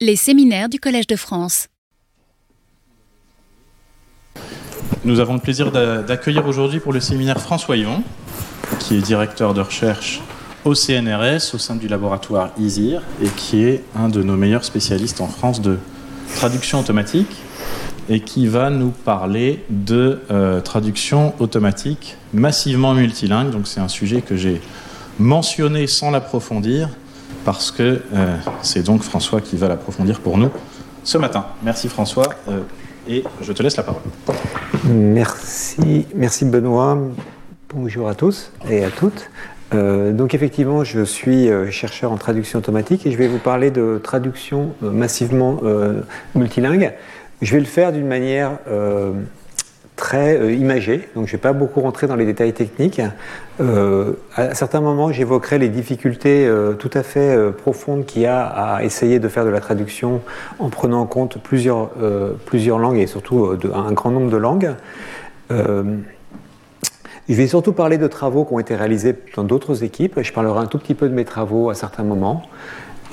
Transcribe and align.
Les 0.00 0.14
séminaires 0.14 0.68
du 0.68 0.78
Collège 0.78 1.08
de 1.08 1.16
France. 1.16 1.66
Nous 5.04 5.18
avons 5.18 5.34
le 5.34 5.40
plaisir 5.40 5.72
d'accueillir 5.72 6.46
aujourd'hui 6.46 6.78
pour 6.78 6.92
le 6.92 7.00
séminaire 7.00 7.40
François 7.40 7.76
Yvon, 7.76 8.04
qui 8.78 8.94
est 8.94 9.00
directeur 9.00 9.54
de 9.54 9.60
recherche 9.60 10.20
au 10.64 10.76
CNRS 10.76 11.52
au 11.52 11.58
sein 11.58 11.74
du 11.74 11.88
laboratoire 11.88 12.52
ISIR 12.60 13.02
et 13.20 13.28
qui 13.28 13.64
est 13.64 13.82
un 13.96 14.08
de 14.08 14.22
nos 14.22 14.36
meilleurs 14.36 14.64
spécialistes 14.64 15.20
en 15.20 15.26
France 15.26 15.60
de 15.60 15.78
traduction 16.36 16.78
automatique 16.78 17.34
et 18.08 18.20
qui 18.20 18.46
va 18.46 18.70
nous 18.70 18.90
parler 18.90 19.64
de 19.68 20.20
euh, 20.30 20.60
traduction 20.60 21.34
automatique 21.40 22.16
massivement 22.32 22.94
multilingue. 22.94 23.50
Donc 23.50 23.66
c'est 23.66 23.80
un 23.80 23.88
sujet 23.88 24.22
que 24.22 24.36
j'ai 24.36 24.60
mentionné 25.18 25.88
sans 25.88 26.12
l'approfondir 26.12 26.88
parce 27.48 27.70
que 27.70 28.02
euh, 28.12 28.36
c'est 28.60 28.82
donc 28.82 29.00
François 29.00 29.40
qui 29.40 29.56
va 29.56 29.68
l'approfondir 29.68 30.20
pour 30.20 30.36
nous 30.36 30.50
ce 31.02 31.16
matin. 31.16 31.46
Merci 31.62 31.88
François 31.88 32.28
euh, 32.46 32.60
et 33.08 33.24
je 33.40 33.50
te 33.54 33.62
laisse 33.62 33.78
la 33.78 33.84
parole. 33.84 34.02
Merci, 34.84 36.06
merci 36.14 36.44
Benoît. 36.44 36.98
Bonjour 37.72 38.06
à 38.06 38.14
tous 38.14 38.52
et 38.68 38.84
à 38.84 38.90
toutes. 38.90 39.30
donc 39.72 40.34
effectivement, 40.34 40.84
je 40.84 41.02
suis 41.02 41.48
chercheur 41.70 42.12
en 42.12 42.18
traduction 42.18 42.58
automatique 42.58 43.06
et 43.06 43.12
je 43.12 43.16
vais 43.16 43.28
vous 43.28 43.38
parler 43.38 43.70
de 43.70 43.98
traduction 44.02 44.74
massivement 44.82 45.58
multilingue. 46.34 46.92
Je 47.40 47.52
vais 47.52 47.60
le 47.60 47.66
faire 47.66 47.92
d'une 47.92 48.06
manière 48.06 48.58
euh, 48.68 49.12
très 49.98 50.38
euh, 50.38 50.52
imagée, 50.52 51.08
donc 51.14 51.26
je 51.26 51.32
ne 51.32 51.36
vais 51.36 51.42
pas 51.42 51.52
beaucoup 51.52 51.82
rentrer 51.82 52.06
dans 52.06 52.16
les 52.16 52.24
détails 52.24 52.54
techniques. 52.54 53.02
Euh, 53.60 54.12
à 54.36 54.54
certains 54.54 54.80
moments, 54.80 55.12
j'évoquerai 55.12 55.58
les 55.58 55.68
difficultés 55.68 56.50
tout 56.78 56.90
à 56.94 57.02
fait 57.02 57.36
profondes 57.52 58.06
qu'il 58.06 58.22
y 58.22 58.26
a 58.26 58.46
à 58.46 58.84
essayer 58.84 59.18
de 59.18 59.28
faire 59.28 59.44
de 59.44 59.50
la 59.50 59.60
traduction 59.60 60.22
en 60.58 60.70
prenant 60.70 61.00
en 61.00 61.06
compte 61.06 61.38
plusieurs 61.42 61.90
langues 62.78 62.98
et 62.98 63.06
surtout 63.06 63.50
un 63.74 63.92
grand 63.92 64.10
nombre 64.10 64.30
de 64.30 64.36
langues. 64.36 64.70
Je 67.28 67.34
vais 67.34 67.46
surtout 67.46 67.72
parler 67.72 67.98
de 67.98 68.06
travaux 68.06 68.44
qui 68.46 68.54
ont 68.54 68.58
été 68.58 68.74
réalisés 68.74 69.14
dans 69.36 69.44
d'autres 69.44 69.84
équipes. 69.84 70.22
Je 70.22 70.32
parlerai 70.32 70.60
un 70.60 70.66
tout 70.66 70.78
petit 70.78 70.94
peu 70.94 71.08
de 71.08 71.14
mes 71.14 71.26
travaux 71.26 71.68
à 71.68 71.74
certains 71.74 72.04
moments. 72.04 72.44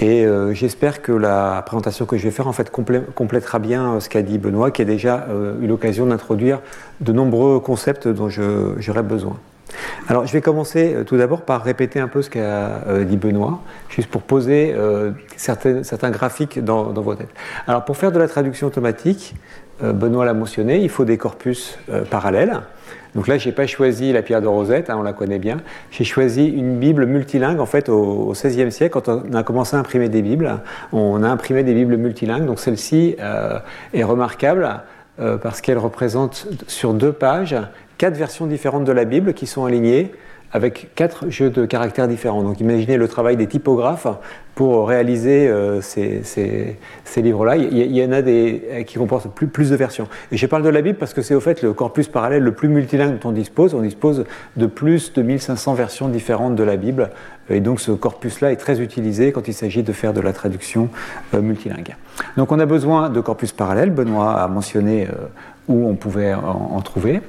Et 0.01 0.25
euh, 0.25 0.53
j'espère 0.53 1.01
que 1.01 1.13
la 1.13 1.63
présentation 1.65 2.05
que 2.05 2.17
je 2.17 2.23
vais 2.23 2.31
faire 2.31 2.47
en 2.47 2.51
fait 2.51 2.69
complétera 2.69 3.59
bien 3.59 3.93
euh, 3.93 3.99
ce 4.01 4.09
qu'a 4.09 4.21
dit 4.21 4.37
Benoît, 4.37 4.71
qui 4.71 4.81
a 4.81 4.85
déjà 4.85 5.25
euh, 5.29 5.53
eu 5.61 5.67
l'occasion 5.67 6.05
d'introduire 6.05 6.59
de 6.99 7.13
nombreux 7.13 7.61
concepts 7.61 8.07
dont 8.07 8.29
j'aurais 8.29 9.03
besoin. 9.03 9.37
Alors 10.07 10.25
je 10.25 10.33
vais 10.33 10.41
commencer 10.41 10.95
tout 11.05 11.17
d'abord 11.17 11.41
par 11.41 11.63
répéter 11.63 11.99
un 11.99 12.07
peu 12.07 12.21
ce 12.21 12.29
qu'a 12.29 12.81
dit 13.03 13.17
Benoît, 13.17 13.61
juste 13.89 14.09
pour 14.09 14.21
poser 14.21 14.73
certains, 15.35 15.83
certains, 15.83 16.11
graphiques 16.11 16.63
dans, 16.63 16.91
dans, 16.93 17.01
vos 17.01 17.15
têtes. 17.15 17.33
Alors 17.67 17.83
pour 17.83 17.97
faire 17.97 18.11
de 18.11 18.19
la 18.19 18.27
traduction 18.27 18.67
automatique, 18.67 19.35
Benoît 19.81 20.23
l'a 20.23 20.33
mentionné, 20.33 20.81
il 20.81 20.89
faut 20.89 21.03
des 21.03 21.17
corpus 21.17 21.77
parallèles. 22.09 22.61
Donc 23.15 23.27
là, 23.27 23.37
je 23.37 23.47
n'ai 23.47 23.55
pas 23.55 23.65
choisi 23.65 24.11
la 24.11 24.21
pierre 24.21 24.41
de 24.41 24.47
Rosette, 24.47 24.89
hein, 24.89 24.97
on 24.99 25.03
la 25.03 25.13
connaît 25.13 25.39
bien. 25.39 25.57
J'ai 25.89 26.03
choisi 26.03 26.47
une 26.47 26.77
Bible 26.77 27.05
multilingue. 27.05 27.61
En 27.61 27.65
fait, 27.65 27.87
au 27.87 28.33
XVIe 28.33 28.71
siècle, 28.71 28.93
quand 28.93 29.07
on 29.07 29.33
a 29.33 29.43
commencé 29.43 29.75
à 29.75 29.79
imprimer 29.79 30.09
des 30.09 30.21
Bibles, 30.21 30.59
on 30.91 31.23
a 31.23 31.29
imprimé 31.29 31.63
des 31.63 31.73
Bibles 31.73 31.95
multilingues. 31.95 32.45
Donc 32.45 32.59
celle-ci 32.59 33.15
euh, 33.21 33.59
est 33.93 34.03
remarquable 34.03 34.81
euh, 35.19 35.37
parce 35.37 35.61
qu'elle 35.61 35.77
représente 35.77 36.47
sur 36.67 36.93
deux 36.93 37.13
pages 37.13 37.55
quatre 37.97 38.17
versions 38.17 38.47
différentes 38.47 38.83
de 38.83 38.91
la 38.91 39.05
Bible 39.05 39.33
qui 39.33 39.47
sont 39.47 39.65
alignées 39.65 40.11
avec 40.55 40.91
quatre 40.95 41.29
jeux 41.29 41.49
de 41.49 41.65
caractères 41.65 42.07
différents. 42.07 42.41
Donc 42.41 42.61
imaginez 42.61 42.95
le 42.95 43.09
travail 43.09 43.35
des 43.35 43.45
typographes 43.45 44.07
pour 44.55 44.87
réaliser 44.87 45.49
euh, 45.49 45.81
ces, 45.81 46.77
livres-là. 47.17 47.57
Il, 47.57 47.91
y 47.91 48.05
en 48.05 48.13
a 48.13 48.21
des 48.21 48.85
qui 48.87 48.97
comportent 48.97 49.27
plus, 49.27 49.69
de 49.69 49.75
versions. 49.75 50.07
Et 50.31 50.37
je 50.37 50.47
parle 50.47 50.63
de 50.63 50.69
la 50.69 50.81
Bible 50.81 50.97
parce 50.97 51.13
que 51.13 51.21
c'est 51.21 51.35
au 51.35 51.41
fait 51.41 51.61
le 51.61 51.73
corpus 51.73 52.07
parallèle 52.07 52.41
le 52.41 52.53
plus 52.53 52.69
multilingue 52.69 53.19
dont 53.19 53.29
on 53.29 53.31
dispose. 53.33 53.73
On 53.73 53.81
dispose 53.81 54.23
de 54.55 54.65
plus 54.65 55.11
de 55.11 55.21
1500 55.21 55.73
versions 55.73 56.07
différentes 56.07 56.55
de 56.55 56.63
la 56.63 56.77
Bible. 56.77 57.09
Et 57.49 57.59
donc 57.59 57.81
ce 57.81 57.91
corpus-là 57.91 58.53
est 58.53 58.55
très 58.55 58.79
utilisé 58.79 59.33
quand 59.33 59.49
il 59.49 59.53
s'agit 59.53 59.83
de 59.83 59.91
faire 59.91 60.13
de 60.13 60.21
la 60.21 60.31
traduction 60.31 60.87
euh, 61.33 61.41
multilingue. 61.41 61.97
Donc 62.37 62.53
on 62.53 62.59
a 62.59 62.65
besoin 62.65 63.09
de 63.09 63.19
corpus 63.19 63.51
parallèles. 63.51 63.89
Benoît 63.89 64.39
a 64.39 64.47
mentionné 64.47 65.05
euh, 65.07 65.25
où 65.67 65.85
on 65.85 65.95
pouvait 65.95 66.33
en 66.33 66.79
trouver. 66.79 67.19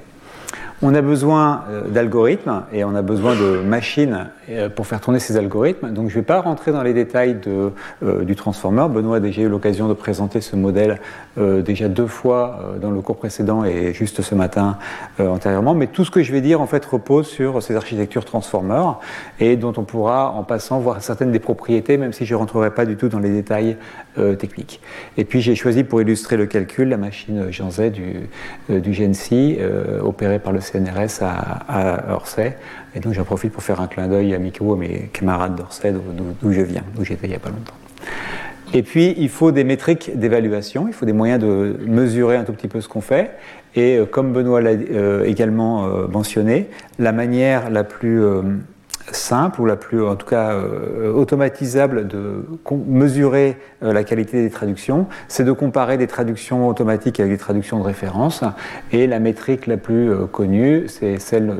On 0.82 0.94
a 0.94 1.00
besoin 1.00 1.64
euh, 1.70 1.88
d'algorithmes 1.88 2.64
et 2.72 2.84
on 2.84 2.94
a 2.94 3.02
besoin 3.02 3.34
de 3.34 3.62
machines 3.62 4.28
pour 4.74 4.86
faire 4.86 5.00
tourner 5.00 5.18
ces 5.18 5.36
algorithmes. 5.36 5.92
Donc 5.92 6.08
je 6.08 6.14
ne 6.14 6.20
vais 6.20 6.26
pas 6.26 6.40
rentrer 6.40 6.72
dans 6.72 6.82
les 6.82 6.94
détails 6.94 7.36
euh, 7.46 8.24
du 8.24 8.36
transformer. 8.36 8.86
Benoît 8.88 9.16
a 9.16 9.20
déjà 9.20 9.42
eu 9.42 9.48
l'occasion 9.48 9.88
de 9.88 9.94
présenter 9.94 10.40
ce 10.40 10.56
modèle 10.56 11.00
déjà 11.36 11.88
deux 11.88 12.06
fois 12.06 12.76
dans 12.80 12.90
le 12.90 13.00
cours 13.02 13.18
précédent 13.18 13.62
et 13.62 13.92
juste 13.92 14.22
ce 14.22 14.34
matin 14.34 14.78
antérieurement. 15.18 15.74
Mais 15.74 15.86
tout 15.86 16.02
ce 16.02 16.10
que 16.10 16.22
je 16.22 16.32
vais 16.32 16.40
dire 16.40 16.62
en 16.62 16.66
fait 16.66 16.82
repose 16.84 17.26
sur 17.26 17.62
ces 17.62 17.76
architectures 17.76 18.24
transformer 18.24 18.92
et 19.38 19.56
dont 19.56 19.74
on 19.76 19.82
pourra 19.82 20.30
en 20.32 20.44
passant 20.44 20.78
voir 20.78 21.02
certaines 21.02 21.32
des 21.32 21.38
propriétés, 21.38 21.98
même 21.98 22.14
si 22.14 22.24
je 22.24 22.34
ne 22.34 22.38
rentrerai 22.38 22.70
pas 22.70 22.86
du 22.86 22.96
tout 22.96 23.08
dans 23.08 23.18
les 23.18 23.28
détails 23.28 23.76
techniques. 24.38 24.80
Et 25.18 25.24
puis 25.24 25.42
j'ai 25.42 25.54
choisi 25.54 25.84
pour 25.84 26.00
illustrer 26.00 26.38
le 26.38 26.46
calcul 26.46 26.88
la 26.88 26.96
machine 26.96 27.50
Jean 27.50 27.70
Z 27.70 27.90
du, 27.90 28.28
du 28.70 29.10
opérée 30.02 30.38
par 30.38 30.52
le 30.52 30.60
CNRS 30.60 31.22
à, 31.22 32.14
Orsay. 32.14 32.56
Et 32.96 33.00
donc 33.00 33.12
j'en 33.12 33.24
profite 33.24 33.52
pour 33.52 33.62
faire 33.62 33.80
un 33.80 33.86
clin 33.86 34.08
d'œil 34.08 34.34
amical 34.34 34.68
à 34.72 34.76
mes 34.76 35.10
camarades 35.12 35.54
d'Orsay, 35.54 35.92
d'où 35.92 36.52
je 36.52 36.62
viens, 36.62 36.82
d'où 36.94 37.04
j'étais 37.04 37.26
il 37.26 37.30
n'y 37.30 37.36
a 37.36 37.38
pas 37.38 37.50
longtemps. 37.50 37.74
Et 38.74 38.82
puis, 38.82 39.14
il 39.16 39.28
faut 39.28 39.52
des 39.52 39.64
métriques 39.64 40.18
d'évaluation, 40.18 40.88
il 40.88 40.92
faut 40.92 41.06
des 41.06 41.12
moyens 41.12 41.40
de 41.40 41.78
mesurer 41.86 42.36
un 42.36 42.44
tout 42.44 42.52
petit 42.52 42.68
peu 42.68 42.80
ce 42.80 42.88
qu'on 42.88 43.00
fait. 43.00 43.30
Et 43.74 43.96
euh, 43.96 44.06
comme 44.06 44.32
Benoît 44.32 44.60
l'a 44.60 44.70
euh, 44.70 45.24
également 45.24 45.86
euh, 45.86 46.08
mentionné, 46.08 46.68
la 46.98 47.12
manière 47.12 47.70
la 47.70 47.84
plus 47.84 48.22
simple 49.12 49.60
ou 49.60 49.66
la 49.66 49.76
plus, 49.76 50.02
en 50.04 50.16
tout 50.16 50.26
cas, 50.26 50.52
euh, 50.52 51.12
automatisable 51.12 52.06
de 52.08 52.44
mesurer 52.86 53.56
euh, 53.82 53.92
la 53.92 54.04
qualité 54.04 54.42
des 54.42 54.50
traductions, 54.50 55.06
c'est 55.28 55.44
de 55.44 55.52
comparer 55.52 55.96
des 55.96 56.06
traductions 56.06 56.68
automatiques 56.68 57.20
avec 57.20 57.32
des 57.32 57.38
traductions 57.38 57.78
de 57.78 57.84
référence. 57.84 58.42
Et 58.92 59.06
la 59.06 59.18
métrique 59.18 59.66
la 59.66 59.76
plus 59.76 60.10
euh, 60.10 60.26
connue, 60.26 60.86
c'est 60.88 61.18
celle 61.18 61.54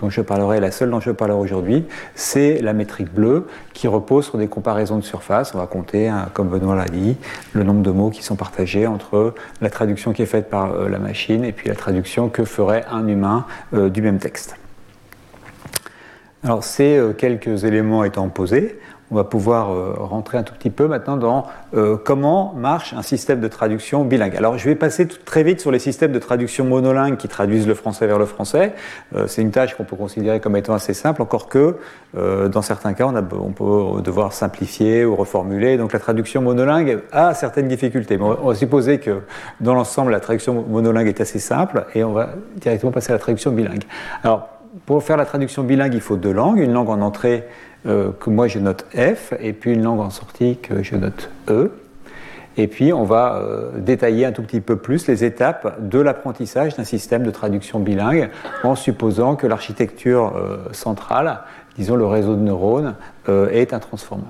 dont 0.00 0.10
je 0.10 0.20
parlerai, 0.20 0.60
la 0.60 0.70
seule 0.70 0.90
dont 0.90 1.00
je 1.00 1.10
parlerai 1.10 1.38
aujourd'hui, 1.38 1.84
c'est 2.14 2.60
la 2.60 2.72
métrique 2.72 3.12
bleue 3.12 3.46
qui 3.72 3.88
repose 3.88 4.26
sur 4.26 4.38
des 4.38 4.48
comparaisons 4.48 4.98
de 4.98 5.04
surface. 5.04 5.54
On 5.54 5.58
va 5.58 5.66
compter, 5.66 6.08
hein, 6.08 6.28
comme 6.34 6.48
Benoît 6.48 6.76
l'a 6.76 6.86
dit, 6.86 7.16
le 7.52 7.64
nombre 7.64 7.82
de 7.82 7.90
mots 7.90 8.10
qui 8.10 8.22
sont 8.22 8.36
partagés 8.36 8.86
entre 8.86 9.34
la 9.60 9.70
traduction 9.70 10.12
qui 10.12 10.22
est 10.22 10.26
faite 10.26 10.50
par 10.50 10.88
la 10.88 10.98
machine 10.98 11.44
et 11.44 11.52
puis 11.52 11.68
la 11.68 11.74
traduction 11.74 12.28
que 12.28 12.44
ferait 12.44 12.84
un 12.90 13.06
humain 13.06 13.46
du 13.72 14.02
même 14.02 14.18
texte. 14.18 14.56
Alors 16.44 16.64
ces 16.64 16.96
euh, 16.96 17.12
quelques 17.12 17.62
éléments 17.62 18.02
étant 18.02 18.28
posés, 18.28 18.76
on 19.12 19.14
va 19.14 19.22
pouvoir 19.22 19.72
euh, 19.72 19.94
rentrer 19.96 20.38
un 20.38 20.42
tout 20.42 20.54
petit 20.54 20.70
peu 20.70 20.88
maintenant 20.88 21.16
dans 21.16 21.46
euh, 21.74 21.96
comment 21.96 22.52
marche 22.56 22.94
un 22.94 23.02
système 23.02 23.40
de 23.40 23.46
traduction 23.46 24.04
bilingue. 24.04 24.34
Alors 24.34 24.58
je 24.58 24.68
vais 24.68 24.74
passer 24.74 25.06
très 25.06 25.44
vite 25.44 25.60
sur 25.60 25.70
les 25.70 25.78
systèmes 25.78 26.10
de 26.10 26.18
traduction 26.18 26.64
monolingue 26.64 27.16
qui 27.16 27.28
traduisent 27.28 27.68
le 27.68 27.74
français 27.74 28.08
vers 28.08 28.18
le 28.18 28.26
français. 28.26 28.72
c'est 29.26 29.42
une 29.42 29.52
tâche 29.52 29.76
qu'on 29.76 29.84
peut 29.84 29.94
considérer 29.94 30.40
comme 30.40 30.56
étant 30.56 30.74
assez 30.74 30.94
simple, 30.94 31.22
encore 31.22 31.48
que 31.48 31.76
dans 32.14 32.62
certains 32.62 32.94
cas 32.94 33.06
on, 33.06 33.14
on, 33.16 33.52
peut 33.52 34.02
devoir 34.02 34.32
simplifier 34.32 35.04
ou 35.04 35.14
reformuler. 35.14 35.76
Donc 35.76 35.92
la 35.92 35.98
traduction 35.98 36.42
monolingue 36.42 37.00
a 37.12 37.34
certaines 37.34 37.68
difficultés. 37.68 38.18
On 38.20 38.48
va 38.48 38.54
supposer 38.54 38.98
que 38.98 39.20
dans 39.60 39.74
l'ensemble 39.74 40.10
la 40.10 40.20
traduction 40.20 40.64
monolingue 40.68 41.08
est 41.08 41.20
assez 41.20 41.38
simple 41.38 41.84
et 41.94 42.02
on 42.02 42.12
va 42.12 42.30
directement 42.56 42.92
passer 42.92 43.12
à 43.12 43.14
la 43.14 43.20
traduction 43.20 43.52
bilingue. 43.52 43.84
Alors 44.24 44.48
pour 44.86 45.02
faire 45.02 45.16
la 45.16 45.26
traduction 45.26 45.62
bilingue, 45.62 45.94
il 45.94 46.00
faut 46.00 46.16
deux 46.16 46.32
langues, 46.32 46.58
une 46.58 46.72
langue 46.72 46.88
en 46.88 47.00
entrée 47.00 47.44
euh, 47.86 48.10
que 48.12 48.30
moi 48.30 48.48
je 48.48 48.58
note 48.58 48.86
F, 48.94 49.34
et 49.40 49.52
puis 49.52 49.72
une 49.72 49.82
langue 49.82 50.00
en 50.00 50.10
sortie 50.10 50.56
que 50.56 50.82
je 50.82 50.96
note 50.96 51.30
E. 51.48 51.72
Et 52.56 52.68
puis 52.68 52.92
on 52.92 53.04
va 53.04 53.36
euh, 53.36 53.78
détailler 53.78 54.26
un 54.26 54.32
tout 54.32 54.42
petit 54.42 54.60
peu 54.60 54.76
plus 54.76 55.06
les 55.06 55.24
étapes 55.24 55.88
de 55.88 55.98
l'apprentissage 55.98 56.76
d'un 56.76 56.84
système 56.84 57.22
de 57.22 57.30
traduction 57.30 57.80
bilingue, 57.80 58.30
en 58.62 58.74
supposant 58.74 59.36
que 59.36 59.46
l'architecture 59.46 60.34
euh, 60.36 60.58
centrale, 60.72 61.40
disons 61.76 61.96
le 61.96 62.06
réseau 62.06 62.34
de 62.34 62.42
neurones, 62.42 62.94
est 63.28 63.72
un 63.72 63.78
transformer. 63.78 64.24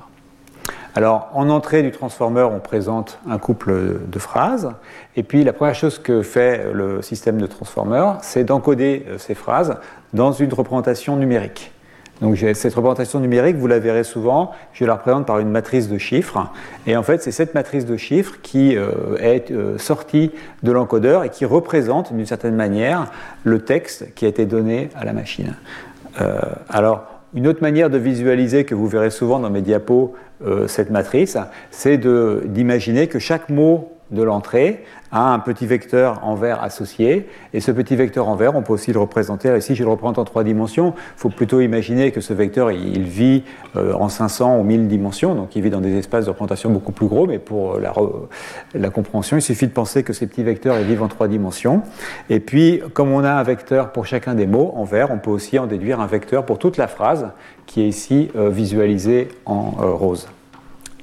Alors, 0.95 1.31
en 1.33 1.49
entrée 1.49 1.83
du 1.83 1.91
transformer, 1.91 2.43
on 2.43 2.61
présente 2.61 3.19
un 3.29 3.39
couple 3.39 4.01
de 4.07 4.19
phrases. 4.19 4.73
Et 5.17 5.23
puis, 5.23 5.43
la 5.43 5.55
première 5.55 5.75
chose 5.75 5.99
que 5.99 6.23
fait 6.23 6.67
le 6.73 7.01
système 7.01 7.41
de 7.41 7.47
transformer, 7.47 8.13
c'est 8.21 8.45
d'encoder 8.45 9.07
euh, 9.09 9.17
ces 9.17 9.35
phrases 9.35 9.77
dans 10.13 10.33
une 10.33 10.53
représentation 10.53 11.17
numérique. 11.17 11.73
Donc, 12.21 12.37
cette 12.37 12.75
représentation 12.75 13.21
numérique, 13.21 13.57
vous 13.57 13.67
la 13.67 13.79
verrez 13.79 14.05
souvent, 14.05 14.53
je 14.75 14.85
la 14.85 14.95
représente 14.95 15.27
par 15.27 15.39
une 15.39 15.49
matrice 15.49 15.89
de 15.89 15.97
chiffres. 15.97 16.47
Et 16.87 16.95
en 16.95 17.03
fait, 17.03 17.23
c'est 17.23 17.33
cette 17.33 17.55
matrice 17.55 17.87
de 17.87 17.97
chiffres 17.97 18.35
qui 18.43 18.77
euh, 18.77 19.17
est 19.19 19.51
euh, 19.51 19.79
sortie 19.79 20.31
de 20.63 20.73
l'encodeur 20.73 21.25
et 21.25 21.31
qui 21.31 21.47
représente, 21.47 22.13
d'une 22.13 22.27
certaine 22.27 22.55
manière, 22.55 23.11
le 23.45 23.61
texte 23.65 24.15
qui 24.15 24.27
a 24.27 24.29
été 24.29 24.45
donné 24.45 24.91
à 24.95 25.07
la 25.07 25.15
machine. 25.15 25.55
alors, 26.69 27.07
une 27.35 27.49
autre 27.49 27.63
manière 27.63 27.89
de 27.89 27.97
visualiser 27.97 28.65
que 28.65 28.75
vous 28.75 28.87
verrez 28.87 29.11
souvent 29.11 29.39
dans 29.39 29.49
mes 29.49 29.63
diapos 29.63 30.15
euh, 30.45 30.67
cette 30.69 30.91
matrice, 30.91 31.37
c'est 31.71 31.99
d'imaginer 31.99 33.07
que 33.07 33.19
chaque 33.19 33.49
mot 33.49 33.93
de 34.13 34.23
l'entrée 34.23 34.85
a 35.11 35.33
un 35.33 35.39
petit 35.39 35.67
vecteur 35.67 36.21
en 36.23 36.35
vert 36.35 36.63
associé. 36.63 37.29
Et 37.53 37.61
ce 37.61 37.71
petit 37.71 37.97
vecteur 37.97 38.29
en 38.29 38.35
vert, 38.35 38.55
on 38.55 38.63
peut 38.63 38.73
aussi 38.73 38.93
le 38.93 38.99
représenter. 38.99 39.55
Ici, 39.57 39.75
je 39.75 39.85
le 39.85 39.91
représente 39.91 40.19
en 40.19 40.25
trois 40.25 40.45
dimensions. 40.45 40.95
Il 40.97 41.21
faut 41.21 41.29
plutôt 41.29 41.61
imaginer 41.61 42.13
que 42.13 42.21
ce 42.21 42.33
vecteur, 42.33 42.71
il 42.71 43.03
vit 43.03 43.45
euh, 43.77 43.93
en 43.93 44.09
500 44.09 44.59
ou 44.59 44.63
1000 44.63 44.89
dimensions. 44.89 45.35
Donc, 45.35 45.55
il 45.57 45.63
vit 45.63 45.71
dans 45.71 45.81
des 45.81 45.97
espaces 45.99 46.25
de 46.27 46.31
représentation 46.31 46.71
beaucoup 46.71 46.93
plus 46.93 47.09
gros. 47.09 47.27
Mais 47.27 47.39
pour 47.39 47.79
la, 47.79 47.93
la 48.75 48.91
compréhension, 48.91 49.37
il 49.37 49.43
suffit 49.43 49.67
de 49.67 49.73
penser 49.73 50.03
que 50.03 50.13
ces 50.13 50.27
petits 50.27 50.43
vecteurs, 50.43 50.79
ils 50.79 50.87
vivent 50.87 51.03
en 51.03 51.09
trois 51.09 51.29
dimensions. 51.29 51.83
Et 52.31 52.41
puis, 52.41 52.81
comme 52.95 53.13
on 53.13 53.25
a 53.25 53.33
un 53.33 53.43
vecteur 53.43 53.93
pour 53.93 54.07
chacun 54.07 54.35
des 54.35 54.47
mots 54.47 54.73
en 54.77 54.85
vert, 54.85 55.11
on 55.11 55.19
peut 55.19 55.31
aussi 55.31 55.59
en 55.59 55.67
déduire 55.67 56.01
un 56.01 56.07
vecteur 56.07 56.47
pour 56.47 56.59
toute 56.59 56.79
la 56.79 56.89
phrase 56.89 57.29
qui 57.67 57.83
est 57.83 57.89
ici 57.89 58.31
euh, 58.37 58.49
visualisée 58.51 59.29
en 59.47 59.75
euh, 59.81 59.87
rose. 59.87 60.29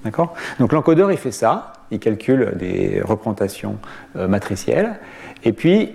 D'accord? 0.04 0.34
Donc 0.60 0.72
l'encodeur, 0.72 1.12
il 1.12 1.18
fait 1.18 1.32
ça 1.32 1.74
il 1.92 1.98
calcule 1.98 2.54
des 2.56 3.02
représentations 3.04 3.78
euh, 4.16 4.28
matricielles. 4.28 5.00
Et 5.44 5.54
puis, 5.54 5.94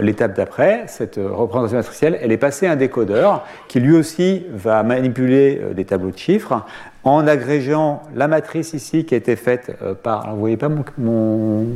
l'étape 0.00 0.36
d'après, 0.36 0.84
cette 0.86 1.16
représentation 1.16 1.78
matricielle, 1.78 2.18
elle 2.20 2.30
est 2.30 2.36
passée 2.36 2.66
à 2.66 2.72
un 2.72 2.76
décodeur 2.76 3.44
qui 3.66 3.80
lui 3.80 3.96
aussi 3.96 4.44
va 4.52 4.82
manipuler 4.82 5.60
des 5.74 5.86
tableaux 5.86 6.10
de 6.10 6.18
chiffres 6.18 6.62
en 7.02 7.26
agrégeant 7.26 8.02
la 8.14 8.28
matrice 8.28 8.74
ici 8.74 9.06
qui 9.06 9.14
a 9.14 9.16
été 9.16 9.36
faite 9.36 9.74
par. 10.02 10.24
Alors, 10.24 10.34
vous 10.34 10.40
voyez 10.40 10.58
pas 10.58 10.68
mon, 10.68 10.84
mon, 10.98 11.66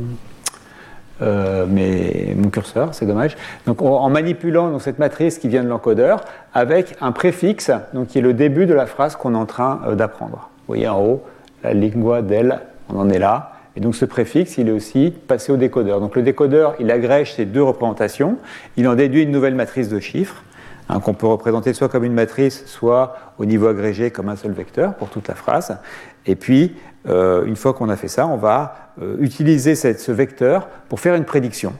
mon 1.21 2.49
curseur, 2.51 2.93
c'est 2.93 3.05
dommage. 3.05 3.37
Donc, 3.65 3.81
en 3.81 4.09
manipulant 4.09 4.77
cette 4.79 4.99
matrice 4.99 5.39
qui 5.39 5.47
vient 5.47 5.63
de 5.63 5.69
l'encodeur 5.69 6.21
avec 6.53 6.95
un 7.01 7.11
préfixe, 7.11 7.71
donc 7.93 8.07
qui 8.07 8.19
est 8.19 8.21
le 8.21 8.33
début 8.33 8.65
de 8.65 8.73
la 8.73 8.85
phrase 8.85 9.15
qu'on 9.15 9.33
est 9.33 9.37
en 9.37 9.45
train 9.45 9.81
d'apprendre. 9.95 10.49
Vous 10.59 10.67
voyez 10.67 10.87
en 10.87 11.01
haut, 11.01 11.23
la 11.63 11.73
lingua 11.73 12.21
del 12.21 12.59
on 12.89 12.99
en 12.99 13.09
est 13.09 13.19
là. 13.19 13.53
Et 13.75 13.79
donc 13.79 13.95
ce 13.95 14.05
préfixe, 14.05 14.57
il 14.57 14.69
est 14.69 14.71
aussi 14.71 15.11
passé 15.27 15.51
au 15.51 15.57
décodeur. 15.57 15.99
Donc 15.99 16.15
le 16.15 16.21
décodeur, 16.21 16.75
il 16.79 16.91
agrège 16.91 17.33
ces 17.33 17.45
deux 17.45 17.63
représentations, 17.63 18.37
il 18.77 18.87
en 18.87 18.95
déduit 18.95 19.23
une 19.23 19.31
nouvelle 19.31 19.55
matrice 19.55 19.89
de 19.89 19.99
chiffres, 19.99 20.43
hein, 20.89 20.99
qu'on 20.99 21.13
peut 21.13 21.27
représenter 21.27 21.73
soit 21.73 21.89
comme 21.89 22.03
une 22.03 22.13
matrice, 22.13 22.65
soit 22.67 23.15
au 23.39 23.45
niveau 23.45 23.67
agrégé 23.67 24.11
comme 24.11 24.29
un 24.29 24.35
seul 24.35 24.51
vecteur 24.51 24.93
pour 24.93 25.09
toute 25.09 25.27
la 25.27 25.35
phrase. 25.35 25.77
Et 26.25 26.35
puis, 26.35 26.75
euh, 27.07 27.45
une 27.45 27.55
fois 27.55 27.73
qu'on 27.73 27.89
a 27.89 27.95
fait 27.95 28.07
ça, 28.07 28.27
on 28.27 28.37
va 28.37 28.91
euh, 29.01 29.17
utiliser 29.19 29.75
ce 29.75 30.11
vecteur 30.11 30.67
pour 30.89 30.99
faire 30.99 31.15
une 31.15 31.25
prédiction. 31.25 31.73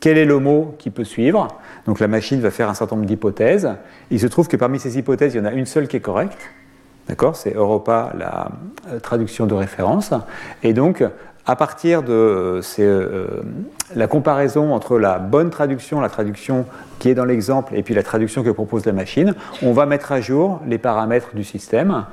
Quel 0.00 0.18
est 0.18 0.24
le 0.24 0.38
mot 0.38 0.74
qui 0.78 0.90
peut 0.90 1.04
suivre? 1.04 1.48
Donc 1.86 2.00
la 2.00 2.08
machine 2.08 2.40
va 2.40 2.50
faire 2.50 2.68
un 2.68 2.74
certain 2.74 2.96
nombre 2.96 3.08
d'hypothèses. 3.08 3.70
Il 4.10 4.20
se 4.20 4.26
trouve 4.26 4.46
que 4.46 4.56
parmi 4.56 4.78
ces 4.78 4.98
hypothèses, 4.98 5.34
il 5.34 5.38
y 5.38 5.40
en 5.40 5.46
a 5.46 5.52
une 5.52 5.66
seule 5.66 5.88
qui 5.88 5.96
est 5.96 6.00
correcte. 6.00 6.38
D'accord? 7.08 7.36
C'est 7.36 7.54
Europa, 7.54 8.12
la 8.16 8.48
euh, 8.92 9.00
traduction 9.00 9.46
de 9.46 9.54
référence. 9.54 10.12
Et 10.62 10.74
donc, 10.74 11.02
à 11.46 11.56
partir 11.56 12.02
de 12.02 12.60
la 13.96 14.06
comparaison 14.06 14.74
entre 14.74 14.98
la 14.98 15.18
bonne 15.18 15.48
traduction, 15.48 15.98
la 15.98 16.10
traduction 16.10 16.66
qui 16.98 17.08
est 17.08 17.14
dans 17.14 17.24
l'exemple, 17.24 17.74
et 17.74 17.82
puis 17.82 17.94
la 17.94 18.02
traduction 18.02 18.42
que 18.42 18.50
propose 18.50 18.84
la 18.84 18.92
machine, 18.92 19.34
on 19.62 19.72
va 19.72 19.86
mettre 19.86 20.12
à 20.12 20.20
jour 20.20 20.60
les 20.66 20.76
paramètres 20.76 21.34
du 21.34 21.44
système 21.44 22.04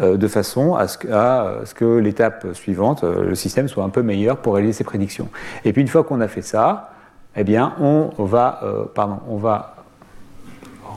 de 0.00 0.28
façon 0.28 0.74
à 0.74 0.88
ce 0.88 0.96
que, 0.98 1.98
l'étape 1.98 2.46
suivante, 2.54 3.04
le 3.04 3.34
système 3.34 3.68
soit 3.68 3.84
un 3.84 3.90
peu 3.90 4.02
meilleur 4.02 4.38
pour 4.38 4.54
réaliser 4.54 4.78
ses 4.78 4.84
prédictions. 4.84 5.28
Et 5.64 5.72
puis 5.72 5.82
une 5.82 5.88
fois 5.88 6.04
qu'on 6.04 6.20
a 6.20 6.28
fait 6.28 6.42
ça, 6.42 6.90
eh 7.36 7.44
bien, 7.44 7.74
on 7.80 8.24
va, 8.24 8.60
pardon, 8.94 9.18
on 9.28 9.36
va 9.36 9.76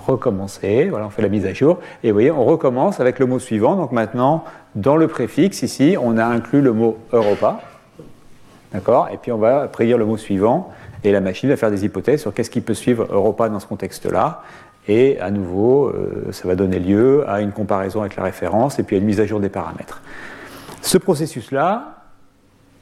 recommencer. 0.06 0.88
Voilà, 0.90 1.06
on 1.06 1.10
fait 1.10 1.22
la 1.22 1.30
mise 1.30 1.46
à 1.46 1.54
jour. 1.54 1.80
Et 2.04 2.12
vous 2.12 2.16
voyez, 2.16 2.32
on 2.32 2.46
recommence 2.46 3.00
avec 3.00 3.20
le 3.20 3.26
mot 3.26 3.40
suivant. 3.40 3.76
Donc 3.76 3.92
maintenant, 3.92 4.44
dans 4.76 4.98
le 4.98 5.08
préfixe, 5.08 5.62
ici, 5.62 5.98
on 6.02 6.18
a 6.18 6.26
inclus 6.26 6.62
le 6.62 6.74
mot 6.74 6.98
Europa. 7.12 7.60
D'accord? 8.72 9.10
Et 9.14 9.18
puis 9.18 9.32
on 9.32 9.38
va 9.38 9.68
prédire 9.68 9.98
le 9.98 10.06
mot 10.06 10.18
suivant. 10.18 10.72
Et 11.04 11.12
la 11.12 11.20
machine 11.20 11.50
va 11.50 11.58
faire 11.58 11.70
des 11.70 11.84
hypothèses 11.86 12.22
sur 12.22 12.34
qu'est-ce 12.34 12.50
qui 12.50 12.62
peut 12.62 12.74
suivre 12.74 13.08
Europa 13.12 13.50
dans 13.50 13.60
ce 13.60 13.68
contexte-là. 13.68 14.42
Et 14.88 15.20
à 15.20 15.32
nouveau, 15.32 15.88
euh, 15.88 16.28
ça 16.32 16.48
va 16.48 16.56
donner 16.56 16.80
lieu 16.80 17.24
à 17.30 17.42
une 17.42 17.52
comparaison 17.52 18.02
avec 18.02 18.16
la 18.16 18.24
référence 18.24 18.80
et 18.80 18.84
puis 18.84 18.96
à 18.96 19.00
une 19.00 19.06
mise 19.06 19.20
à 19.20 19.26
jour 19.26 19.40
des 19.40 19.50
paramètres. 19.50 20.02
Ce 20.82 20.98
processus-là, 20.98 22.04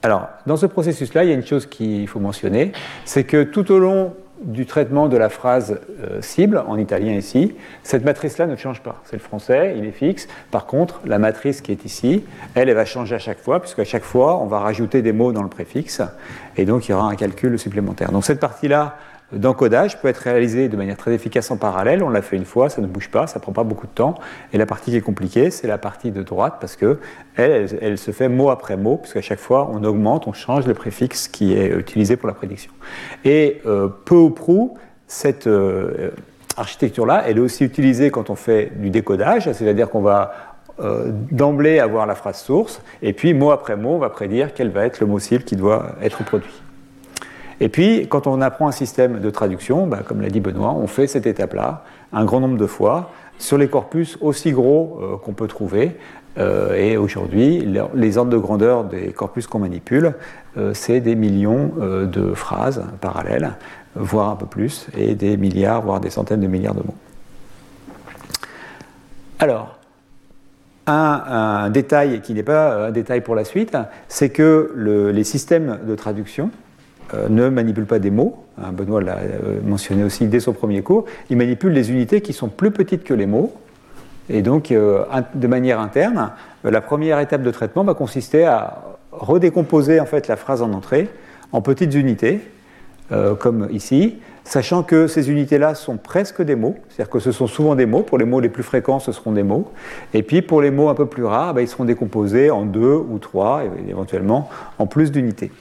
alors, 0.04 0.30
dans 0.48 0.58
ce 0.58 0.66
processus-là, 0.66 1.24
il 1.24 1.30
y 1.30 1.32
a 1.32 1.36
une 1.36 1.46
chose 1.46 1.68
qu'il 1.68 2.08
faut 2.08 2.20
mentionner, 2.20 2.72
c'est 3.06 3.24
que 3.24 3.44
tout 3.44 3.72
au 3.72 3.78
long 3.78 4.16
du 4.44 4.66
traitement 4.66 5.08
de 5.08 5.18
la 5.18 5.30
phrase 5.30 5.80
euh, 6.02 6.20
cible, 6.22 6.64
en 6.68 6.78
italien 6.78 7.14
ici, 7.14 7.56
cette 7.84 8.04
matrice-là 8.04 8.48
ne 8.48 8.56
change 8.56 8.82
pas. 8.82 9.02
C'est 9.06 9.16
le 9.16 9.22
français, 9.22 9.76
il 9.78 9.86
est 9.86 9.92
fixe. 9.92 10.28
Par 10.50 10.66
contre, 10.66 11.02
la 11.06 11.20
matrice 11.20 11.62
qui 11.62 11.72
est 11.72 11.86
ici, 11.86 12.24
elle, 12.56 12.70
elle 12.70 12.76
va 12.76 12.86
changer 12.86 13.16
à 13.16 13.20
chaque 13.20 13.40
fois, 13.40 13.60
puisqu'à 13.60 13.84
chaque 13.84 14.04
fois, 14.04 14.40
on 14.42 14.48
va 14.48 14.60
rajouter 14.60 15.04
des 15.04 15.12
mots 15.12 15.32
dans 15.32 15.44
le 15.44 15.50
préfixe, 15.50 16.02
et 16.58 16.66
donc 16.66 16.88
il 16.88 16.92
y 16.92 16.94
aura 16.96 17.08
un 17.08 17.16
calcul 17.16 17.60
supplémentaire. 17.60 18.12
Donc 18.12 18.26
cette 18.26 18.40
partie-là, 18.40 18.98
d'encodage 19.34 20.02
peut 20.02 20.08
être 20.08 20.18
réalisé 20.18 20.70
de 20.70 20.78
manière 20.78 20.98
très 20.98 21.14
efficace 21.14 21.52
en 21.52 21.58
parallèle. 21.58 22.04
On 22.04 22.10
l'a 22.10 22.22
fait 22.22 22.36
une 22.36 22.46
fois, 22.46 22.70
ça 22.70 22.82
ne 22.82 22.88
bouge 22.88 23.10
pas, 23.10 23.28
ça 23.28 23.40
ne 23.40 23.42
prend 23.42 23.52
pas 23.52 23.64
beaucoup 23.64 23.88
de 23.88 23.92
temps. 23.92 24.16
Et 24.54 24.58
la 24.58 24.66
partie 24.66 24.92
qui 24.92 24.98
est 24.98 25.02
compliquée, 25.02 25.52
c'est 25.52 25.68
la 25.68 25.78
partie 25.78 26.12
de 26.12 26.24
droite 26.24 26.56
parce 26.60 26.76
que 26.76 27.00
elle, 27.36 27.98
se 27.98 28.12
fait 28.12 28.30
mot 28.30 28.50
après 28.50 28.78
mot, 28.78 28.98
puisqu'à 28.98 29.22
chaque 29.22 29.40
fois 29.40 29.70
on 29.72 29.84
augmente, 29.84 30.28
on 30.28 30.34
change 30.34 30.68
le 30.68 30.74
préfixe 30.74 31.28
qui 31.28 31.54
est 31.54 31.70
utilisé 31.70 32.18
pour 32.18 32.28
la 32.28 32.34
prédiction. 32.34 32.72
Et 33.26 33.62
euh, 33.66 33.88
peu 34.06 34.16
ou 34.16 34.30
prou, 34.30 34.78
cette 35.08 35.48
euh, 35.48 36.12
architecture-là, 36.58 37.24
elle 37.28 37.38
est 37.38 37.42
aussi 37.42 37.64
utilisée 37.64 38.12
quand 38.12 38.30
on 38.30 38.36
fait 38.36 38.72
du 38.76 38.90
décodage, 38.90 39.52
c'est-à-dire 39.52 39.90
qu'on 39.90 40.02
va 40.02 40.34
euh, 40.80 41.12
d'emblée 41.32 41.80
avoir 41.80 42.06
la 42.06 42.16
phrase 42.16 42.42
source, 42.42 42.82
et 43.02 43.14
puis 43.14 43.34
mot 43.34 43.52
après 43.52 43.76
mot, 43.76 43.92
on 43.92 44.00
va 44.00 44.10
prédire 44.10 44.54
quel 44.54 44.70
va 44.70 44.86
être 44.86 45.00
le 45.00 45.08
mot 45.08 45.20
cible 45.20 45.44
qui 45.44 45.56
doit 45.56 45.96
être 46.02 46.24
produit. 46.24 46.62
Et 47.62 47.70
puis, 47.70 48.08
quand 48.08 48.26
on 48.26 48.42
apprend 48.42 48.68
un 48.68 48.72
système 48.72 49.20
de 49.20 49.30
traduction, 49.30 49.86
bah, 49.86 50.00
comme 50.04 50.20
l'a 50.20 50.30
dit 50.30 50.40
Benoît, 50.40 50.74
on 50.74 50.88
fait 50.88 51.06
cette 51.06 51.28
étape-là 51.28 51.84
un 52.12 52.26
grand 52.26 52.40
nombre 52.40 52.58
de 52.58 52.66
fois 52.66 53.12
sur 53.38 53.60
les 53.60 53.68
corpus 53.68 54.18
aussi 54.20 54.52
gros 54.52 55.00
euh, 55.00 55.18
qu'on 55.18 55.34
peut 55.34 55.48
trouver. 55.48 55.96
Euh, 56.40 56.74
et 56.74 56.98
aujourd'hui, 56.98 57.64
les 57.94 58.18
ordres 58.18 58.32
de 58.32 58.38
grandeur 58.38 58.84
des 58.86 59.12
corpus 59.12 59.46
qu'on 59.46 59.60
manipule, 59.60 60.16
euh, 60.58 60.74
c'est 60.74 61.02
des 61.02 61.14
millions 61.14 61.72
de 61.78 62.34
phrases 62.34 62.84
parallèles, 63.00 63.52
voire 63.94 64.32
un 64.32 64.36
peu 64.38 64.48
plus, 64.48 64.88
et 64.98 65.14
des 65.14 65.38
milliards, 65.38 65.84
voire 65.84 66.00
des 66.00 66.10
centaines 66.10 66.42
de 66.42 66.48
milliards 66.48 66.74
de 66.74 66.82
mots. 66.82 66.96
Alors, 69.38 69.78
un, 70.88 71.70
détail 71.70 72.22
qui 72.22 72.34
n'est 72.34 72.42
pas 72.42 72.88
un 72.88 72.92
détail 72.92 73.22
pour 73.22 73.36
la 73.36 73.46
suite, 73.46 73.78
c'est 74.08 74.30
que 74.30 74.74
les 75.14 75.24
systèmes 75.24 75.78
de 75.86 75.94
traduction, 75.94 76.50
ne 77.30 77.50
manipule 77.50 77.86
pas 77.86 78.00
des 78.00 78.12
mots. 78.12 78.44
Hein, 78.58 78.72
Benoît 78.74 79.02
l'a 79.02 79.18
euh, 79.18 79.60
mentionné 79.66 80.04
aussi 80.04 80.28
dès 80.28 80.40
son 80.40 80.54
premier 80.54 80.82
cours. 80.82 81.06
Il 81.30 81.38
manipule 81.38 81.74
des 81.74 81.92
unités 81.92 82.22
qui 82.22 82.34
sont 82.34 82.50
plus 82.50 82.72
petites 82.72 83.04
que 83.04 83.14
les 83.14 83.26
mots. 83.26 83.54
Et 84.30 84.42
donc, 84.42 84.72
euh, 84.72 85.04
de 85.34 85.48
manière 85.48 85.80
interne, 85.80 86.32
la 86.64 86.82
première 86.82 87.20
étape 87.20 87.42
de 87.42 87.52
traitement 87.52 87.84
va 87.84 87.94
consister 87.94 88.46
à 88.46 88.84
redécomposer 89.12 90.00
en 90.00 90.06
fait 90.06 90.28
la 90.28 90.36
phrase 90.36 90.62
en 90.62 90.72
entrée 90.74 91.10
en 91.52 91.62
petites 91.62 91.94
unités, 91.96 92.40
comme 93.40 93.68
ici, 93.72 94.20
sachant 94.46 94.84
que 94.84 95.08
ces 95.08 95.30
unités-là 95.30 95.76
sont 95.76 95.98
presque 95.98 96.42
des 96.42 96.56
mots, 96.56 96.78
c'est-à-dire 96.88 97.10
que 97.10 97.20
ce 97.20 97.34
sont 97.34 97.48
souvent 97.48 97.76
des 97.76 97.86
mots. 97.86 98.04
Pour 98.04 98.18
les 98.18 98.24
mots 98.24 98.40
les 98.40 98.48
plus 98.48 98.64
fréquents, 98.64 99.00
ce 99.00 99.12
seront 99.12 99.34
des 99.34 99.44
mots. 99.44 99.70
Et 100.14 100.24
puis 100.24 100.42
pour 100.42 100.62
les 100.62 100.72
mots 100.72 100.88
un 100.88 100.96
peu 100.96 101.08
plus 101.08 101.26
rares, 101.26 101.54
ben, 101.54 101.60
ils 101.60 101.68
seront 101.68 101.84
décomposés 101.84 102.52
en 102.52 102.64
deux 102.64 102.96
ou 102.96 103.20
trois, 103.20 103.64
éventuellement 103.86 104.50
en 104.80 104.88
plus 104.88 105.12
d'unités. 105.12 105.52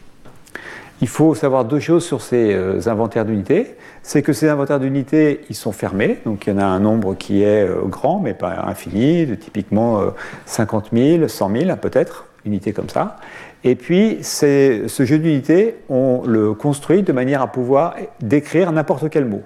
Il 1.00 1.08
faut 1.08 1.34
savoir 1.34 1.64
deux 1.64 1.80
choses 1.80 2.04
sur 2.04 2.20
ces 2.20 2.52
euh, 2.52 2.80
inventaires 2.86 3.24
d'unités. 3.24 3.74
C'est 4.02 4.22
que 4.22 4.32
ces 4.32 4.48
inventaires 4.48 4.80
d'unités, 4.80 5.40
ils 5.48 5.56
sont 5.56 5.72
fermés. 5.72 6.18
Donc 6.26 6.46
il 6.46 6.50
y 6.50 6.52
en 6.56 6.58
a 6.58 6.64
un 6.64 6.80
nombre 6.80 7.14
qui 7.14 7.42
est 7.42 7.66
euh, 7.66 7.82
grand, 7.86 8.20
mais 8.20 8.34
pas 8.34 8.64
infini, 8.66 9.26
de 9.26 9.34
typiquement 9.34 10.02
50 10.46 10.90
000, 10.92 11.28
100 11.28 11.50
000 11.56 11.76
peut-être, 11.76 12.26
unités 12.44 12.72
comme 12.72 12.88
ça. 12.88 13.16
Et 13.64 13.74
puis 13.74 14.18
ce 14.22 14.86
jeu 15.04 15.18
d'unités, 15.18 15.76
on 15.88 16.22
le 16.26 16.54
construit 16.54 17.02
de 17.02 17.12
manière 17.12 17.42
à 17.42 17.46
pouvoir 17.46 17.94
décrire 18.20 18.72
n'importe 18.72 19.10
quel 19.10 19.24
mot. 19.24 19.42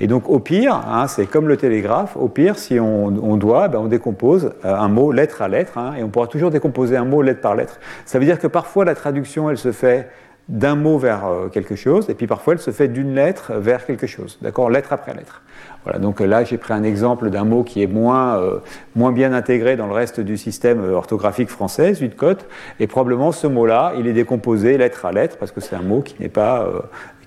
Et 0.00 0.06
donc 0.06 0.28
au 0.28 0.38
pire, 0.38 0.74
hein, 0.74 1.08
c'est 1.08 1.26
comme 1.26 1.48
le 1.48 1.56
télégraphe, 1.56 2.16
au 2.16 2.28
pire, 2.28 2.56
si 2.56 2.78
on, 2.78 3.36
doit, 3.36 3.68
ben, 3.68 3.80
on 3.80 3.86
décompose 3.86 4.52
euh, 4.64 4.74
un 4.74 4.88
mot 4.88 5.10
lettre 5.10 5.42
à 5.42 5.48
lettre, 5.48 5.76
hein, 5.76 5.94
et 5.98 6.04
on 6.04 6.08
pourra 6.08 6.28
toujours 6.28 6.50
décomposer 6.50 6.96
un 6.96 7.04
mot 7.04 7.20
lettre 7.20 7.40
par 7.40 7.56
lettre. 7.56 7.80
Ça 8.04 8.18
veut 8.18 8.24
dire 8.24 8.38
que 8.38 8.46
parfois 8.46 8.84
la 8.84 8.94
traduction, 8.94 9.50
elle 9.50 9.58
se 9.58 9.72
fait 9.72 10.08
d'un 10.48 10.76
mot 10.76 10.96
vers 10.96 11.26
euh, 11.26 11.48
quelque 11.48 11.76
chose, 11.76 12.08
et 12.08 12.14
puis 12.14 12.26
parfois 12.26 12.54
elle 12.54 12.60
se 12.60 12.70
fait 12.70 12.88
d'une 12.88 13.14
lettre 13.14 13.52
vers 13.54 13.84
quelque 13.84 14.06
chose, 14.06 14.38
d'accord, 14.40 14.70
lettre 14.70 14.92
après 14.92 15.14
lettre. 15.14 15.42
Voilà, 15.84 15.98
donc 15.98 16.20
là 16.20 16.42
j'ai 16.44 16.56
pris 16.56 16.72
un 16.72 16.82
exemple 16.82 17.28
d'un 17.28 17.44
mot 17.44 17.64
qui 17.64 17.82
est 17.82 17.86
moins, 17.86 18.38
euh, 18.38 18.58
moins 18.96 19.12
bien 19.12 19.34
intégré 19.34 19.76
dans 19.76 19.86
le 19.86 19.92
reste 19.92 20.20
du 20.20 20.38
système 20.38 20.80
euh, 20.80 20.92
orthographique 20.92 21.50
français, 21.50 21.92
Zuidcote, 21.92 22.46
et 22.80 22.86
probablement 22.86 23.30
ce 23.30 23.46
mot-là, 23.46 23.92
il 23.98 24.06
est 24.06 24.14
décomposé 24.14 24.78
lettre 24.78 25.04
à 25.04 25.12
lettre, 25.12 25.36
parce 25.36 25.52
que 25.52 25.60
c'est 25.60 25.76
un 25.76 25.82
mot 25.82 26.00
qui, 26.00 26.16
n'est 26.18 26.30
pas, 26.30 26.66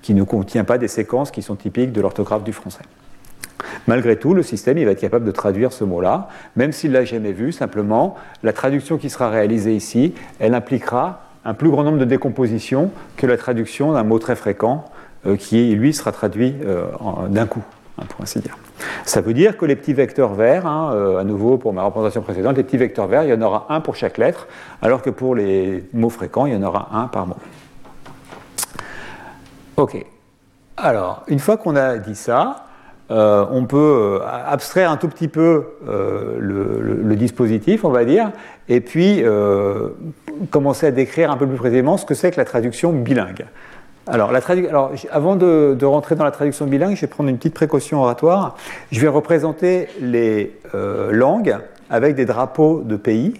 qui 0.02 0.14
ne 0.14 0.24
contient 0.24 0.64
pas 0.64 0.78
des 0.78 0.88
séquences 0.88 1.30
qui 1.30 1.42
sont 1.42 1.54
typiques 1.54 1.92
de 1.92 2.00
l'orthographe 2.00 2.42
du 2.42 2.52
français. 2.52 2.82
Malgré 3.86 4.16
tout, 4.16 4.34
le 4.34 4.42
système 4.42 4.78
il 4.78 4.84
va 4.84 4.92
être 4.92 5.00
capable 5.00 5.24
de 5.24 5.30
traduire 5.30 5.72
ce 5.72 5.84
mot-là, 5.84 6.28
même 6.56 6.72
s'il 6.72 6.90
ne 6.90 6.98
l'a 6.98 7.04
jamais 7.04 7.32
vu, 7.32 7.52
simplement, 7.52 8.16
la 8.42 8.52
traduction 8.52 8.98
qui 8.98 9.10
sera 9.10 9.30
réalisée 9.30 9.74
ici, 9.74 10.14
elle 10.40 10.54
impliquera 10.54 11.31
un 11.44 11.54
plus 11.54 11.70
grand 11.70 11.82
nombre 11.82 11.98
de 11.98 12.04
décompositions 12.04 12.90
que 13.16 13.26
la 13.26 13.36
traduction 13.36 13.92
d'un 13.92 14.04
mot 14.04 14.18
très 14.18 14.36
fréquent 14.36 14.84
euh, 15.26 15.36
qui, 15.36 15.74
lui, 15.74 15.92
sera 15.92 16.12
traduit 16.12 16.54
euh, 16.64 16.86
d'un 17.28 17.46
coup, 17.46 17.62
hein, 17.98 18.04
pour 18.08 18.22
ainsi 18.22 18.40
dire. 18.40 18.56
Ça 19.04 19.20
veut 19.20 19.34
dire 19.34 19.56
que 19.56 19.64
les 19.64 19.76
petits 19.76 19.92
vecteurs 19.92 20.34
verts, 20.34 20.66
hein, 20.66 20.92
euh, 20.94 21.18
à 21.18 21.24
nouveau 21.24 21.58
pour 21.58 21.72
ma 21.72 21.82
représentation 21.82 22.22
précédente, 22.22 22.56
les 22.56 22.64
petits 22.64 22.76
vecteurs 22.76 23.06
verts, 23.06 23.24
il 23.24 23.30
y 23.30 23.34
en 23.34 23.42
aura 23.42 23.66
un 23.68 23.80
pour 23.80 23.96
chaque 23.96 24.18
lettre, 24.18 24.46
alors 24.80 25.02
que 25.02 25.10
pour 25.10 25.34
les 25.34 25.84
mots 25.92 26.10
fréquents, 26.10 26.46
il 26.46 26.54
y 26.54 26.56
en 26.56 26.62
aura 26.62 26.88
un 26.92 27.06
par 27.06 27.26
mot. 27.26 27.36
Ok. 29.76 30.04
Alors, 30.76 31.22
une 31.28 31.38
fois 31.38 31.56
qu'on 31.56 31.76
a 31.76 31.98
dit 31.98 32.14
ça, 32.16 32.66
euh, 33.12 33.44
on 33.50 33.66
peut 33.66 34.20
euh, 34.22 34.26
abstraire 34.48 34.90
un 34.90 34.96
tout 34.96 35.08
petit 35.08 35.28
peu 35.28 35.64
euh, 35.86 36.36
le, 36.38 37.14
dispositif, 37.14 37.84
on 37.84 37.90
va 37.90 38.06
dire, 38.06 38.32
et 38.68 38.80
puis 38.80 39.22
commencer 40.50 40.86
à 40.86 40.90
décrire 40.90 41.30
un 41.30 41.36
peu 41.36 41.46
plus 41.46 41.58
précisément 41.58 41.98
ce 41.98 42.06
que 42.06 42.14
c'est 42.14 42.30
que 42.30 42.38
la 42.38 42.46
traduction 42.46 42.92
bilingue. 42.92 43.44
Alors, 44.08 44.32
avant 45.12 45.36
de, 45.36 45.84
rentrer 45.84 46.16
dans 46.16 46.24
la 46.24 46.30
traduction 46.32 46.66
bilingue, 46.66 46.96
je 46.96 47.02
vais 47.02 47.06
prendre 47.06 47.28
une 47.28 47.36
petite 47.36 47.54
précaution 47.54 48.02
oratoire. 48.02 48.56
Je 48.90 48.98
vais 48.98 49.08
représenter 49.08 49.88
les 50.00 50.58
langues 51.10 51.58
avec 51.90 52.16
des 52.16 52.24
drapeaux 52.24 52.82
de 52.84 52.96
pays, 52.96 53.34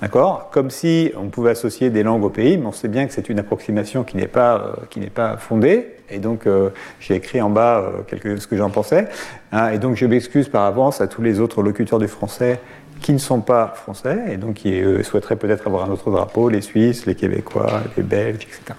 D'accord? 0.00 0.48
Comme 0.50 0.70
si 0.70 1.12
on 1.16 1.28
pouvait 1.28 1.50
associer 1.50 1.90
des 1.90 2.02
langues 2.04 2.24
au 2.24 2.30
pays, 2.30 2.56
mais 2.56 2.66
on 2.66 2.72
sait 2.72 2.88
bien 2.88 3.06
que 3.06 3.12
c'est 3.12 3.28
une 3.28 3.40
approximation 3.40 4.02
qui 4.02 4.16
n'est 4.16 4.28
pas, 4.28 4.76
pas 5.14 5.36
fondée. 5.36 5.97
Et 6.10 6.18
donc, 6.18 6.46
euh, 6.46 6.70
j'ai 7.00 7.14
écrit 7.14 7.40
en 7.40 7.50
bas 7.50 7.92
euh, 8.12 8.36
ce 8.38 8.46
que 8.46 8.56
j'en 8.56 8.70
pensais. 8.70 9.08
Hein, 9.52 9.70
et 9.70 9.78
donc, 9.78 9.96
je 9.96 10.06
m'excuse 10.06 10.48
par 10.48 10.64
avance 10.64 11.00
à 11.00 11.06
tous 11.06 11.22
les 11.22 11.40
autres 11.40 11.62
locuteurs 11.62 11.98
du 11.98 12.08
français 12.08 12.60
qui 13.00 13.12
ne 13.12 13.18
sont 13.18 13.40
pas 13.40 13.74
français 13.76 14.18
et 14.28 14.38
donc 14.38 14.54
qui 14.54 14.80
euh, 14.82 15.04
souhaiteraient 15.04 15.36
peut-être 15.36 15.66
avoir 15.66 15.88
un 15.88 15.92
autre 15.92 16.10
drapeau, 16.10 16.48
les 16.48 16.62
Suisses, 16.62 17.06
les 17.06 17.14
Québécois, 17.14 17.82
les 17.96 18.02
Belges, 18.02 18.42
etc. 18.42 18.74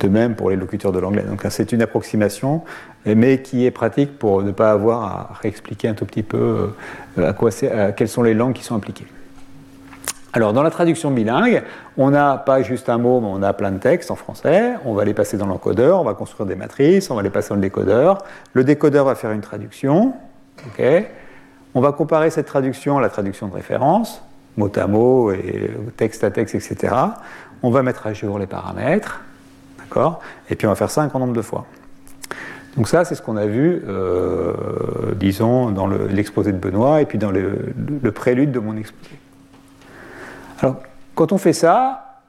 De 0.00 0.08
même 0.08 0.34
pour 0.34 0.50
les 0.50 0.56
locuteurs 0.56 0.92
de 0.92 0.98
l'anglais. 0.98 1.22
Donc, 1.22 1.44
c'est 1.50 1.72
une 1.72 1.82
approximation, 1.82 2.62
mais 3.04 3.42
qui 3.42 3.66
est 3.66 3.70
pratique 3.70 4.18
pour 4.18 4.42
ne 4.42 4.52
pas 4.52 4.70
avoir 4.70 5.02
à 5.02 5.32
réexpliquer 5.42 5.88
un 5.88 5.94
tout 5.94 6.06
petit 6.06 6.22
peu 6.22 6.70
à 7.16 7.32
quoi 7.32 7.50
à 7.64 7.90
quelles 7.90 8.08
sont 8.08 8.22
les 8.22 8.34
langues 8.34 8.52
qui 8.52 8.62
sont 8.62 8.76
impliquées. 8.76 9.06
Alors, 10.34 10.52
dans 10.52 10.62
la 10.62 10.70
traduction 10.70 11.10
bilingue, 11.10 11.62
on 11.96 12.10
n'a 12.10 12.36
pas 12.36 12.60
juste 12.62 12.90
un 12.90 12.98
mot, 12.98 13.20
mais 13.20 13.28
on 13.30 13.42
a 13.42 13.54
plein 13.54 13.72
de 13.72 13.78
textes 13.78 14.10
en 14.10 14.14
français. 14.14 14.74
On 14.84 14.92
va 14.92 15.04
les 15.04 15.14
passer 15.14 15.38
dans 15.38 15.46
l'encodeur, 15.46 16.00
on 16.00 16.04
va 16.04 16.12
construire 16.12 16.46
des 16.46 16.54
matrices, 16.54 17.10
on 17.10 17.14
va 17.14 17.22
les 17.22 17.30
passer 17.30 17.48
dans 17.50 17.54
le 17.54 17.62
décodeur. 17.62 18.18
Le 18.52 18.62
décodeur 18.62 19.06
va 19.06 19.14
faire 19.14 19.32
une 19.32 19.40
traduction. 19.40 20.12
on 21.74 21.80
va 21.80 21.92
comparer 21.92 22.28
cette 22.28 22.46
traduction 22.46 22.98
à 22.98 23.00
la 23.00 23.08
traduction 23.08 23.48
de 23.48 23.54
référence, 23.54 24.22
mot 24.58 24.70
à 24.76 24.86
mot 24.86 25.32
et 25.32 25.70
texte 25.96 26.22
à 26.24 26.30
texte, 26.30 26.54
etc. 26.54 26.94
On 27.62 27.70
va 27.70 27.82
mettre 27.82 28.06
à 28.06 28.12
jour 28.12 28.38
les 28.38 28.46
paramètres. 28.46 29.22
D'accord? 29.78 30.20
Et 30.50 30.56
puis 30.56 30.66
on 30.66 30.70
va 30.70 30.76
faire 30.76 30.90
ça 30.90 31.00
un 31.00 31.06
grand 31.06 31.20
nombre 31.20 31.32
de 31.32 31.42
fois. 31.42 31.64
Donc 32.76 32.86
ça, 32.86 33.06
c'est 33.06 33.14
ce 33.14 33.22
qu'on 33.22 33.38
a 33.38 33.46
vu, 33.46 33.82
euh, 33.88 34.52
disons, 35.16 35.70
dans 35.70 35.86
l'exposé 35.86 36.52
de 36.52 36.58
Benoît 36.58 37.00
et 37.00 37.06
puis 37.06 37.16
dans 37.16 37.30
le 37.30 38.12
prélude 38.12 38.52
de 38.52 38.58
mon 38.58 38.76
exposé. 38.76 39.16
Alors, 40.58 40.76
quand 41.14 41.32
on 41.32 41.38
fait 41.38 41.52
ça, 41.52 42.22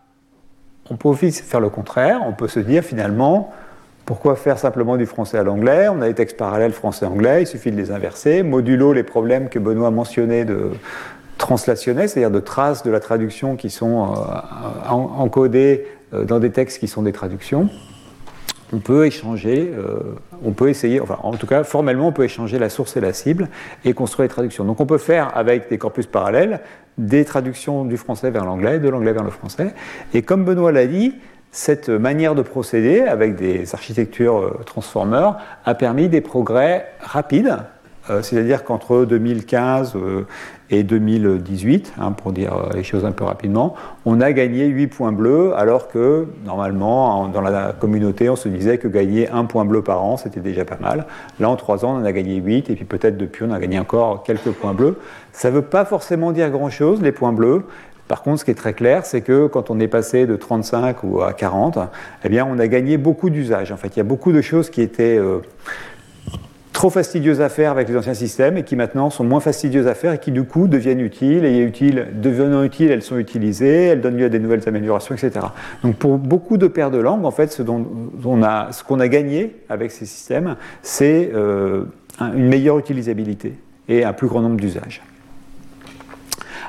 on 0.89 0.95
peut 0.95 1.09
aussi 1.09 1.31
faire 1.31 1.59
le 1.59 1.69
contraire. 1.69 2.21
On 2.25 2.33
peut 2.33 2.47
se 2.47 2.59
dire 2.59 2.83
finalement, 2.83 3.51
pourquoi 4.05 4.35
faire 4.35 4.57
simplement 4.57 4.97
du 4.97 5.05
français 5.05 5.37
à 5.37 5.43
l'anglais? 5.43 5.87
On 5.89 6.01
a 6.01 6.07
des 6.07 6.13
textes 6.13 6.37
parallèles 6.37 6.73
français-anglais, 6.73 7.43
il 7.43 7.47
suffit 7.47 7.71
de 7.71 7.77
les 7.77 7.91
inverser, 7.91 8.43
modulo 8.43 8.93
les 8.93 9.03
problèmes 9.03 9.49
que 9.49 9.59
Benoît 9.59 9.91
mentionnait 9.91 10.45
de 10.45 10.71
translationnels, 11.37 12.09
c'est-à-dire 12.09 12.31
de 12.31 12.39
traces 12.39 12.83
de 12.83 12.91
la 12.91 12.99
traduction 12.99 13.55
qui 13.55 13.69
sont 13.69 14.13
euh, 14.13 14.89
encodées 14.89 15.87
euh, 16.13 16.25
dans 16.25 16.39
des 16.39 16.51
textes 16.51 16.79
qui 16.79 16.87
sont 16.87 17.03
des 17.03 17.13
traductions 17.13 17.69
on 18.73 18.79
peut 18.79 19.05
échanger, 19.05 19.71
euh, 19.75 20.15
on 20.43 20.51
peut 20.51 20.69
essayer, 20.69 20.99
enfin 20.99 21.17
en 21.23 21.33
tout 21.33 21.47
cas 21.47 21.63
formellement 21.63 22.07
on 22.07 22.11
peut 22.11 22.23
échanger 22.23 22.59
la 22.59 22.69
source 22.69 22.95
et 22.97 23.01
la 23.01 23.13
cible 23.13 23.49
et 23.83 23.93
construire 23.93 24.25
les 24.25 24.33
traductions. 24.33 24.63
Donc 24.63 24.79
on 24.79 24.85
peut 24.85 24.97
faire 24.97 25.35
avec 25.35 25.69
des 25.69 25.77
corpus 25.77 26.05
parallèles 26.05 26.61
des 26.99 27.25
traductions 27.25 27.85
du 27.85 27.97
français 27.97 28.29
vers 28.29 28.45
l'anglais, 28.45 28.77
de 28.77 28.89
l'anglais 28.89 29.13
vers 29.13 29.23
le 29.23 29.31
français. 29.31 29.73
Et 30.13 30.21
comme 30.21 30.45
Benoît 30.45 30.71
l'a 30.71 30.85
dit, 30.85 31.15
cette 31.51 31.89
manière 31.89 32.35
de 32.35 32.43
procéder 32.43 33.01
avec 33.01 33.35
des 33.35 33.73
architectures 33.73 34.37
euh, 34.37 34.59
transformers 34.67 35.37
a 35.65 35.73
permis 35.73 36.07
des 36.07 36.21
progrès 36.21 36.85
rapides 36.99 37.57
euh, 38.09 38.21
c'est-à-dire 38.21 38.63
qu'entre 38.63 39.05
2015 39.05 39.93
euh, 39.95 40.25
et 40.71 40.83
2018, 40.83 41.93
hein, 41.99 42.11
pour 42.11 42.31
dire 42.31 42.53
euh, 42.53 42.73
les 42.75 42.83
choses 42.83 43.05
un 43.05 43.11
peu 43.11 43.23
rapidement, 43.23 43.75
on 44.05 44.21
a 44.21 44.31
gagné 44.31 44.67
8 44.67 44.87
points 44.87 45.11
bleus, 45.11 45.53
alors 45.55 45.87
que 45.87 46.27
normalement, 46.45 47.27
dans 47.27 47.41
la 47.41 47.73
communauté, 47.73 48.29
on 48.29 48.35
se 48.35 48.49
disait 48.49 48.77
que 48.77 48.87
gagner 48.87 49.29
un 49.29 49.45
point 49.45 49.65
bleu 49.65 49.81
par 49.81 50.03
an, 50.03 50.17
c'était 50.17 50.39
déjà 50.39 50.65
pas 50.65 50.77
mal. 50.79 51.05
Là, 51.39 51.49
en 51.49 51.55
3 51.55 51.85
ans, 51.85 51.95
on 51.95 52.01
en 52.01 52.05
a 52.05 52.11
gagné 52.11 52.35
8, 52.35 52.69
et 52.69 52.75
puis 52.75 52.85
peut-être 52.85 53.17
depuis, 53.17 53.45
on 53.45 53.51
a 53.51 53.59
gagné 53.59 53.79
encore 53.79 54.23
quelques 54.23 54.51
points 54.51 54.73
bleus. 54.73 54.97
Ça 55.31 55.49
ne 55.49 55.55
veut 55.55 55.63
pas 55.63 55.85
forcément 55.85 56.31
dire 56.31 56.49
grand-chose, 56.49 57.01
les 57.01 57.11
points 57.11 57.33
bleus. 57.33 57.63
Par 58.07 58.23
contre, 58.23 58.39
ce 58.39 58.45
qui 58.45 58.51
est 58.51 58.55
très 58.55 58.73
clair, 58.73 59.05
c'est 59.05 59.21
que 59.21 59.47
quand 59.47 59.69
on 59.69 59.79
est 59.79 59.87
passé 59.87 60.25
de 60.25 60.35
35 60.35 61.03
ou 61.03 61.21
à 61.21 61.33
40, 61.33 61.77
eh 62.23 62.29
bien, 62.29 62.47
on 62.49 62.57
a 62.57 62.67
gagné 62.67 62.97
beaucoup 62.97 63.29
d'usages. 63.29 63.71
En 63.71 63.77
fait, 63.77 63.89
il 63.89 63.97
y 63.97 64.01
a 64.01 64.03
beaucoup 64.03 64.31
de 64.31 64.41
choses 64.41 64.71
qui 64.71 64.81
étaient 64.81 65.19
trop 66.73 66.89
fastidieuses 66.89 67.41
à 67.41 67.49
faire 67.49 67.71
avec 67.71 67.89
les 67.89 67.97
anciens 67.97 68.13
systèmes 68.13 68.57
et 68.57 68.63
qui 68.63 68.75
maintenant 68.75 69.09
sont 69.09 69.23
moins 69.23 69.39
fastidieuses 69.39 69.87
à 69.87 69.95
faire 69.95 70.13
et 70.13 70.19
qui 70.19 70.31
du 70.31 70.43
coup 70.43 70.67
deviennent 70.67 71.01
utiles 71.01 71.45
et 71.45 71.59
utiles, 71.59 72.07
devenant 72.13 72.63
utiles, 72.63 72.91
elles 72.91 73.01
sont 73.01 73.17
utilisées, 73.17 73.85
elles 73.85 74.01
donnent 74.01 74.17
lieu 74.17 74.25
à 74.25 74.29
des 74.29 74.39
nouvelles 74.39 74.67
améliorations, 74.67 75.15
etc. 75.15 75.47
Donc 75.83 75.95
pour 75.95 76.17
beaucoup 76.17 76.57
de 76.57 76.67
paires 76.67 76.91
de 76.91 76.99
langues, 76.99 77.25
en 77.25 77.31
fait, 77.31 77.51
ce 77.51 78.83
qu'on 78.83 78.99
a 78.99 79.07
gagné 79.07 79.55
avec 79.67 79.91
ces 79.91 80.05
systèmes, 80.05 80.55
c'est 80.81 81.31
euh, 81.33 81.85
une 82.21 82.47
meilleure 82.47 82.77
utilisabilité 82.77 83.55
et 83.87 84.03
un 84.03 84.13
plus 84.13 84.27
grand 84.27 84.41
nombre 84.41 84.57
d'usages. 84.57 85.01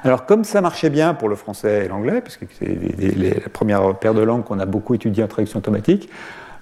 Alors, 0.03 0.25
comme 0.25 0.45
ça 0.45 0.63
marchait 0.63 0.89
bien 0.89 1.13
pour 1.13 1.29
le 1.29 1.35
français 1.35 1.85
et 1.85 1.89
l'anglais, 1.89 2.23
puisque 2.23 2.47
c'est 2.59 2.79
la 3.17 3.49
première 3.53 3.95
paire 3.97 4.15
de 4.15 4.23
langues 4.23 4.45
qu'on 4.45 4.59
a 4.59 4.65
beaucoup 4.65 4.95
étudiées 4.95 5.23
en 5.23 5.29
traduction 5.29 5.59
automatique, 5.59 6.09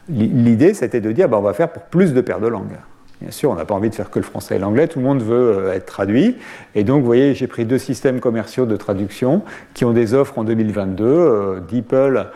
l'idée 0.09 0.75
c'était 0.75 1.01
de 1.01 1.13
dire 1.13 1.29
ben, 1.29 1.37
on 1.37 1.43
va 1.43 1.53
faire 1.53 1.71
pour 1.71 1.83
plus 1.83 2.15
de 2.15 2.21
paires 2.21 2.41
de 2.41 2.49
langues. 2.49 2.77
Bien 3.21 3.33
sûr, 3.33 3.51
on 3.51 3.57
n'a 3.57 3.65
pas 3.65 3.75
envie 3.75 3.91
de 3.91 3.95
faire 3.95 4.11
que 4.11 4.21
le 4.21 4.25
français 4.25 4.57
et 4.57 4.59
l'anglais, 4.61 4.87
tout 4.87 5.01
le 5.01 5.05
monde 5.05 5.23
veut 5.23 5.59
euh, 5.59 5.75
être 5.75 5.87
traduit. 5.87 6.37
Et 6.77 6.85
donc, 6.85 7.01
vous 7.01 7.07
voyez, 7.07 7.35
j'ai 7.35 7.49
pris 7.49 7.65
deux 7.65 7.79
systèmes 7.79 8.21
commerciaux 8.21 8.65
de 8.65 8.77
traduction 8.77 9.43
qui 9.75 9.85
ont 9.85 9.93
des 9.93 10.15
offres 10.15 10.39
en 10.39 10.45
2022. 10.45 11.05
Euh, 11.05 11.61
DeepL 11.61 12.27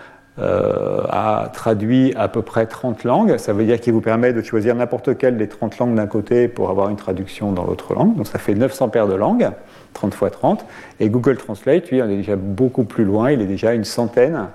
euh, 0.41 1.03
a 1.09 1.51
traduit 1.53 2.13
à 2.17 2.27
peu 2.27 2.43
près 2.43 2.67
30 2.67 3.05
langues. 3.05 3.37
Ça 3.37 3.53
veut 3.53 3.65
dire 3.65 3.81
qu'il 3.81 3.93
vous 3.93 4.01
permet 4.01 4.33
de 4.33 4.43
choisir 4.43 4.75
n'importe 4.75 5.17
quelle 5.17 5.37
des 5.37 5.47
30 5.47 5.79
langues 5.79 5.95
d'un 5.95 6.09
côté 6.09 6.49
pour 6.49 6.69
avoir 6.69 6.89
une 6.89 6.97
traduction 6.97 7.53
dans 7.53 7.65
l'autre 7.65 7.95
langue. 7.95 8.17
Donc, 8.17 8.27
ça 8.27 8.41
fait 8.41 8.55
900 8.55 8.89
paires 8.89 9.07
de 9.07 9.15
langues, 9.15 9.51
30 9.93 10.15
fois 10.15 10.31
30. 10.31 10.67
Et 10.99 11.09
Google 11.11 11.37
Translate, 11.37 11.91
lui, 11.93 12.03
on 12.03 12.07
est 12.07 12.17
déjà 12.17 12.35
beaucoup 12.35 12.83
plus 12.83 13.05
loin. 13.05 13.31
Il 13.31 13.41
est 13.41 13.47
déjà 13.47 13.73
une 13.73 13.85
centaine 13.85 14.49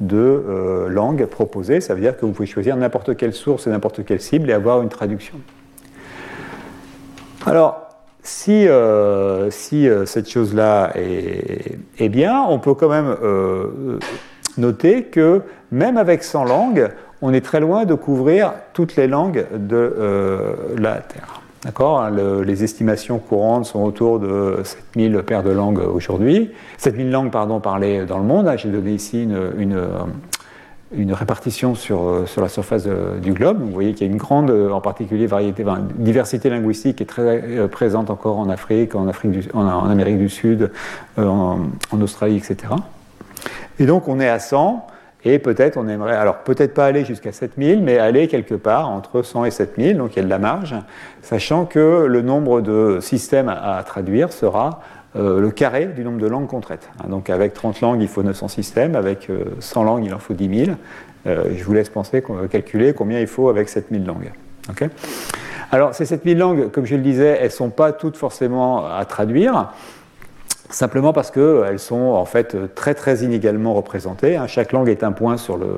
de 0.00 0.86
langues 0.88 1.26
proposées. 1.26 1.80
Ça 1.80 1.94
veut 1.94 2.00
dire 2.00 2.16
que 2.16 2.26
vous 2.26 2.32
pouvez 2.32 2.46
choisir 2.46 2.76
n'importe 2.76 3.16
quelle 3.16 3.32
source 3.32 3.68
et 3.68 3.70
n'importe 3.70 4.04
quelle 4.04 4.20
cible 4.20 4.50
et 4.50 4.52
avoir 4.52 4.82
une 4.82 4.88
traduction. 4.88 5.34
Alors, 7.48 7.88
si, 8.22 8.68
euh, 8.68 9.48
euh, 9.72 10.04
cette 10.04 10.28
chose-là 10.28 10.92
est, 10.96 12.08
bien, 12.10 12.44
on 12.46 12.58
peut 12.58 12.74
quand 12.74 12.90
même 12.90 13.16
euh, 13.22 13.98
noter 14.58 15.04
que 15.04 15.40
même 15.72 15.96
avec 15.96 16.22
100 16.22 16.44
langues, 16.44 16.90
on 17.22 17.32
est 17.32 17.40
très 17.40 17.60
loin 17.60 17.86
de 17.86 17.94
couvrir 17.94 18.52
toutes 18.74 18.96
les 18.96 19.06
langues 19.06 19.46
de 19.54 19.94
la 20.76 20.96
Terre. 20.96 21.40
D'accord 21.64 22.02
hein, 22.02 22.10
Les 22.44 22.64
estimations 22.64 23.18
courantes 23.18 23.64
sont 23.64 23.82
autour 23.82 24.20
de 24.20 24.60
7000 24.62 25.22
paires 25.22 25.42
de 25.42 25.50
langues 25.50 25.80
aujourd'hui. 25.80 26.50
7000 26.76 27.10
langues 27.10 27.30
pardon, 27.30 27.60
parlées 27.60 28.04
dans 28.04 28.18
le 28.18 28.24
monde. 28.24 28.52
J'ai 28.58 28.68
donné 28.68 28.92
ici 28.92 29.22
une 29.22 29.80
répartition 30.92 31.74
sur, 31.74 32.02
euh, 32.02 32.26
sur 32.26 32.40
la 32.40 32.48
surface 32.48 32.86
du 32.86 33.32
globe. 33.32 33.60
Vous 33.60 33.70
voyez 33.70 33.92
qu'il 33.92 34.06
y 34.06 34.10
a 34.10 34.12
une 34.12 34.18
grande, 34.18 34.50
euh, 34.50 34.70
en 34.70 34.80
particulier, 34.80 35.26
variété, 35.26 35.64
diversité 35.96 36.50
linguistique 36.50 36.96
qui 36.96 37.02
est 37.02 37.06
très 37.06 37.22
euh, 37.22 37.68
présente 37.68 38.10
encore 38.10 38.38
en 38.38 38.48
Afrique, 38.48 38.94
en, 38.94 39.08
Afrique 39.08 39.54
en, 39.54 39.88
Amérique 39.88 40.18
du 40.18 40.28
Sud, 40.28 40.70
en, 41.16 41.60
Australie, 42.00 42.36
etc. 42.36 42.74
Et 43.78 43.86
donc 43.86 44.08
on 44.08 44.18
est 44.18 44.28
à 44.28 44.38
100, 44.38 44.86
et 45.24 45.38
peut-être 45.38 45.76
on 45.76 45.88
aimerait, 45.88 46.16
alors 46.16 46.38
peut-être 46.38 46.74
pas 46.74 46.86
aller 46.86 47.04
jusqu'à 47.04 47.32
7000, 47.32 47.82
mais 47.82 47.98
aller 47.98 48.28
quelque 48.28 48.54
part 48.54 48.88
entre 48.88 49.22
100 49.22 49.44
et 49.44 49.50
7000, 49.50 49.98
donc 49.98 50.14
il 50.14 50.16
y 50.16 50.20
a 50.20 50.24
de 50.24 50.30
la 50.30 50.38
marge, 50.38 50.74
sachant 51.22 51.64
que 51.64 52.06
le 52.08 52.22
nombre 52.22 52.60
de 52.60 52.98
systèmes 53.00 53.48
à 53.48 53.82
traduire 53.84 54.32
sera 54.32 54.80
euh, 55.16 55.40
le 55.40 55.50
carré 55.50 55.86
du 55.86 56.04
nombre 56.04 56.18
de 56.18 56.26
langues 56.26 56.46
qu'on 56.46 56.60
traite. 56.60 56.90
Hein, 57.00 57.08
donc 57.08 57.30
avec 57.30 57.54
30 57.54 57.80
langues, 57.80 58.02
il 58.02 58.08
faut 58.08 58.22
900 58.22 58.48
systèmes, 58.48 58.94
avec 58.94 59.28
100 59.60 59.80
euh, 59.80 59.84
langues, 59.84 60.04
il 60.04 60.12
en 60.12 60.18
faut 60.18 60.34
10 60.34 60.64
000. 60.66 60.76
Euh, 61.26 61.44
je 61.56 61.64
vous 61.64 61.72
laisse 61.72 61.88
penser, 61.88 62.22
calculer 62.50 62.92
combien 62.92 63.18
il 63.18 63.26
faut 63.26 63.48
avec 63.48 63.68
7000 63.68 64.04
langues. 64.04 64.32
Alors, 65.72 65.94
ces 65.94 66.04
7000 66.04 66.38
langues, 66.38 66.70
comme 66.70 66.84
je 66.84 66.94
le 66.94 67.02
disais, 67.02 67.38
elles 67.40 67.46
ne 67.46 67.52
sont 67.52 67.70
pas 67.70 67.92
toutes 67.92 68.18
forcément 68.18 68.86
à 68.86 69.04
traduire. 69.06 69.72
Simplement 70.68 71.14
parce 71.14 71.30
qu'elles 71.30 71.78
sont 71.78 71.96
en 71.96 72.26
fait 72.26 72.74
très 72.74 72.94
très 72.94 73.24
inégalement 73.24 73.72
représentées. 73.72 74.36
Hein. 74.36 74.46
Chaque 74.46 74.72
langue 74.72 74.90
est 74.90 75.02
un 75.02 75.12
point 75.12 75.38
sur 75.38 75.56
le, 75.56 75.68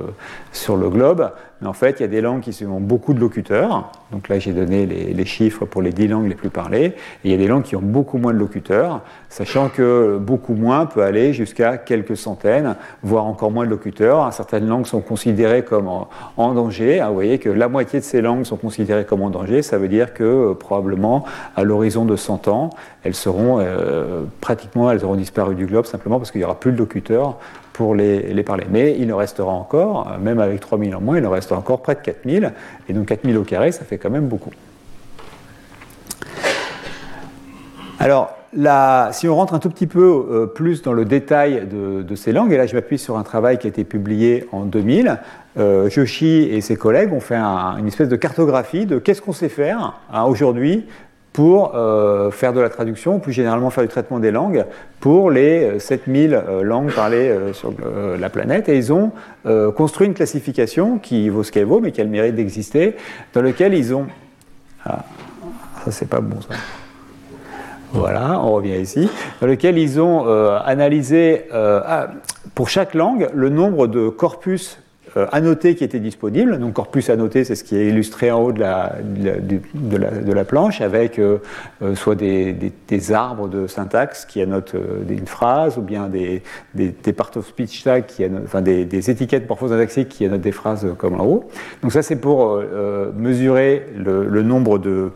sur 0.51 0.75
le 0.75 0.89
globe, 0.89 1.31
mais 1.61 1.67
en 1.67 1.73
fait 1.73 1.99
il 1.99 2.01
y 2.01 2.05
a 2.05 2.07
des 2.07 2.21
langues 2.21 2.41
qui 2.41 2.65
ont 2.65 2.79
beaucoup 2.79 3.13
de 3.13 3.19
locuteurs. 3.19 3.91
Donc 4.11 4.27
là 4.29 4.39
j'ai 4.39 4.51
donné 4.51 4.85
les, 4.85 5.25
chiffres 5.25 5.65
pour 5.65 5.81
les 5.81 5.91
10 5.91 6.07
langues 6.07 6.27
les 6.27 6.35
plus 6.35 6.49
parlées. 6.49 6.95
Il 7.23 7.31
y 7.31 7.33
a 7.33 7.37
des 7.37 7.47
langues 7.47 7.63
qui 7.63 7.75
ont 7.75 7.81
beaucoup 7.81 8.17
moins 8.17 8.33
de 8.33 8.39
locuteurs, 8.39 9.01
sachant 9.29 9.69
que 9.69 10.17
beaucoup 10.19 10.55
moins 10.55 10.85
peut 10.85 11.03
aller 11.03 11.33
jusqu'à 11.33 11.77
quelques 11.77 12.17
centaines, 12.17 12.75
voire 13.03 13.25
encore 13.25 13.51
moins 13.51 13.65
de 13.65 13.69
locuteurs. 13.69 14.33
Certaines 14.33 14.67
langues 14.67 14.87
sont 14.87 15.01
considérées 15.01 15.63
comme 15.63 15.87
en, 15.87 16.53
danger. 16.53 16.99
Hein. 16.99 17.07
Vous 17.09 17.13
voyez 17.13 17.37
que 17.37 17.49
la 17.49 17.69
moitié 17.69 17.99
de 17.99 18.03
ces 18.03 18.21
langues 18.21 18.43
sont 18.43 18.57
considérées 18.57 19.05
comme 19.05 19.21
en 19.21 19.29
danger. 19.29 19.61
Ça 19.61 19.77
veut 19.77 19.87
dire 19.87 20.13
que 20.13 20.23
euh, 20.23 20.53
probablement 20.53 21.23
à 21.55 21.63
l'horizon 21.63 22.05
de 22.05 22.15
100 22.15 22.47
ans, 22.47 22.71
elles 23.03 23.15
seront 23.15 23.59
euh, 23.59 24.23
pratiquement, 24.41 24.91
elles 24.91 25.05
auront 25.05 25.15
disparu 25.15 25.55
du 25.55 25.65
globe 25.65 25.85
simplement 25.85 26.17
parce 26.17 26.31
qu'il 26.31 26.39
n'y 26.39 26.45
aura 26.45 26.59
plus 26.59 26.71
de 26.71 26.77
locuteurs 26.77 27.37
pour 27.81 27.95
les, 27.95 28.43
parler. 28.43 28.65
Mais 28.69 28.95
il 28.99 29.11
en 29.11 29.17
restera 29.17 29.51
encore, 29.51 30.17
même 30.21 30.39
avec 30.39 30.59
3000 30.59 30.95
en 30.95 31.01
moins, 31.01 31.17
il 31.17 31.25
en 31.25 31.31
restera 31.31 31.57
encore 31.57 31.81
près 31.81 31.95
de 31.95 32.01
4000. 32.01 32.53
Et 32.87 32.93
donc 32.93 33.07
4000 33.07 33.37
au 33.39 33.43
carré, 33.43 33.71
ça 33.71 33.83
fait 33.85 33.97
quand 33.97 34.11
même 34.11 34.27
beaucoup. 34.27 34.51
Alors, 37.99 38.35
là, 38.55 39.11
si 39.13 39.27
on 39.27 39.35
rentre 39.35 39.55
un 39.55 39.59
tout 39.59 39.69
petit 39.69 39.87
peu 39.87 40.27
euh, 40.29 40.45
plus 40.45 40.83
dans 40.83 40.93
le 40.93 41.05
détail 41.05 41.67
de, 41.67 42.15
ces 42.15 42.31
langues, 42.31 42.53
et 42.53 42.57
là 42.57 42.67
je 42.67 42.75
m'appuie 42.75 42.99
sur 42.99 43.17
un 43.17 43.23
travail 43.23 43.57
qui 43.57 43.65
a 43.65 43.69
été 43.69 43.83
publié 43.83 44.47
en 44.51 44.61
2000, 44.61 45.17
euh, 45.57 45.89
Joshi 45.89 46.49
et 46.51 46.61
ses 46.61 46.75
collègues 46.75 47.11
ont 47.13 47.19
fait 47.19 47.35
une 47.35 47.87
espèce 47.87 48.09
de 48.09 48.15
cartographie 48.15 48.85
de 48.85 48.99
qu'est-ce 48.99 49.23
qu'on 49.23 49.33
sait 49.33 49.49
faire 49.49 49.99
hein, 50.13 50.23
aujourd'hui 50.25 50.85
pour 51.33 51.75
euh, 51.75 52.29
faire 52.29 52.51
de 52.51 52.59
la 52.59 52.69
traduction, 52.69 53.19
plus 53.19 53.31
généralement 53.31 53.69
faire 53.69 53.83
du 53.83 53.89
traitement 53.89 54.19
des 54.19 54.31
langues, 54.31 54.65
pour 54.99 55.31
les 55.31 55.79
7000 55.79 56.33
euh, 56.33 56.41
euh, 56.41 56.63
langues 56.63 56.91
parlées 56.91 57.33
sur 57.53 57.73
la 58.19 58.29
planète. 58.29 58.67
Et 58.69 58.77
ils 58.77 58.91
ont 58.91 59.11
construit 59.75 60.07
une 60.07 60.13
classification 60.13 60.97
qui 60.97 61.29
vaut 61.29 61.43
ce 61.43 61.51
qu'elle 61.51 61.65
vaut, 61.65 61.79
mais 61.79 61.91
qui 61.91 62.01
a 62.01 62.03
le 62.03 62.09
mérite 62.09 62.35
d'exister, 62.35 62.95
dans 63.33 63.41
lequel 63.41 63.73
ils 63.73 63.93
ont... 63.93 64.07
Ah, 64.85 65.05
ça 65.85 65.91
c'est 65.91 66.09
pas 66.09 66.21
bon 66.21 66.41
ça. 66.41 66.55
Voilà, 67.93 68.39
on 68.41 68.53
revient 68.53 68.79
ici. 68.79 69.09
Dans 69.41 69.47
lequel 69.47 69.77
ils 69.77 69.99
ont 69.99 70.25
analysé 70.63 71.45
ah, 71.53 72.07
pour 72.55 72.69
chaque 72.69 72.93
langue 72.93 73.29
le 73.33 73.49
nombre 73.49 73.87
de 73.87 74.09
corpus 74.09 74.80
annoté 75.31 75.75
qui 75.75 75.83
était 75.83 75.99
disponible. 75.99 76.59
Donc 76.59 76.73
corpus 76.73 77.09
annoté, 77.09 77.43
c'est 77.43 77.55
ce 77.55 77.63
qui 77.63 77.75
est 77.75 77.87
illustré 77.87 78.31
en 78.31 78.41
haut 78.41 78.51
de 78.51 78.59
la, 78.59 78.95
de 79.03 80.31
la, 80.31 80.45
planche 80.45 80.81
avec 80.81 81.19
euh, 81.19 81.37
euh, 81.81 81.95
soit 81.95 82.15
des, 82.15 82.53
des, 82.87 83.11
arbres 83.11 83.47
de 83.47 83.67
syntaxe 83.67 84.25
qui 84.25 84.41
annotent 84.41 84.75
une 85.09 85.27
phrase 85.27 85.77
ou 85.77 85.81
bien 85.81 86.07
des, 86.07 86.41
des, 86.73 87.13
part 87.13 87.31
of 87.35 87.47
speech 87.47 87.83
tags, 87.83 88.01
qui 88.01 88.23
annotent, 88.23 88.43
enfin 88.45 88.61
des, 88.61 89.09
étiquettes 89.09 89.47
morphosyntaxiques 89.47 90.09
qui 90.09 90.25
annotent 90.25 90.41
des 90.41 90.51
phrases 90.51 90.87
comme 90.97 91.19
en 91.19 91.25
haut. 91.25 91.49
Donc 91.81 91.91
ça 91.91 92.01
c'est 92.01 92.15
pour 92.15 92.61
mesurer 93.15 93.85
le, 93.97 94.27
le 94.27 94.43
nombre 94.43 94.79
de, 94.79 95.11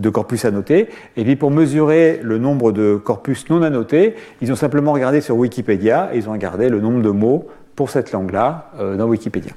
de 0.00 0.10
corpus 0.10 0.44
annotés. 0.44 0.88
Et 1.16 1.24
puis 1.24 1.36
pour 1.36 1.50
mesurer 1.50 2.20
le 2.22 2.38
nombre 2.38 2.72
de 2.72 2.96
corpus 2.96 3.48
non 3.50 3.62
annotés, 3.62 4.14
ils 4.40 4.50
ont 4.50 4.56
simplement 4.56 4.92
regardé 4.92 5.20
sur 5.20 5.36
Wikipédia 5.36 6.10
et 6.12 6.18
ils 6.18 6.28
ont 6.28 6.32
regardé 6.32 6.68
le 6.68 6.80
nombre 6.80 7.02
de 7.02 7.10
mots 7.10 7.48
pour 7.80 7.88
cette 7.88 8.12
langue-là 8.12 8.66
euh, 8.78 8.98
dans 8.98 9.06
Wikipédia. 9.06 9.52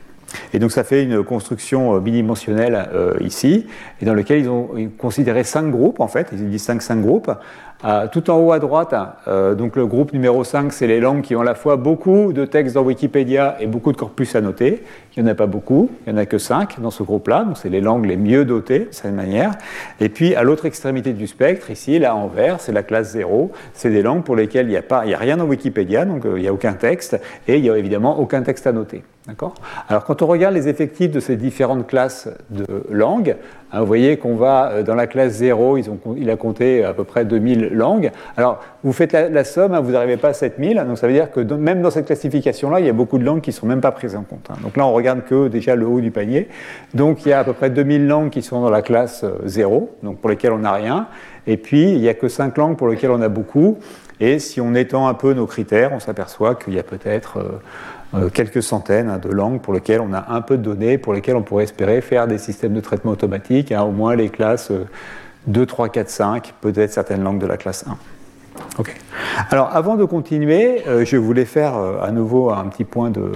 Et 0.53 0.59
donc 0.59 0.71
ça 0.71 0.85
fait 0.85 1.03
une 1.03 1.25
construction 1.25 1.93
euh, 1.93 1.99
bidimensionnelle 1.99 2.87
euh, 2.93 3.15
ici, 3.19 3.67
et 3.99 4.05
dans 4.05 4.13
lequel 4.13 4.39
ils 4.39 4.47
ont 4.47 4.69
considéré 4.97 5.43
cinq 5.43 5.69
groupes 5.69 5.99
en 5.99 6.07
fait, 6.07 6.29
ils 6.31 6.49
distinguent 6.49 6.79
cinq 6.79 7.01
groupes, 7.01 7.29
euh, 7.85 8.07
tout 8.11 8.29
en 8.29 8.37
haut 8.37 8.51
à 8.51 8.59
droite, 8.59 8.95
euh, 9.27 9.55
donc 9.55 9.75
le 9.75 9.85
groupe 9.85 10.13
numéro 10.13 10.43
5, 10.43 10.71
c'est 10.71 10.87
les 10.87 10.99
langues 10.99 11.21
qui 11.21 11.35
ont 11.35 11.41
à 11.41 11.45
la 11.45 11.55
fois 11.55 11.75
beaucoup 11.75 12.31
de 12.31 12.45
textes 12.45 12.75
dans 12.75 12.83
Wikipédia 12.83 13.57
et 13.59 13.67
beaucoup 13.67 13.91
de 13.91 13.97
corpus 13.97 14.35
à 14.35 14.41
noter. 14.41 14.83
Il 15.15 15.23
n'y 15.23 15.29
en 15.29 15.31
a 15.31 15.35
pas 15.35 15.47
beaucoup, 15.47 15.89
il 16.05 16.13
n'y 16.13 16.19
en 16.19 16.21
a 16.21 16.25
que 16.25 16.37
5 16.37 16.79
dans 16.79 16.91
ce 16.91 17.03
groupe-là, 17.03 17.43
donc 17.43 17.57
c'est 17.57 17.69
les 17.69 17.81
langues 17.81 18.05
les 18.05 18.17
mieux 18.17 18.45
dotées 18.45 18.79
de 18.79 18.87
cette 18.91 19.13
manière. 19.13 19.51
Et 19.99 20.09
puis 20.09 20.33
à 20.35 20.43
l'autre 20.43 20.65
extrémité 20.65 21.13
du 21.13 21.27
spectre, 21.27 21.71
ici, 21.71 21.99
là 21.99 22.15
en 22.15 22.27
vert, 22.27 22.59
c'est 22.59 22.71
la 22.71 22.83
classe 22.83 23.11
0, 23.11 23.51
c'est 23.73 23.89
des 23.89 24.01
langues 24.01 24.23
pour 24.23 24.35
lesquelles 24.35 24.67
il 24.67 24.71
n'y 24.71 24.77
a, 24.77 24.81
pas, 24.81 25.05
il 25.05 25.13
a 25.13 25.17
rien 25.17 25.37
dans 25.37 25.45
Wikipédia, 25.45 26.05
donc 26.05 26.25
euh, 26.25 26.37
il 26.37 26.41
n'y 26.41 26.47
a 26.47 26.53
aucun 26.53 26.73
texte, 26.73 27.19
et 27.47 27.57
il 27.57 27.61
n'y 27.61 27.69
a 27.69 27.77
évidemment 27.77 28.19
aucun 28.19 28.41
texte 28.41 28.65
à 28.65 28.71
noter. 28.71 29.03
Alors 29.87 30.03
quand 30.03 30.21
on 30.21 30.27
regarde 30.27 30.53
les 30.53 30.67
effectifs 30.67 31.09
de 31.09 31.21
ces 31.21 31.37
différentes 31.37 31.87
classes 31.87 32.27
de 32.49 32.65
langues, 32.89 33.37
hein, 33.71 33.79
vous 33.79 33.85
voyez 33.85 34.17
qu'on 34.17 34.35
va 34.35 34.83
dans 34.83 34.95
la 34.95 35.07
classe 35.07 35.33
0, 35.33 35.77
ils 35.77 35.89
ont, 35.89 35.97
il 36.17 36.29
a 36.29 36.35
compté 36.35 36.83
à 36.83 36.93
peu 36.93 37.05
près 37.05 37.23
2000 37.23 37.69
langues. 37.69 38.11
Alors, 38.35 38.61
vous 38.83 38.91
faites 38.91 39.13
la, 39.13 39.43
somme, 39.45 39.73
hein, 39.73 39.79
vous 39.79 39.91
n'arrivez 39.91 40.17
pas 40.17 40.29
à 40.29 40.33
7000, 40.33 40.83
donc 40.85 40.97
ça 40.97 41.07
veut 41.07 41.13
dire 41.13 41.31
que 41.31 41.39
même 41.39 41.81
dans 41.81 41.89
cette 41.89 42.07
classification-là, 42.07 42.81
il 42.81 42.85
y 42.85 42.89
a 42.89 42.93
beaucoup 42.93 43.17
de 43.17 43.23
langues 43.23 43.39
qui 43.39 43.51
ne 43.51 43.55
sont 43.55 43.65
même 43.65 43.79
pas 43.79 43.91
prises 43.91 44.15
en 44.15 44.23
compte. 44.23 44.49
Hein. 44.49 44.55
Donc 44.61 44.75
là, 44.75 44.85
on 44.85 44.91
regarde 44.91 45.23
que 45.23 45.47
déjà 45.47 45.77
le 45.77 45.87
haut 45.87 46.01
du 46.01 46.11
panier. 46.11 46.49
Donc 46.93 47.25
il 47.25 47.29
y 47.29 47.33
a 47.33 47.39
à 47.39 47.43
peu 47.45 47.53
près 47.53 47.69
2000 47.69 48.05
langues 48.05 48.29
qui 48.29 48.41
sont 48.41 48.61
dans 48.61 48.69
la 48.69 48.81
classe 48.81 49.23
0, 49.45 49.75
euh, 49.75 50.05
donc 50.05 50.19
pour 50.19 50.29
lesquelles 50.29 50.51
on 50.51 50.59
n'a 50.59 50.73
rien. 50.73 51.07
Et 51.47 51.55
puis, 51.57 51.91
il 51.91 52.01
n'y 52.01 52.09
a 52.09 52.13
que 52.13 52.27
5 52.27 52.57
langues 52.57 52.77
pour 52.77 52.89
lesquelles 52.89 53.11
on 53.11 53.21
a 53.21 53.29
beaucoup. 53.29 53.77
Et 54.19 54.39
si 54.39 54.61
on 54.61 54.73
étend 54.75 55.07
un 55.07 55.13
peu 55.13 55.33
nos 55.33 55.47
critères, 55.47 55.91
on 55.93 55.99
s'aperçoit 55.99 56.55
qu'il 56.55 56.73
y 56.73 56.79
a 56.79 56.83
peut-être 56.83 57.37
euh, 57.39 57.43
euh, 57.43 58.02
quelques 58.33 58.61
centaines 58.61 59.09
hein, 59.09 59.17
de 59.17 59.29
langues 59.29 59.59
pour 59.59 59.73
lesquelles 59.73 60.01
on 60.01 60.13
a 60.13 60.25
un 60.29 60.41
peu 60.41 60.57
de 60.57 60.63
données, 60.63 60.97
pour 60.97 61.13
lesquelles 61.13 61.35
on 61.35 61.41
pourrait 61.41 61.63
espérer 61.63 62.01
faire 62.01 62.27
des 62.27 62.37
systèmes 62.37 62.73
de 62.73 62.81
traitement 62.81 63.11
automatique, 63.11 63.73
au 63.77 63.91
moins 63.91 64.15
les 64.15 64.29
classes 64.29 64.71
2, 65.47 65.65
3, 65.65 65.89
4, 65.89 66.09
5, 66.09 66.53
peut-être 66.61 66.91
certaines 66.91 67.23
langues 67.23 67.39
de 67.39 67.47
la 67.47 67.57
classe 67.57 67.85
1. 67.87 67.97
Ok. 68.77 68.95
Alors 69.49 69.69
avant 69.73 69.95
de 69.95 70.05
continuer, 70.05 70.83
euh, 70.87 71.05
je 71.05 71.17
voulais 71.17 71.45
faire 71.45 71.77
euh, 71.77 72.01
à 72.01 72.11
nouveau 72.11 72.51
un 72.51 72.65
petit 72.65 72.83
point 72.83 73.09
de, 73.09 73.31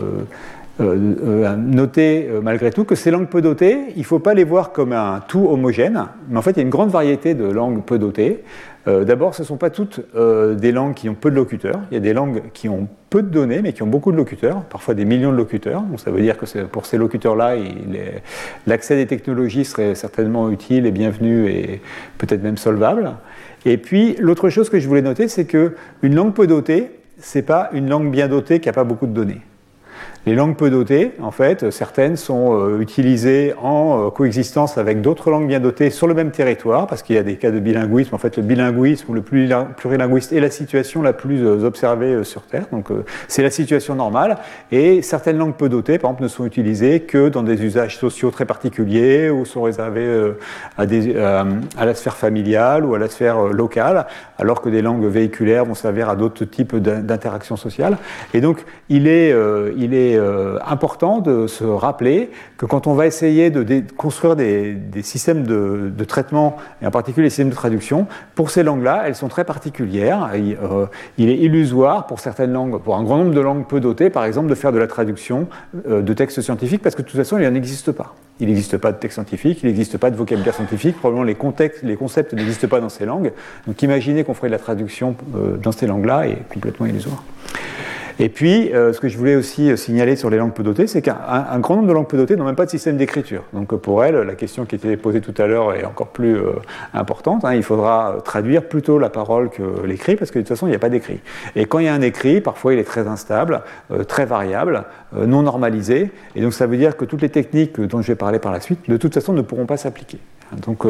euh, 0.79 1.55
noter 1.55 2.29
malgré 2.43 2.71
tout 2.71 2.83
que 2.83 2.95
ces 2.95 3.09
langues 3.09 3.27
peu 3.27 3.41
dotées, 3.41 3.79
il 3.95 3.99
ne 3.99 4.03
faut 4.03 4.19
pas 4.19 4.33
les 4.33 4.43
voir 4.43 4.71
comme 4.71 4.93
un 4.93 5.21
tout 5.27 5.47
homogène, 5.49 6.05
mais 6.29 6.37
en 6.37 6.41
fait 6.41 6.51
il 6.51 6.57
y 6.57 6.59
a 6.59 6.63
une 6.63 6.69
grande 6.69 6.91
variété 6.91 7.33
de 7.33 7.45
langues 7.45 7.83
peu 7.83 7.97
dotées. 7.97 8.43
Euh, 8.87 9.03
d'abord, 9.03 9.35
ce 9.35 9.41
ne 9.41 9.47
sont 9.47 9.57
pas 9.57 9.69
toutes 9.69 9.99
euh, 10.15 10.55
des 10.55 10.71
langues 10.71 10.93
qui 10.93 11.09
ont 11.09 11.13
peu 11.13 11.29
de 11.29 11.35
locuteurs. 11.35 11.81
Il 11.91 11.95
y 11.95 11.97
a 11.97 11.99
des 11.99 12.13
langues 12.13 12.41
qui 12.53 12.69
ont 12.69 12.87
peu 13.09 13.21
de 13.21 13.27
données, 13.27 13.61
mais 13.61 13.73
qui 13.73 13.83
ont 13.83 13.87
beaucoup 13.87 14.11
de 14.11 14.17
locuteurs, 14.17 14.61
parfois 14.63 14.93
des 14.93 15.03
millions 15.03 15.31
de 15.31 15.37
locuteurs. 15.37 15.81
Donc 15.81 15.99
ça 15.99 16.11
veut 16.11 16.21
dire 16.21 16.37
que 16.37 16.63
pour 16.63 16.85
ces 16.85 16.97
locuteurs-là, 16.97 17.55
l'accès 18.65 18.95
des 18.95 19.07
technologies 19.07 19.65
serait 19.65 19.95
certainement 19.95 20.49
utile 20.49 20.85
et 20.85 20.91
bienvenu 20.91 21.49
et 21.49 21.81
peut-être 22.17 22.43
même 22.43 22.57
solvable. 22.57 23.11
Et 23.65 23.77
puis, 23.77 24.15
l'autre 24.19 24.49
chose 24.49 24.69
que 24.69 24.79
je 24.79 24.87
voulais 24.87 25.01
noter, 25.01 25.27
c'est 25.27 25.45
qu'une 25.45 26.15
langue 26.15 26.33
peu 26.33 26.47
dotée, 26.47 26.91
ce 27.19 27.37
n'est 27.37 27.43
pas 27.43 27.69
une 27.73 27.89
langue 27.89 28.11
bien 28.11 28.27
dotée 28.27 28.59
qui 28.59 28.67
n'a 28.69 28.73
pas 28.73 28.83
beaucoup 28.83 29.07
de 29.07 29.13
données. 29.13 29.41
Les 30.27 30.35
langues 30.35 30.57
peu 30.57 30.69
dotées, 30.69 31.13
en 31.21 31.31
fait, 31.31 31.71
certaines 31.71 32.17
sont 32.17 32.53
euh, 32.53 32.81
utilisées 32.81 33.53
en 33.61 34.07
euh, 34.07 34.09
coexistence 34.09 34.77
avec 34.77 34.99
d'autres 34.99 35.31
langues 35.31 35.47
bien 35.47 35.61
dotées 35.61 35.89
sur 35.89 36.05
le 36.05 36.13
même 36.13 36.31
territoire, 36.31 36.85
parce 36.85 37.01
qu'il 37.01 37.15
y 37.15 37.17
a 37.17 37.23
des 37.23 37.37
cas 37.37 37.49
de 37.49 37.59
bilinguisme. 37.59 38.13
En 38.13 38.17
fait, 38.17 38.35
le 38.35 38.43
bilinguisme 38.43 39.09
ou 39.09 39.13
le 39.13 39.21
plurilinguiste 39.21 40.33
est 40.33 40.41
la 40.41 40.49
situation 40.49 41.01
la 41.01 41.13
plus 41.13 41.45
euh, 41.45 41.63
observée 41.63 42.25
sur 42.25 42.41
Terre, 42.41 42.65
donc 42.73 42.89
c'est 43.29 43.41
la 43.41 43.49
situation 43.49 43.95
normale. 43.95 44.35
Et 44.69 45.01
certaines 45.01 45.37
langues 45.37 45.55
peu 45.55 45.69
dotées, 45.69 45.97
par 45.97 46.09
exemple, 46.09 46.23
ne 46.23 46.27
sont 46.27 46.45
utilisées 46.45 46.99
que 46.99 47.29
dans 47.29 47.43
des 47.43 47.63
usages 47.63 47.97
sociaux 47.97 48.29
très 48.29 48.43
particuliers 48.43 49.29
ou 49.29 49.45
sont 49.45 49.61
réservées 49.61 50.33
à, 50.77 50.85
des, 50.85 51.15
à 51.15 51.85
la 51.85 51.95
sphère 51.95 52.17
familiale 52.17 52.83
ou 52.83 52.95
à 52.95 52.99
la 52.99 53.07
sphère 53.07 53.43
locale, 53.43 54.07
alors 54.37 54.61
que 54.61 54.67
des 54.67 54.81
langues 54.81 55.05
véhiculaires 55.05 55.63
vont 55.63 55.73
servir 55.73 56.09
à 56.09 56.17
d'autres 56.17 56.43
types 56.43 56.75
d'interactions 56.75 57.55
sociales. 57.55 57.97
Et 58.33 58.41
donc, 58.41 58.65
il 58.89 59.07
est, 59.07 59.33
il 59.77 59.93
est 59.93 60.16
euh, 60.17 60.59
important 60.65 61.19
de 61.19 61.47
se 61.47 61.63
rappeler 61.63 62.31
que 62.57 62.65
quand 62.65 62.87
on 62.87 62.93
va 62.93 63.05
essayer 63.05 63.49
de 63.49 63.83
construire 63.95 64.35
des, 64.35 64.77
systèmes 65.01 65.43
de, 65.43 66.03
traitement, 66.03 66.57
et 66.81 66.87
en 66.87 66.91
particulier 66.91 67.25
les 67.25 67.29
systèmes 67.29 67.49
de 67.49 67.55
traduction, 67.55 68.07
pour 68.35 68.49
ces 68.49 68.63
langues-là, 68.63 69.03
elles 69.05 69.15
sont 69.15 69.27
très 69.27 69.45
particulières. 69.45 70.31
Il, 70.35 70.57
euh, 70.61 70.85
il, 71.17 71.29
est 71.29 71.37
illusoire 71.37 72.07
pour 72.07 72.19
certaines 72.19 72.51
langues, 72.51 72.81
pour 72.81 72.95
un 72.95 73.03
grand 73.03 73.17
nombre 73.17 73.33
de 73.33 73.39
langues 73.39 73.65
peu 73.67 73.79
dotées, 73.79 74.09
par 74.09 74.25
exemple, 74.25 74.49
de 74.49 74.55
faire 74.55 74.71
de 74.71 74.79
la 74.79 74.87
traduction 74.87 75.47
euh, 75.87 76.01
de 76.01 76.13
textes 76.13 76.41
scientifiques, 76.41 76.81
parce 76.81 76.95
que 76.95 77.01
de 77.01 77.07
toute 77.07 77.17
façon, 77.17 77.37
il 77.37 77.47
n'en 77.47 77.55
existe 77.55 77.91
pas. 77.91 78.15
Il 78.39 78.47
n'existe 78.47 78.77
pas 78.77 78.91
de 78.91 78.97
texte 78.97 79.15
scientifique, 79.15 79.59
il 79.63 79.67
n'existe 79.67 79.97
pas 79.97 80.11
de 80.11 80.15
vocabulaire 80.15 80.53
scientifique, 80.53 80.97
probablement 80.97 81.23
les, 81.23 81.35
contextes, 81.35 81.83
les 81.83 81.95
concepts 81.95 82.33
n'existent 82.33 82.67
pas 82.67 82.79
dans 82.79 82.89
ces 82.89 83.05
langues. 83.05 83.31
Donc 83.65 83.81
imaginez 83.81 84.23
qu'on 84.23 84.35
ferait 84.35 84.47
de 84.47 84.51
la 84.51 84.59
traduction 84.59 85.15
dans 85.61 85.71
ces 85.71 85.87
langues-là 85.87 86.27
est 86.27 86.37
complètement 86.53 86.85
illusoire. 86.85 87.23
Et 88.19 88.29
puis, 88.29 88.73
euh, 88.73 88.93
ce 88.93 88.99
que 88.99 89.07
je 89.09 89.17
voulais 89.17 89.35
aussi 89.35 89.69
euh, 89.69 89.75
signaler 89.75 90.15
sur 90.15 90.31
les 90.31 90.37
langues 90.37 90.53
peu 90.53 90.63
dotées, 90.63 90.87
c'est 90.87 91.03
qu'un 91.03 91.59
grand 91.59 91.75
nombre 91.75 91.87
de 91.87 91.93
langues 91.93 92.07
peu 92.07 92.17
dotées 92.17 92.35
n'ont 92.35 92.45
même 92.45 92.55
pas 92.55 92.65
de 92.65 92.71
système 92.71 92.97
d'écriture. 92.97 93.43
Donc 93.53 93.75
pour 93.75 94.03
elles, 94.03 94.15
la 94.15 94.33
question 94.33 94.65
qui 94.65 94.75
était 94.75 94.97
posée 94.97 95.21
tout 95.21 95.35
à 95.37 95.45
l'heure 95.45 95.75
est 95.75 95.85
encore 95.85 96.07
plus 96.07 96.35
euh, 96.35 96.53
importante. 96.95 97.45
Hein. 97.45 97.53
Il 97.53 97.61
faudra 97.61 98.17
traduire 98.25 98.67
plutôt 98.67 98.97
la 98.97 99.09
parole 99.09 99.49
que 99.49 99.85
l'écrit, 99.85 100.15
parce 100.15 100.31
que 100.31 100.39
de 100.39 100.43
toute 100.43 100.49
façon, 100.49 100.65
il 100.65 100.71
n'y 100.71 100.75
a 100.75 100.79
pas 100.79 100.89
d'écrit. 100.89 101.19
Et 101.55 101.65
quand 101.65 101.77
il 101.77 101.85
y 101.85 101.89
a 101.89 101.93
un 101.93 102.01
écrit, 102.01 102.41
parfois 102.41 102.73
il 102.73 102.79
est 102.79 102.83
très 102.83 103.07
instable, 103.07 103.61
très 104.07 104.25
variable, 104.25 104.85
non 105.15 105.43
normalisé. 105.43 106.11
Et 106.35 106.41
donc 106.41 106.53
ça 106.53 106.65
veut 106.65 106.77
dire 106.77 106.97
que 106.97 107.05
toutes 107.05 107.21
les 107.21 107.29
techniques 107.29 107.79
dont 107.79 108.01
je 108.01 108.07
vais 108.07 108.15
parler 108.15 108.39
par 108.39 108.51
la 108.51 108.61
suite, 108.61 108.89
de 108.89 108.97
toute 108.97 109.13
façon, 109.13 109.33
ne 109.33 109.41
pourront 109.41 109.65
pas 109.65 109.77
s'appliquer. 109.77 110.19
Donc 110.53 110.85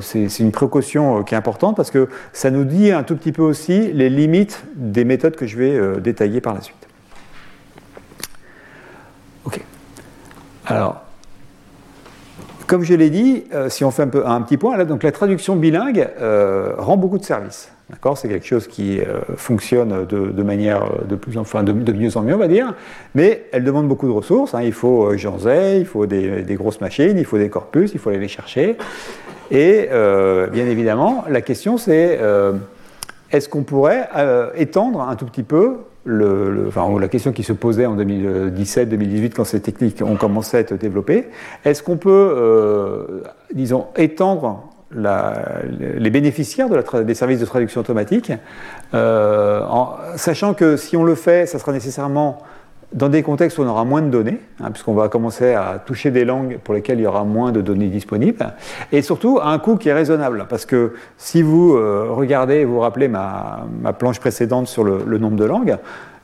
c'est 0.00 0.40
une 0.40 0.52
précaution 0.52 1.22
qui 1.22 1.34
est 1.34 1.36
importante 1.36 1.76
parce 1.76 1.90
que 1.90 2.08
ça 2.32 2.50
nous 2.50 2.64
dit 2.64 2.90
un 2.90 3.02
tout 3.02 3.16
petit 3.16 3.32
peu 3.32 3.42
aussi 3.42 3.92
les 3.92 4.10
limites 4.10 4.64
des 4.74 5.04
méthodes 5.04 5.36
que 5.36 5.46
je 5.46 5.56
vais 5.56 6.00
détailler 6.00 6.40
par 6.40 6.54
la 6.54 6.60
suite. 6.60 6.88
Ok. 9.44 9.60
Alors, 10.66 11.02
comme 12.66 12.82
je 12.82 12.94
l'ai 12.94 13.10
dit, 13.10 13.44
si 13.68 13.84
on 13.84 13.90
fait 13.90 14.02
un, 14.02 14.24
un 14.24 14.40
petit 14.42 14.56
point, 14.56 14.76
là, 14.76 14.84
donc 14.84 15.02
la 15.02 15.12
traduction 15.12 15.56
bilingue 15.56 16.08
rend 16.78 16.96
beaucoup 16.96 17.18
de 17.18 17.24
services. 17.24 17.70
C'est 18.16 18.28
quelque 18.28 18.46
chose 18.46 18.66
qui 18.66 19.00
euh, 19.00 19.20
fonctionne 19.36 20.06
de, 20.06 20.42
manière 20.42 20.84
de, 21.08 21.16
plus 21.16 21.36
enfin, 21.38 21.62
de, 21.62 21.72
mieux 21.72 22.16
en 22.16 22.22
mieux, 22.22 22.34
on 22.34 22.38
va 22.38 22.48
dire, 22.48 22.74
mais 23.14 23.46
elle 23.52 23.64
demande 23.64 23.88
beaucoup 23.88 24.06
de 24.06 24.12
ressources. 24.12 24.54
Hein. 24.54 24.62
Il 24.62 24.72
faut 24.72 25.10
euh, 25.10 25.78
il 25.78 25.86
faut 25.86 26.06
des, 26.06 26.54
grosses 26.54 26.80
machines, 26.80 27.16
il 27.16 27.24
faut 27.24 27.38
des 27.38 27.48
corpus, 27.48 27.92
il 27.92 28.00
faut 28.00 28.10
aller 28.10 28.18
les 28.18 28.28
chercher. 28.28 28.76
Et 29.50 29.88
euh, 29.90 30.46
bien 30.48 30.66
évidemment, 30.66 31.24
la 31.28 31.40
question 31.40 31.76
c'est 31.76 32.18
est-ce 33.30 33.48
qu'on 33.48 33.62
pourrait 33.62 34.08
étendre 34.56 35.00
un 35.00 35.16
tout 35.16 35.26
petit 35.26 35.42
peu 35.42 35.78
le, 36.04 36.70
la 37.00 37.08
question 37.08 37.32
qui 37.32 37.42
se 37.42 37.54
posait 37.54 37.86
en 37.86 37.96
2017-2018 37.96 39.32
quand 39.34 39.44
ces 39.44 39.60
techniques 39.60 40.02
ont 40.02 40.16
commencé 40.16 40.58
à 40.58 40.60
être 40.60 40.74
développées, 40.74 41.28
est-ce 41.64 41.82
qu'on 41.82 41.96
peut, 41.96 43.22
disons, 43.54 43.86
étendre 43.96 44.73
les 44.94 46.10
bénéficiaires 46.10 46.68
des 46.68 47.14
services 47.14 47.40
de 47.40 47.46
traduction 47.46 47.80
automatique, 47.80 48.32
euh, 48.94 49.62
en, 49.68 49.96
sachant 50.16 50.54
que 50.54 50.76
si 50.76 50.96
on 50.96 51.04
le 51.04 51.14
fait, 51.14 51.46
ça 51.46 51.58
sera 51.58 51.72
nécessairement 51.72 52.42
dans 52.92 53.08
des 53.08 53.24
contextes 53.24 53.58
où 53.58 53.62
on 53.62 53.66
aura 53.68 53.84
moins 53.84 54.02
de 54.02 54.08
données, 54.08 54.38
hein, 54.60 54.70
puisqu'on 54.70 54.94
va 54.94 55.08
commencer 55.08 55.52
à 55.52 55.82
toucher 55.84 56.12
des 56.12 56.24
langues 56.24 56.58
pour 56.62 56.74
lesquelles 56.74 57.00
il 57.00 57.02
y 57.02 57.06
aura 57.06 57.24
moins 57.24 57.50
de 57.50 57.60
données 57.60 57.88
disponibles, 57.88 58.54
et 58.92 59.02
surtout 59.02 59.40
à 59.42 59.48
un 59.48 59.58
coût 59.58 59.76
qui 59.76 59.88
est 59.88 59.92
raisonnable, 59.92 60.46
parce 60.48 60.64
que 60.64 60.94
si 61.16 61.42
vous 61.42 61.74
euh, 61.74 62.06
regardez, 62.10 62.64
vous 62.64 62.74
vous 62.74 62.80
rappelez 62.80 63.08
ma, 63.08 63.66
planche 63.98 64.20
précédente 64.20 64.68
sur 64.68 64.84
le 64.84 65.18
nombre 65.18 65.36
de 65.36 65.44
langues, 65.44 65.76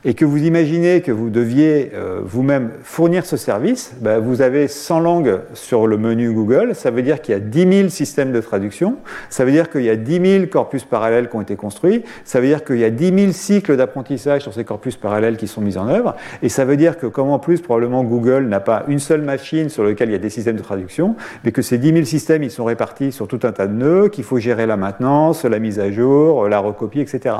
et 0.03 0.15
que 0.15 0.25
vous 0.25 0.43
imaginez 0.43 1.01
que 1.01 1.11
vous 1.11 1.29
deviez 1.29 1.91
euh, 1.93 2.21
vous-même 2.23 2.71
fournir 2.83 3.25
ce 3.25 3.37
service, 3.37 3.93
ben, 4.01 4.19
vous 4.19 4.41
avez 4.41 4.67
100 4.67 4.99
langues 4.99 5.39
sur 5.53 5.85
le 5.85 5.97
menu 5.97 6.31
Google, 6.31 6.73
ça 6.73 6.89
veut 6.89 7.03
dire 7.03 7.21
qu'il 7.21 7.33
y 7.33 7.35
a 7.35 7.39
10 7.39 7.77
000 7.77 7.89
systèmes 7.89 8.31
de 8.31 8.41
traduction, 8.41 8.97
ça 9.29 9.45
veut 9.45 9.51
dire 9.51 9.69
qu'il 9.69 9.83
y 9.83 9.89
a 9.89 9.95
10 9.95 10.37
000 10.39 10.45
corpus 10.47 10.85
parallèles 10.85 11.29
qui 11.29 11.35
ont 11.35 11.41
été 11.41 11.55
construits, 11.55 12.03
ça 12.25 12.39
veut 12.39 12.47
dire 12.47 12.63
qu'il 12.63 12.79
y 12.79 12.83
a 12.83 12.89
10 12.89 13.19
000 13.19 13.31
cycles 13.31 13.77
d'apprentissage 13.77 14.41
sur 14.41 14.53
ces 14.53 14.63
corpus 14.63 14.95
parallèles 14.95 15.37
qui 15.37 15.47
sont 15.47 15.61
mis 15.61 15.77
en 15.77 15.87
œuvre, 15.87 16.15
et 16.41 16.49
ça 16.49 16.65
veut 16.65 16.77
dire 16.77 16.97
que 16.97 17.05
comme 17.05 17.29
en 17.29 17.39
plus 17.39 17.61
probablement 17.61 18.03
Google 18.03 18.47
n'a 18.47 18.59
pas 18.59 18.85
une 18.87 18.99
seule 18.99 19.21
machine 19.21 19.69
sur 19.69 19.83
laquelle 19.83 20.09
il 20.09 20.13
y 20.13 20.15
a 20.15 20.19
des 20.19 20.31
systèmes 20.31 20.57
de 20.57 20.63
traduction, 20.63 21.15
mais 21.43 21.51
que 21.51 21.61
ces 21.61 21.77
10 21.77 21.93
000 21.93 22.05
systèmes 22.05 22.41
ils 22.41 22.51
sont 22.51 22.65
répartis 22.65 23.11
sur 23.11 23.27
tout 23.27 23.39
un 23.43 23.51
tas 23.51 23.67
de 23.67 23.73
nœuds, 23.73 24.09
qu'il 24.09 24.23
faut 24.23 24.39
gérer 24.39 24.65
la 24.65 24.77
maintenance, 24.77 25.45
la 25.45 25.59
mise 25.59 25.79
à 25.79 25.91
jour, 25.91 26.47
la 26.47 26.57
recopie, 26.57 27.01
etc. 27.01 27.35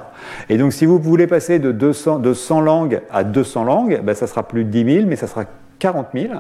Et 0.50 0.58
donc 0.58 0.74
si 0.74 0.86
vous 0.86 1.00
voulez 1.00 1.26
passer 1.26 1.58
de 1.58 1.71
200, 1.71 2.19
de 2.19 2.34
100 2.51 2.59
langues 2.59 3.01
à 3.09 3.23
200 3.23 3.63
langues, 3.63 4.01
ben, 4.03 4.13
ça 4.13 4.27
sera 4.27 4.43
plus 4.43 4.65
de 4.65 4.69
10 4.69 4.95
000, 4.95 5.05
mais 5.07 5.15
ça 5.15 5.25
sera 5.25 5.45
40 5.79 6.07
000 6.13 6.33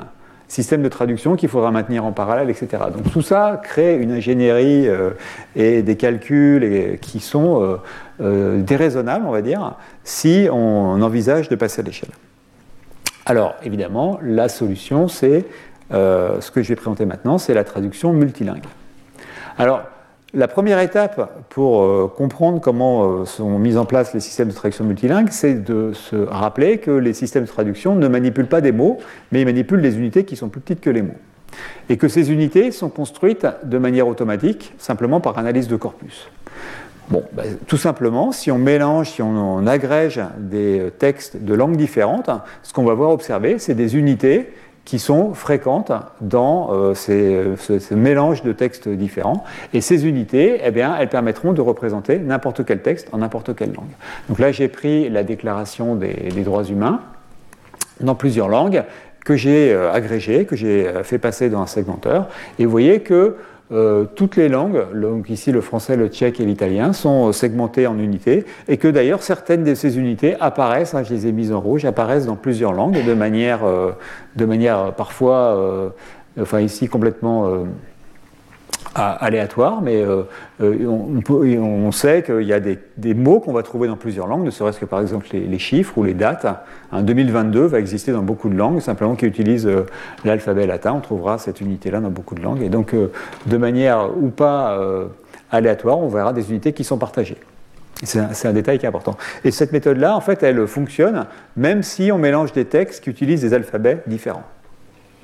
systèmes 0.49 0.83
de 0.83 0.89
traduction 0.89 1.37
qu'il 1.37 1.47
faudra 1.47 1.71
maintenir 1.71 2.03
en 2.03 2.11
parallèle, 2.11 2.49
etc. 2.49 2.83
Donc 2.93 3.09
tout 3.13 3.21
ça 3.21 3.61
crée 3.63 3.95
une 3.95 4.11
ingénierie 4.11 4.89
euh, 4.89 5.11
et 5.55 5.81
des 5.81 5.95
calculs 5.95 6.99
qui 6.99 7.21
sont 7.21 7.63
euh, 7.63 7.77
euh, 8.19 8.61
déraisonnables, 8.61 9.25
on 9.25 9.31
va 9.31 9.41
dire, 9.41 9.75
si 10.03 10.49
on 10.51 11.01
envisage 11.01 11.47
de 11.47 11.55
passer 11.55 11.79
à 11.79 11.85
l'échelle. 11.85 12.09
Alors 13.25 13.55
évidemment, 13.63 14.19
la 14.21 14.49
solution, 14.49 15.07
c'est 15.07 15.45
ce 15.91 16.51
que 16.51 16.61
je 16.61 16.67
vais 16.67 16.75
présenter 16.75 17.05
maintenant, 17.05 17.37
c'est 17.37 17.53
la 17.53 17.63
traduction 17.63 18.11
multilingue. 18.11 18.63
Alors, 19.57 19.83
la 20.33 20.47
première 20.47 20.79
étape 20.79 21.45
pour 21.49 21.81
euh, 21.81 22.07
comprendre 22.07 22.61
comment 22.61 23.03
euh, 23.03 23.25
sont 23.25 23.59
mis 23.59 23.75
en 23.77 23.85
place 23.85 24.13
les 24.13 24.19
systèmes 24.19 24.47
de 24.47 24.53
traduction 24.53 24.85
multilingue, 24.85 25.27
c'est 25.29 25.55
de 25.55 25.91
se 25.93 26.15
rappeler 26.15 26.77
que 26.77 26.91
les 26.91 27.13
systèmes 27.13 27.43
de 27.43 27.49
traduction 27.49 27.95
ne 27.95 28.07
manipulent 28.07 28.47
pas 28.47 28.61
des 28.61 28.71
mots, 28.71 28.97
mais 29.31 29.41
ils 29.41 29.45
manipulent 29.45 29.81
des 29.81 29.97
unités 29.97 30.23
qui 30.23 30.35
sont 30.35 30.49
plus 30.49 30.61
petites 30.61 30.81
que 30.81 30.89
les 30.89 31.01
mots. 31.01 31.17
Et 31.89 31.97
que 31.97 32.07
ces 32.07 32.31
unités 32.31 32.71
sont 32.71 32.89
construites 32.89 33.45
de 33.63 33.77
manière 33.77 34.07
automatique, 34.07 34.73
simplement 34.77 35.19
par 35.19 35.37
analyse 35.37 35.67
de 35.67 35.75
corpus. 35.75 36.29
Bon, 37.09 37.23
ben, 37.33 37.57
tout 37.67 37.77
simplement, 37.77 38.31
si 38.31 38.51
on 38.51 38.57
mélange, 38.57 39.09
si 39.09 39.21
on 39.21 39.67
agrège 39.67 40.21
des 40.37 40.91
textes 40.97 41.35
de 41.35 41.53
langues 41.53 41.75
différentes, 41.75 42.29
ce 42.63 42.71
qu'on 42.71 42.85
va 42.85 42.93
voir 42.93 43.09
observer, 43.09 43.59
c'est 43.59 43.75
des 43.75 43.97
unités 43.97 44.53
qui 44.85 44.99
sont 44.99 45.33
fréquentes 45.33 45.91
dans 46.21 46.73
euh, 46.73 46.93
ces, 46.95 47.55
ce, 47.57 47.93
mélange 47.93 48.43
de 48.43 48.51
textes 48.51 48.89
différents. 48.89 49.43
Et 49.73 49.81
ces 49.81 50.07
unités, 50.07 50.59
eh 50.63 50.71
bien, 50.71 50.95
elles 50.97 51.09
permettront 51.09 51.53
de 51.53 51.61
représenter 51.61 52.17
n'importe 52.17 52.65
quel 52.65 52.81
texte 52.81 53.07
en 53.11 53.19
n'importe 53.19 53.55
quelle 53.55 53.73
langue. 53.73 53.91
Donc 54.27 54.39
là, 54.39 54.51
j'ai 54.51 54.67
pris 54.67 55.09
la 55.09 55.23
Déclaration 55.23 55.95
des, 55.95 56.31
droits 56.43 56.63
humains 56.63 57.01
dans 57.99 58.15
plusieurs 58.15 58.49
langues 58.49 58.83
que 59.23 59.35
j'ai 59.35 59.71
euh, 59.71 59.91
agrégées, 59.91 60.45
que 60.45 60.55
j'ai 60.55 60.87
euh, 60.87 61.03
fait 61.03 61.19
passer 61.19 61.49
dans 61.49 61.61
un 61.61 61.67
segmenteur. 61.67 62.27
Et 62.57 62.65
vous 62.65 62.71
voyez 62.71 63.01
que 63.01 63.37
euh, 63.71 64.05
toutes 64.15 64.35
les 64.35 64.49
langues, 64.49 64.83
donc 64.93 65.29
ici 65.29 65.51
le 65.51 65.61
français, 65.61 65.95
le 65.95 66.09
tchèque 66.09 66.41
et 66.41 66.45
l'italien, 66.45 66.91
sont 66.91 67.29
euh, 67.29 67.31
segmentées 67.31 67.87
en 67.87 67.97
unités, 67.97 68.45
et 68.67 68.75
que 68.75 68.89
d'ailleurs 68.89 69.23
certaines 69.23 69.63
de 69.63 69.75
ces 69.75 69.97
unités 69.97 70.35
apparaissent, 70.41 70.93
hein, 70.93 71.03
je 71.03 71.13
les 71.13 71.27
ai 71.27 71.31
mises 71.31 71.53
en 71.53 71.61
rouge, 71.61 71.85
apparaissent 71.85 72.25
dans 72.25 72.35
plusieurs 72.35 72.73
langues 72.73 73.05
de 73.05 73.13
manière, 73.13 73.63
euh, 73.63 73.91
de 74.35 74.45
manière 74.45 74.93
parfois, 74.95 75.93
enfin 76.39 76.59
ici 76.59 76.87
complètement 76.87 77.65
aléatoire, 78.95 79.81
mais 79.81 80.01
euh, 80.01 80.23
euh, 80.61 80.85
on, 80.85 81.91
sait 81.91 82.23
qu'il 82.23 82.43
y 82.43 82.53
a 82.53 82.59
des, 82.59 83.13
mots 83.13 83.39
qu'on 83.39 83.53
va 83.53 83.63
trouver 83.63 83.87
dans 83.87 83.95
plusieurs 83.95 84.27
langues, 84.27 84.43
ne 84.43 84.51
serait-ce 84.51 84.79
que 84.79 84.85
par 84.85 84.99
exemple 85.01 85.27
les, 85.31 85.59
chiffres 85.59 85.97
ou 85.97 86.03
les 86.03 86.13
dates. 86.13 86.45
Un 86.91 87.01
2022 87.01 87.65
va 87.65 87.79
exister 87.79 88.11
dans 88.11 88.21
beaucoup 88.21 88.49
de 88.49 88.55
langues, 88.55 88.81
simplement 88.81 89.15
qui 89.15 89.25
utilisent 89.25 89.67
euh, 89.67 89.85
l'alphabet 90.25 90.67
latin. 90.67 90.93
On 90.93 90.99
trouvera 90.99 91.37
cette 91.37 91.61
unité-là 91.61 92.01
dans 92.01 92.09
beaucoup 92.09 92.35
de 92.35 92.41
langues. 92.41 92.61
Et 92.61 92.69
donc, 92.69 92.93
de 92.93 93.57
manière 93.57 94.09
ou 94.17 94.29
pas 94.29 94.77
aléatoire, 95.51 95.99
on 95.99 96.07
verra 96.07 96.33
des 96.33 96.49
unités 96.49 96.73
qui 96.73 96.83
sont 96.83 96.97
partagées. 96.97 97.37
C'est 98.03 98.19
un, 98.19 98.49
un, 98.49 98.53
détail 98.53 98.79
qui 98.79 98.85
est 98.85 98.89
important. 98.89 99.15
Et 99.45 99.51
cette 99.51 99.71
méthode-là, 99.71 100.15
en 100.15 100.21
fait, 100.21 100.43
elle 100.43 100.65
fonctionne 100.67 101.27
même 101.55 101.83
si 101.83 102.11
on 102.11 102.17
mélange 102.17 102.51
des 102.51 102.65
textes 102.65 103.03
qui 103.03 103.09
utilisent 103.09 103.41
des 103.41 103.53
alphabets 103.53 104.01
différents. 104.07 104.43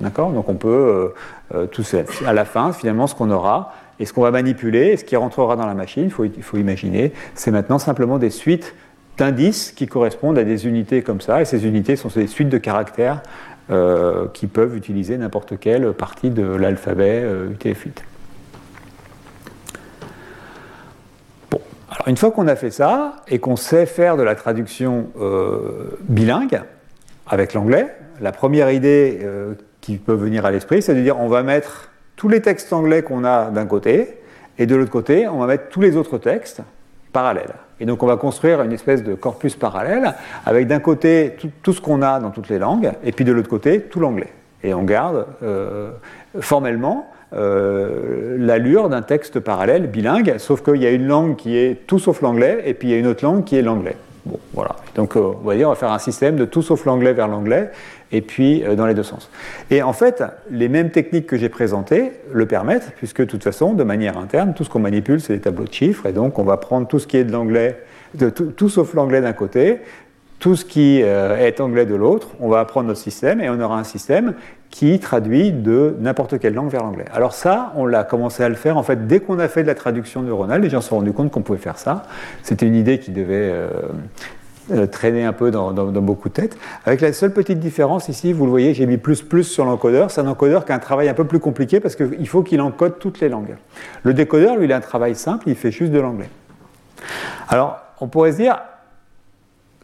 D'accord? 0.00 0.30
Donc 0.32 0.48
on 0.48 0.54
peut, 0.54 1.12
euh, 1.54 1.66
euh, 1.72 2.26
à 2.26 2.32
la 2.32 2.44
fin, 2.44 2.72
finalement, 2.72 3.06
ce 3.06 3.14
qu'on 3.14 3.30
aura 3.30 3.74
et 3.98 4.06
ce 4.06 4.12
qu'on 4.12 4.22
va 4.22 4.30
manipuler 4.30 4.88
et 4.88 4.96
ce 4.96 5.04
qui 5.04 5.16
rentrera 5.16 5.56
dans 5.56 5.66
la 5.66 5.74
machine, 5.74 6.04
il 6.04 6.10
faut, 6.10 6.24
il 6.24 6.42
faut 6.42 6.56
imaginer, 6.56 7.12
c'est 7.34 7.50
maintenant 7.50 7.80
simplement 7.80 8.18
des 8.18 8.30
suites 8.30 8.74
d'indices 9.16 9.72
qui 9.72 9.88
correspondent 9.88 10.38
à 10.38 10.44
des 10.44 10.68
unités 10.68 11.02
comme 11.02 11.20
ça. 11.20 11.42
Et 11.42 11.44
ces 11.44 11.66
unités 11.66 11.96
sont 11.96 12.08
des 12.14 12.28
suites 12.28 12.48
de 12.48 12.58
caractères 12.58 13.22
euh, 13.70 14.28
qui 14.32 14.46
peuvent 14.46 14.76
utiliser 14.76 15.18
n'importe 15.18 15.58
quelle 15.58 15.92
partie 15.92 16.30
de 16.30 16.44
l'alphabet 16.44 17.24
UTF-8. 17.50 17.88
Bon, 21.50 21.60
alors 21.90 22.06
une 22.06 22.16
fois 22.16 22.30
qu'on 22.30 22.46
a 22.46 22.54
fait 22.54 22.70
ça 22.70 23.16
et 23.26 23.40
qu'on 23.40 23.56
sait 23.56 23.86
faire 23.86 24.16
de 24.16 24.22
la 24.22 24.36
traduction 24.36 25.08
bilingue 26.08 26.62
avec 27.26 27.52
l'anglais, 27.54 27.92
la 28.20 28.30
première 28.30 28.70
idée 28.70 29.18
qui 29.80 29.96
peut 29.96 30.14
venir 30.14 30.44
à 30.44 30.50
l'esprit, 30.50 30.82
c'est 30.82 30.94
de 30.94 31.00
dire 31.00 31.18
on 31.18 31.28
va 31.28 31.42
mettre 31.42 31.90
tous 32.16 32.28
les 32.28 32.42
textes 32.42 32.72
anglais 32.72 33.02
qu'on 33.02 33.24
a 33.24 33.50
d'un 33.50 33.66
côté, 33.66 34.18
et 34.58 34.66
de 34.66 34.74
l'autre 34.74 34.90
côté, 34.90 35.28
on 35.28 35.38
va 35.38 35.46
mettre 35.46 35.68
tous 35.68 35.80
les 35.80 35.96
autres 35.96 36.18
textes 36.18 36.62
parallèles. 37.12 37.54
Et 37.80 37.86
donc 37.86 38.02
on 38.02 38.06
va 38.06 38.16
construire 38.16 38.62
une 38.62 38.72
espèce 38.72 39.04
de 39.04 39.14
corpus 39.14 39.54
parallèle 39.54 40.14
avec 40.44 40.66
d'un 40.66 40.80
côté 40.80 41.36
tout, 41.62 41.72
ce 41.72 41.80
qu'on 41.80 42.02
a 42.02 42.18
dans 42.18 42.30
toutes 42.30 42.48
les 42.48 42.58
langues, 42.58 42.90
et 43.04 43.12
puis 43.12 43.24
de 43.24 43.32
l'autre 43.32 43.48
côté 43.48 43.80
tout 43.82 44.00
l'anglais. 44.00 44.32
Et 44.64 44.74
on 44.74 44.82
garde 44.82 45.26
euh, 45.42 45.92
formellement 46.40 47.08
euh, 47.34 48.36
l'allure 48.38 48.88
d'un 48.88 49.02
texte 49.02 49.38
parallèle 49.38 49.86
bilingue, 49.86 50.34
sauf 50.38 50.62
qu'il 50.62 50.82
y 50.82 50.86
a 50.86 50.90
une 50.90 51.06
langue 51.06 51.36
qui 51.36 51.56
est 51.56 51.86
tout 51.86 51.98
sauf 51.98 52.20
l'anglais, 52.20 52.62
et 52.64 52.74
puis 52.74 52.88
il 52.88 52.90
y 52.90 52.94
a 52.94 52.98
une 52.98 53.06
autre 53.06 53.24
langue 53.24 53.44
qui 53.44 53.56
est 53.56 53.62
l'anglais. 53.62 53.96
Bon, 54.24 54.40
voilà. 54.52 54.76
Donc, 54.94 55.14
on 55.16 55.32
va 55.44 55.54
dire, 55.54 55.68
on 55.68 55.70
va 55.70 55.76
faire 55.76 55.92
un 55.92 55.98
système 55.98 56.36
de 56.36 56.44
tout 56.44 56.62
sauf 56.62 56.84
l'anglais 56.84 57.12
vers 57.12 57.28
l'anglais, 57.28 57.70
et 58.12 58.20
puis 58.20 58.64
euh, 58.64 58.74
dans 58.74 58.86
les 58.86 58.94
deux 58.94 59.02
sens. 59.02 59.30
Et 59.70 59.82
en 59.82 59.92
fait, 59.92 60.22
les 60.50 60.68
mêmes 60.68 60.90
techniques 60.90 61.26
que 61.26 61.36
j'ai 61.36 61.48
présentées 61.48 62.12
le 62.32 62.46
permettent, 62.46 62.92
puisque 62.96 63.20
de 63.20 63.26
toute 63.26 63.44
façon, 63.44 63.74
de 63.74 63.84
manière 63.84 64.18
interne, 64.18 64.54
tout 64.54 64.64
ce 64.64 64.70
qu'on 64.70 64.80
manipule, 64.80 65.20
c'est 65.20 65.34
des 65.34 65.40
tableaux 65.40 65.64
de 65.64 65.72
chiffres, 65.72 66.06
et 66.06 66.12
donc 66.12 66.38
on 66.38 66.44
va 66.44 66.56
prendre 66.56 66.86
tout 66.86 66.98
ce 66.98 67.06
qui 67.06 67.16
est 67.16 67.24
de 67.24 67.32
l'anglais, 67.32 67.78
tout, 68.56 68.68
sauf 68.68 68.94
l'anglais 68.94 69.20
d'un 69.20 69.32
côté, 69.32 69.78
tout 70.38 70.54
ce 70.54 70.64
qui 70.64 71.02
euh, 71.02 71.36
est 71.36 71.60
anglais 71.60 71.84
de 71.84 71.96
l'autre, 71.96 72.28
on 72.40 72.48
va 72.48 72.60
apprendre 72.60 72.86
notre 72.86 73.00
système 73.00 73.40
et 73.40 73.50
on 73.50 73.60
aura 73.60 73.78
un 73.78 73.84
système 73.84 74.34
qui 74.70 74.98
traduit 75.00 75.50
de 75.50 75.96
n'importe 75.98 76.38
quelle 76.38 76.54
langue 76.54 76.70
vers 76.70 76.84
l'anglais. 76.84 77.06
Alors 77.12 77.32
ça, 77.32 77.72
on 77.74 77.86
l'a 77.86 78.04
commencé 78.04 78.44
à 78.44 78.48
le 78.48 78.54
faire 78.54 78.76
en 78.76 78.82
fait 78.82 79.06
dès 79.06 79.18
qu'on 79.18 79.38
a 79.40 79.48
fait 79.48 79.62
de 79.62 79.66
la 79.66 79.74
traduction 79.74 80.22
neuronale, 80.22 80.62
les 80.62 80.70
gens 80.70 80.80
se 80.80 80.90
sont 80.90 80.98
rendus 80.98 81.12
compte 81.12 81.32
qu'on 81.32 81.42
pouvait 81.42 81.58
faire 81.58 81.78
ça. 81.78 82.04
C'était 82.42 82.66
une 82.66 82.76
idée 82.76 83.00
qui 83.00 83.10
devait 83.10 83.50
euh, 83.50 83.68
traîner 84.90 85.24
un 85.24 85.32
peu 85.32 85.50
dans, 85.50 85.72
beaucoup 85.72 86.28
de 86.28 86.34
têtes. 86.34 86.56
Avec 86.84 87.00
la 87.00 87.12
seule 87.12 87.32
petite 87.32 87.58
différence 87.58 88.08
ici, 88.08 88.32
vous 88.32 88.44
le 88.44 88.50
voyez, 88.50 88.74
j'ai 88.74 88.86
mis 88.86 88.98
plus 88.98 89.22
plus 89.22 89.44
sur 89.44 89.64
l'encodeur. 89.64 90.10
C'est 90.10 90.20
un 90.20 90.26
encodeur 90.26 90.64
qui 90.64 90.72
a 90.72 90.74
un 90.74 90.80
travail 90.80 91.08
un 91.08 91.14
peu 91.14 91.24
plus 91.24 91.40
compliqué 91.40 91.80
parce 91.80 91.96
qu'il 91.96 92.28
faut 92.28 92.42
qu'il 92.42 92.60
encode 92.60 92.98
toutes 92.98 93.20
les 93.20 93.28
langues. 93.28 93.56
Le 94.02 94.14
décodeur, 94.14 94.56
lui, 94.56 94.66
il 94.66 94.72
a 94.72 94.76
un 94.76 94.80
travail 94.80 95.14
simple, 95.14 95.48
il 95.48 95.54
fait 95.56 95.72
juste 95.72 95.92
de 95.92 96.00
l'anglais. 96.00 96.28
Alors, 97.48 97.78
on 98.00 98.08
pourrait 98.08 98.32
se 98.32 98.36
dire, 98.36 98.60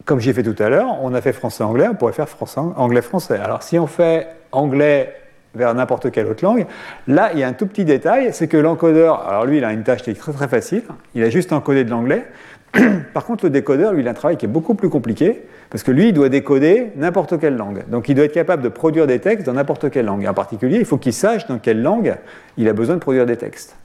comme 0.05 0.21
j'ai 0.21 0.33
fait 0.33 0.43
tout 0.43 0.61
à 0.63 0.69
l'heure, 0.69 0.99
on 1.03 1.15
a 1.15 1.21
fait 1.21 1.33
français-anglais, 1.33 1.89
on 1.91 1.95
pourrait 1.95 2.13
faire 2.13 2.29
anglais-français. 2.77 3.39
Alors, 3.39 3.63
si 3.63 3.79
on 3.79 3.87
fait 3.87 4.29
anglais 4.53 5.15
vers 5.55 5.75
n'importe 5.75 6.11
quelle 6.11 6.27
autre 6.27 6.45
langue. 6.45 6.67
Là, 7.07 7.31
il 7.33 7.39
y 7.39 7.43
a 7.43 7.49
un 7.49 7.53
tout 7.53 7.67
petit 7.67 7.85
détail, 7.85 8.31
c'est 8.33 8.49
que 8.49 8.57
l'encodeur, 8.57 9.27
alors 9.29 9.47
lui, 9.47 9.59
il 9.59 9.65
a 9.65 9.73
une 9.73 9.85
tâche 9.85 10.03
qui 10.03 10.11
est 10.11 10.15
très 10.15 10.33
très 10.33 10.49
facile, 10.49 10.83
il 11.15 11.23
a 11.23 11.31
juste 11.31 11.53
encodé 11.53 11.85
de 11.85 11.91
l'anglais, 11.91 12.25
Par 13.15 13.25
contre, 13.25 13.45
le 13.45 13.51
décodeur, 13.51 13.93
lui, 13.93 14.03
il 14.03 14.09
a 14.09 14.11
un 14.11 14.15
travail 14.15 14.37
qui 14.37 14.47
est 14.47 14.49
beaucoup 14.49 14.75
plus 14.75 14.89
compliqué, 14.89 15.43
parce 15.71 15.83
que 15.83 15.91
lui, 15.91 16.09
il 16.09 16.13
doit 16.13 16.29
décoder 16.29 16.93
n'importe 16.97 17.39
quelle 17.39 17.57
langue. 17.57 17.85
Donc, 17.89 18.09
il 18.09 18.15
doit 18.15 18.25
être 18.25 18.33
capable 18.33 18.63
de 18.63 18.69
produire 18.69 19.07
des 19.07 19.19
textes 19.19 19.47
dans 19.47 19.55
n'importe 19.55 19.91
quelle 19.91 20.07
langue. 20.07 20.25
Et 20.25 20.29
en 20.29 20.35
particulier, 20.35 20.79
il 20.79 20.85
faut 20.85 20.99
qu'il 20.99 21.13
sache 21.13 21.47
dans 21.47 21.59
quelle 21.59 21.83
langue 21.83 22.17
il 22.57 22.69
a 22.69 22.73
besoin 22.73 22.97
de 22.97 23.01
produire 23.01 23.27
des 23.27 23.37
textes. 23.37 23.77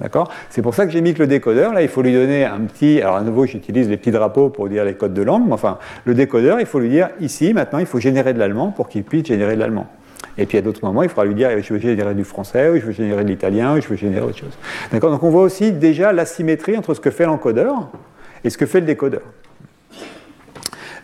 D'accord? 0.00 0.30
C'est 0.50 0.60
pour 0.60 0.74
ça 0.74 0.86
que 0.86 0.92
j'ai 0.92 1.00
mis 1.00 1.14
que 1.14 1.20
le 1.20 1.28
décodeur, 1.28 1.72
là, 1.72 1.82
il 1.82 1.88
faut 1.88 2.02
lui 2.02 2.12
donner 2.12 2.44
un 2.44 2.60
petit. 2.60 3.00
Alors, 3.00 3.16
à 3.16 3.22
nouveau, 3.22 3.46
j'utilise 3.46 3.88
les 3.88 3.96
petits 3.96 4.10
drapeaux 4.10 4.50
pour 4.50 4.68
dire 4.68 4.84
les 4.84 4.94
codes 4.94 5.14
de 5.14 5.22
langue, 5.22 5.44
mais 5.46 5.52
enfin, 5.52 5.78
le 6.04 6.14
décodeur, 6.14 6.60
il 6.60 6.66
faut 6.66 6.80
lui 6.80 6.88
dire 6.88 7.10
ici, 7.20 7.54
maintenant, 7.54 7.78
il 7.78 7.86
faut 7.86 8.00
générer 8.00 8.34
de 8.34 8.38
l'allemand 8.38 8.70
pour 8.70 8.88
qu'il 8.88 9.04
puisse 9.04 9.26
générer 9.26 9.54
de 9.54 9.60
l'allemand. 9.60 9.86
Et 10.36 10.46
puis 10.46 10.58
à 10.58 10.62
d'autres 10.62 10.84
moments, 10.84 11.04
il 11.04 11.08
faudra 11.08 11.24
lui 11.24 11.34
dire 11.34 11.50
je 11.62 11.72
veux 11.72 11.78
générer 11.78 12.14
du 12.14 12.24
français, 12.24 12.68
ou 12.70 12.74
je 12.76 12.86
veux 12.86 12.92
générer 12.92 13.22
de 13.22 13.28
l'italien, 13.28 13.76
ou 13.76 13.80
je 13.80 13.86
veux 13.86 13.96
générer 13.96 14.24
autre 14.24 14.38
chose. 14.38 14.58
D'accord? 14.90 15.10
Donc 15.10 15.22
on 15.22 15.30
voit 15.30 15.42
aussi 15.42 15.70
déjà 15.70 16.12
l'asymétrie 16.12 16.76
entre 16.76 16.94
ce 16.94 17.00
que 17.00 17.10
fait 17.10 17.24
l'encodeur, 17.24 17.88
et 18.44 18.50
ce 18.50 18.58
que 18.58 18.66
fait 18.66 18.80
le 18.80 18.86
décodeur. 18.86 19.22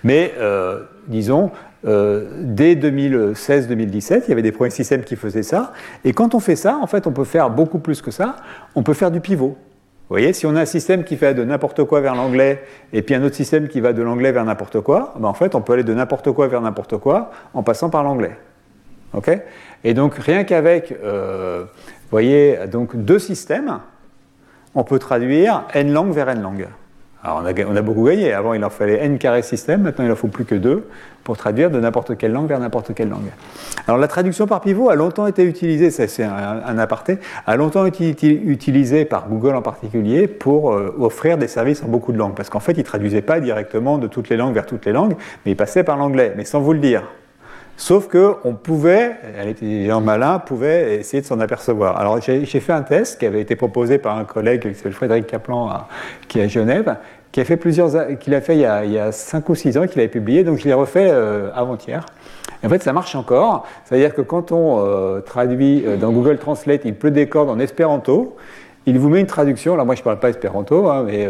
Mais, 0.05 0.33
euh, 0.39 0.83
disons, 1.09 1.51
euh, 1.87 2.29
dès 2.41 2.75
2016-2017, 2.75 4.25
il 4.27 4.31
y 4.31 4.33
avait 4.33 4.43
des 4.43 4.53
premiers 4.53 4.71
systèmes 4.71 5.03
qui 5.03 5.17
faisaient 5.17 5.43
ça. 5.43 5.73
Et 6.05 6.13
quand 6.13 6.35
on 6.35 6.41
fait 6.41 6.57
ça, 6.57 6.79
en 6.81 6.87
fait, 6.87 7.07
on 7.07 7.13
peut 7.13 7.25
faire 7.25 7.51
beaucoup 7.51 7.79
plus 7.79 8.03
que 8.03 8.11
ça. 8.11 8.37
On 8.75 8.83
peut 8.83 8.95
faire 8.95 9.11
du 9.11 9.21
pivot. 9.21 9.57
Vous 10.09 10.15
voyez, 10.15 10.33
si 10.33 10.45
on 10.45 10.57
a 10.57 10.63
un 10.63 10.67
système 10.67 11.05
qui 11.05 11.17
fait 11.17 11.35
de 11.35 11.45
n'importe 11.45 11.85
quoi 11.85 12.01
vers 12.01 12.17
l'anglais, 12.17 12.65
et 12.93 13.03
puis 13.03 13.15
un 13.15 13.23
autre 13.23 13.37
système 13.37 13.69
qui 13.69 13.81
va 13.81 13.93
de 13.93 14.03
l'anglais 14.03 14.33
vers 14.33 14.45
n'importe 14.45 14.81
quoi, 14.81 15.15
ben 15.19 15.29
en 15.29 15.35
fait, 15.35 15.55
on 15.55 15.61
peut 15.61 15.75
aller 15.75 15.85
de 15.85 15.95
n'importe 15.95 16.33
quoi 16.33 16.49
vers 16.49 16.61
n'importe 16.61 16.99
quoi 16.99 17.31
en 17.55 17.63
passant 17.63 17.91
par 17.91 18.03
l'anglais. 18.03 18.37
Et 19.85 19.95
donc, 19.95 20.15
rien 20.15 20.45
qu'avec, 20.45 20.93
euh, 20.93 21.65
vous 21.65 22.11
voyez, 22.11 22.59
donc 22.71 22.97
deux 22.97 23.19
systèmes, 23.19 23.81
on 24.75 24.85
peut 24.85 24.99
traduire 24.99 25.65
n 25.75 25.93
langue 25.93 26.13
vers 26.13 26.29
n 26.29 26.43
langue. 26.43 26.69
Alors 27.23 27.43
on 27.45 27.77
a, 27.77 27.83
beaucoup 27.83 28.05
gagné. 28.05 28.33
Avant, 28.33 28.55
il 28.55 28.65
en 28.65 28.71
fallait 28.71 29.05
n 29.05 29.19
carré 29.19 29.43
système. 29.43 29.83
Maintenant, 29.83 30.05
il 30.05 30.11
en 30.11 30.17
faut 30.17 30.29
plus 30.29 30.45
que 30.45 30.55
deux 30.55 30.89
pour 31.23 31.37
traduire 31.37 31.71
de 31.71 31.79
n'importe 31.79 32.17
quelle 32.17 32.33
langue 32.33 32.49
vers 32.49 32.59
n'importe 32.59 32.95
quelle 32.95 33.11
langue. 33.11 33.31
Alors 33.87 33.99
la 33.99 34.09
traduction 34.09 34.47
par 34.47 34.63
pivot 34.63 34.89
a 34.89 34.95
longtemps 34.95 35.27
été 35.27 35.45
utilisée, 35.45 35.91
c'est 35.91 36.25
un, 36.25 36.79
aparté, 36.79 37.19
a 37.47 37.57
longtemps 37.57 37.85
été 37.85 38.33
utilisée 38.33 39.05
par 39.05 39.29
Google 39.29 39.55
en 39.55 39.63
particulier 39.63 40.29
pour 40.29 40.73
euh, 40.73 40.97
offrir 40.99 41.37
des 41.37 41.49
services 41.49 41.83
en 41.83 41.89
beaucoup 41.89 42.13
de 42.13 42.19
langues. 42.19 42.35
Parce 42.35 42.49
qu'en 42.49 42.61
fait, 42.61 42.73
il 42.73 42.79
ne 42.79 42.85
traduisait 42.85 43.23
pas 43.23 43.39
directement 43.41 43.99
de 43.99 44.07
toutes 44.07 44.31
les 44.31 44.37
langues 44.37 44.55
vers 44.55 44.67
toutes 44.67 44.87
les 44.87 44.93
langues, 44.93 45.15
mais 45.45 45.53
il 45.53 45.57
passait 45.57 45.85
par 45.85 45.99
l'anglais, 45.99 46.33
mais 46.37 46.45
sans 46.45 46.61
vous 46.61 46.73
le 46.73 46.79
dire. 46.79 47.03
Sauf 47.81 48.09
qu'on 48.09 48.53
pouvait, 48.53 49.17
les 49.63 49.87
gens 49.87 50.03
malins 50.03 50.39
pouvaient 50.39 50.97
essayer 50.97 51.23
de 51.23 51.27
s'en 51.27 51.41
apercevoir. 51.41 51.97
Alors 51.97 52.21
j'ai 52.21 52.45
fait 52.45 52.75
un 52.75 52.83
test 52.83 53.19
qui 53.19 53.25
avait 53.25 53.41
été 53.41 53.57
proposé 53.57 53.97
par 53.97 54.19
un 54.19 54.25
collègue 54.25 54.61
qui 54.61 54.75
s'appelle 54.75 54.93
Frédéric 54.93 55.27
Kaplan, 55.27 55.71
qui 56.29 56.41
est 56.41 56.43
à 56.43 56.49
Genève, 56.49 56.97
qui 57.33 57.41
a 57.41 57.45
fait 57.47 57.57
plusieurs, 57.57 58.19
qu'il 58.19 58.35
a 58.35 58.43
fait 58.43 58.57
il 58.57 58.61
y 58.61 58.67
a, 58.67 58.85
il 58.85 59.01
5 59.11 59.49
ou 59.49 59.55
6 59.55 59.79
ans, 59.79 59.87
qu'il 59.87 59.99
avait 59.99 60.11
publié, 60.11 60.45
donc 60.45 60.59
je 60.59 60.67
l'ai 60.67 60.75
refait 60.75 61.09
euh, 61.11 61.49
avant-hier. 61.55 62.05
En 62.63 62.69
fait, 62.69 62.83
ça 62.83 62.93
marche 62.93 63.15
encore. 63.15 63.67
C'est-à-dire 63.87 64.15
que 64.15 64.21
quand 64.21 64.53
on 64.53 64.85
euh, 64.85 65.21
traduit 65.21 65.83
euh, 65.87 65.97
dans 65.97 66.13
Google 66.13 66.37
Translate, 66.37 66.83
il 66.85 66.95
pleut 66.95 67.11
des 67.11 67.29
cordes 67.29 67.49
en 67.49 67.59
espéranto, 67.59 68.37
il 68.85 68.99
vous 68.99 69.09
met 69.09 69.21
une 69.21 69.27
traduction. 69.27 69.73
Alors 69.73 69.87
moi, 69.87 69.95
je 69.95 70.03
ne 70.03 70.05
parle 70.05 70.21
pas 70.21 70.29
espéranto, 70.29 70.91
hein, 70.91 71.05
mais 71.07 71.27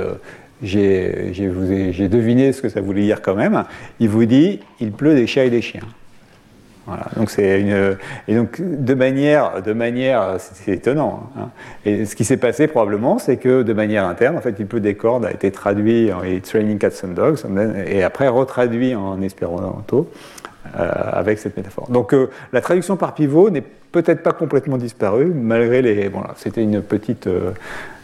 j'ai 0.65 2.09
deviné 2.09 2.53
ce 2.53 2.61
que 2.61 2.69
ça 2.69 2.81
voulait 2.81 3.03
dire 3.03 3.23
quand 3.23 3.37
même. 3.37 3.63
Il 4.01 4.09
vous 4.09 4.25
dit, 4.25 4.59
il 4.81 4.91
pleut 4.91 5.15
des 5.15 5.29
chats 5.29 5.45
et 5.45 5.51
des 5.51 5.63
chiens. 5.63 5.83
Donc 7.17 7.31
c'est 7.31 7.61
une 7.61 7.97
et 8.29 8.35
donc 8.35 8.61
de 8.61 8.95
manière 8.95 9.63
de 9.63 9.73
manière 9.73 10.37
c'est 10.39 10.73
étonnant. 10.73 11.31
Hein. 11.39 11.49
Et 11.85 12.07
ce 12.07 12.17
qui 12.17 12.25
s'est 12.25 12.37
passé 12.37 12.67
probablement, 12.67 13.19
c'est 13.19 13.37
que 13.37 13.63
de 13.63 13.73
manière 13.73 14.05
interne, 14.07 14.37
en 14.37 14.41
fait, 14.41 14.57
il 14.59 14.67
peut 14.67 14.81
des 14.81 14.95
cordes 14.95 15.25
a 15.25 15.33
été 15.33 15.51
traduit 15.51 16.13
en 16.13 16.21
Training 16.43 16.79
Cats 16.79 17.03
and 17.05 17.15
Dogs 17.15 17.39
et 17.87 18.03
après 18.03 18.29
retraduit 18.29 18.95
en 18.95 19.21
espéranto 19.23 20.11
euh, 20.79 20.91
avec 21.13 21.39
cette 21.39 21.57
métaphore. 21.57 21.89
Donc 21.91 22.13
euh, 22.13 22.29
la 22.53 22.61
traduction 22.61 22.97
par 22.97 23.15
pivot 23.15 23.51
n'est 23.51 23.63
peut-être 23.63 24.23
pas 24.23 24.33
complètement 24.33 24.77
disparue 24.77 25.33
malgré 25.35 25.83
les. 25.83 26.09
Bon, 26.09 26.23
c'était 26.37 26.63
une 26.63 26.83
petite 26.83 27.27
euh, 27.27 27.53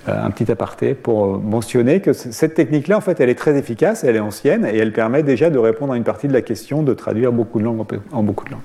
un 0.07 0.31
petit 0.31 0.51
aparté 0.51 0.95
pour 0.95 1.39
mentionner 1.39 2.01
que 2.01 2.13
cette 2.13 2.55
technique-là, 2.55 2.97
en 2.97 3.01
fait, 3.01 3.21
elle 3.21 3.29
est 3.29 3.35
très 3.35 3.59
efficace, 3.59 4.05
elle 4.05 4.17
est 4.17 4.21
ancienne 4.21 4.65
et 4.65 4.79
elle 4.79 4.93
permet 4.93 5.23
déjà 5.23 5.51
de 5.51 5.59
répondre 5.59 5.93
à 5.93 5.97
une 5.97 6.05
partie 6.05 6.29
de 6.29 6.33
la 6.33 6.43
question 6.43 6.83
de 6.83 6.95
traduire 6.95 7.33
beaucoup 7.33 7.59
de 7.59 7.65
langues 7.65 7.85
en 8.13 8.23
beaucoup 8.23 8.45
de 8.45 8.53
langues. 8.53 8.61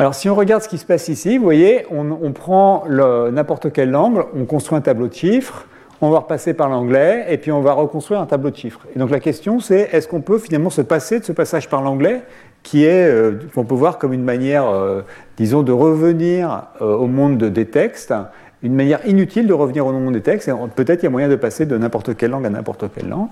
Alors 0.00 0.14
si 0.14 0.30
on 0.30 0.34
regarde 0.34 0.62
ce 0.62 0.68
qui 0.70 0.78
se 0.78 0.86
passe 0.86 1.08
ici, 1.08 1.36
vous 1.36 1.44
voyez, 1.44 1.84
on, 1.90 2.32
prend 2.32 2.84
n'importe 2.88 3.70
quelle 3.70 3.90
langue, 3.90 4.24
on 4.34 4.46
construit 4.46 4.78
un 4.78 4.80
tableau 4.80 5.08
de 5.08 5.12
chiffres, 5.12 5.66
on 6.00 6.08
va 6.08 6.20
repasser 6.20 6.54
par 6.54 6.70
l'anglais, 6.70 7.26
et 7.28 7.36
puis 7.36 7.52
on 7.52 7.60
va 7.60 7.74
reconstruire 7.74 8.18
un 8.18 8.24
tableau 8.24 8.48
de 8.48 8.56
chiffres. 8.56 8.80
Et 8.96 8.98
donc 8.98 9.10
la 9.10 9.20
question 9.20 9.60
c'est, 9.60 9.90
est-ce 9.92 10.08
qu'on 10.08 10.22
peut 10.22 10.38
finalement 10.38 10.70
se 10.70 10.80
passer 10.80 11.20
de 11.20 11.24
ce 11.26 11.32
passage 11.32 11.68
par 11.68 11.82
l'anglais, 11.82 12.22
qui 12.62 12.86
est, 12.86 13.06
euh, 13.06 13.40
qu'on 13.54 13.66
peut 13.66 13.74
voir 13.74 13.98
comme 13.98 14.14
une 14.14 14.24
manière, 14.24 14.70
euh, 14.70 15.02
disons, 15.36 15.62
de 15.62 15.72
revenir 15.72 16.68
euh, 16.80 16.96
au 16.96 17.06
monde 17.06 17.36
des 17.36 17.66
textes, 17.66 18.14
une 18.62 18.74
manière 18.74 19.06
inutile 19.06 19.46
de 19.46 19.52
revenir 19.52 19.84
au 19.84 19.92
monde 19.92 20.14
des 20.14 20.22
textes, 20.22 20.48
et 20.48 20.52
peut-être 20.74 21.02
il 21.02 21.04
y 21.04 21.08
a 21.08 21.10
moyen 21.10 21.28
de 21.28 21.36
passer 21.36 21.66
de 21.66 21.76
n'importe 21.76 22.16
quelle 22.16 22.30
langue 22.30 22.46
à 22.46 22.50
n'importe 22.50 22.86
quelle 22.94 23.10
langue. 23.10 23.28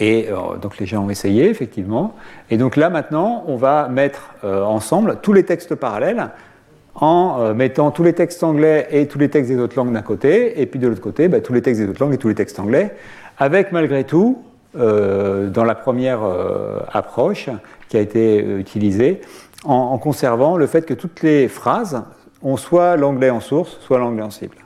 Et 0.00 0.28
euh, 0.30 0.56
donc 0.56 0.78
les 0.78 0.86
gens 0.86 1.04
ont 1.04 1.10
essayé, 1.10 1.48
effectivement. 1.48 2.14
Et 2.50 2.56
donc 2.56 2.76
là, 2.76 2.88
maintenant, 2.90 3.44
on 3.46 3.56
va 3.56 3.88
mettre 3.88 4.34
euh, 4.42 4.64
ensemble 4.64 5.18
tous 5.22 5.34
les 5.34 5.44
textes 5.44 5.74
parallèles 5.74 6.30
en 6.94 7.40
euh, 7.40 7.54
mettant 7.54 7.90
tous 7.90 8.02
les 8.02 8.14
textes 8.14 8.42
anglais 8.42 8.88
et 8.90 9.06
tous 9.06 9.18
les 9.18 9.28
textes 9.28 9.50
des 9.50 9.58
autres 9.58 9.76
langues 9.76 9.92
d'un 9.92 10.02
côté, 10.02 10.60
et 10.60 10.66
puis 10.66 10.80
de 10.80 10.88
l'autre 10.88 11.02
côté, 11.02 11.28
bah, 11.28 11.40
tous 11.40 11.52
les 11.52 11.62
textes 11.62 11.80
des 11.82 11.88
autres 11.88 12.02
langues 12.02 12.14
et 12.14 12.18
tous 12.18 12.28
les 12.28 12.34
textes 12.34 12.58
anglais, 12.58 12.96
avec 13.38 13.72
malgré 13.72 14.04
tout, 14.04 14.42
dans 14.72 15.64
la 15.64 15.74
première 15.74 16.20
approche 16.92 17.48
qui 17.88 17.96
a 17.96 18.00
été 18.00 18.38
utilisée, 18.38 19.20
en, 19.64 19.74
en 19.74 19.98
conservant 19.98 20.56
le 20.56 20.68
fait 20.68 20.86
que 20.86 20.94
toutes 20.94 21.22
les 21.22 21.48
phrases 21.48 22.04
ont 22.42 22.56
soit 22.56 22.96
l'anglais 22.96 23.30
en 23.30 23.40
source, 23.40 23.78
soit 23.80 23.98
l'anglais 23.98 24.22
en 24.22 24.30
cible. 24.30 24.56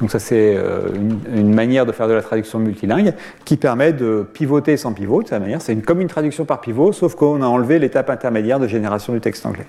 Donc 0.00 0.10
ça 0.10 0.18
c'est 0.18 0.56
euh, 0.56 0.88
une, 1.34 1.54
manière 1.54 1.86
de 1.86 1.92
faire 1.92 2.08
de 2.08 2.12
la 2.12 2.22
traduction 2.22 2.58
multilingue 2.58 3.14
qui 3.44 3.56
permet 3.56 3.92
de 3.92 4.26
pivoter 4.32 4.76
sans 4.76 4.92
pivot. 4.92 5.22
C'est 5.58 5.76
comme 5.76 6.00
une 6.00 6.08
traduction 6.08 6.44
par 6.44 6.60
pivot, 6.60 6.92
sauf 6.92 7.14
qu'on 7.14 7.42
a 7.42 7.46
enlevé 7.46 7.78
l'étape 7.78 8.10
intermédiaire 8.10 8.60
de 8.60 8.66
génération 8.66 9.12
du 9.12 9.20
texte 9.20 9.46
anglais. 9.46 9.66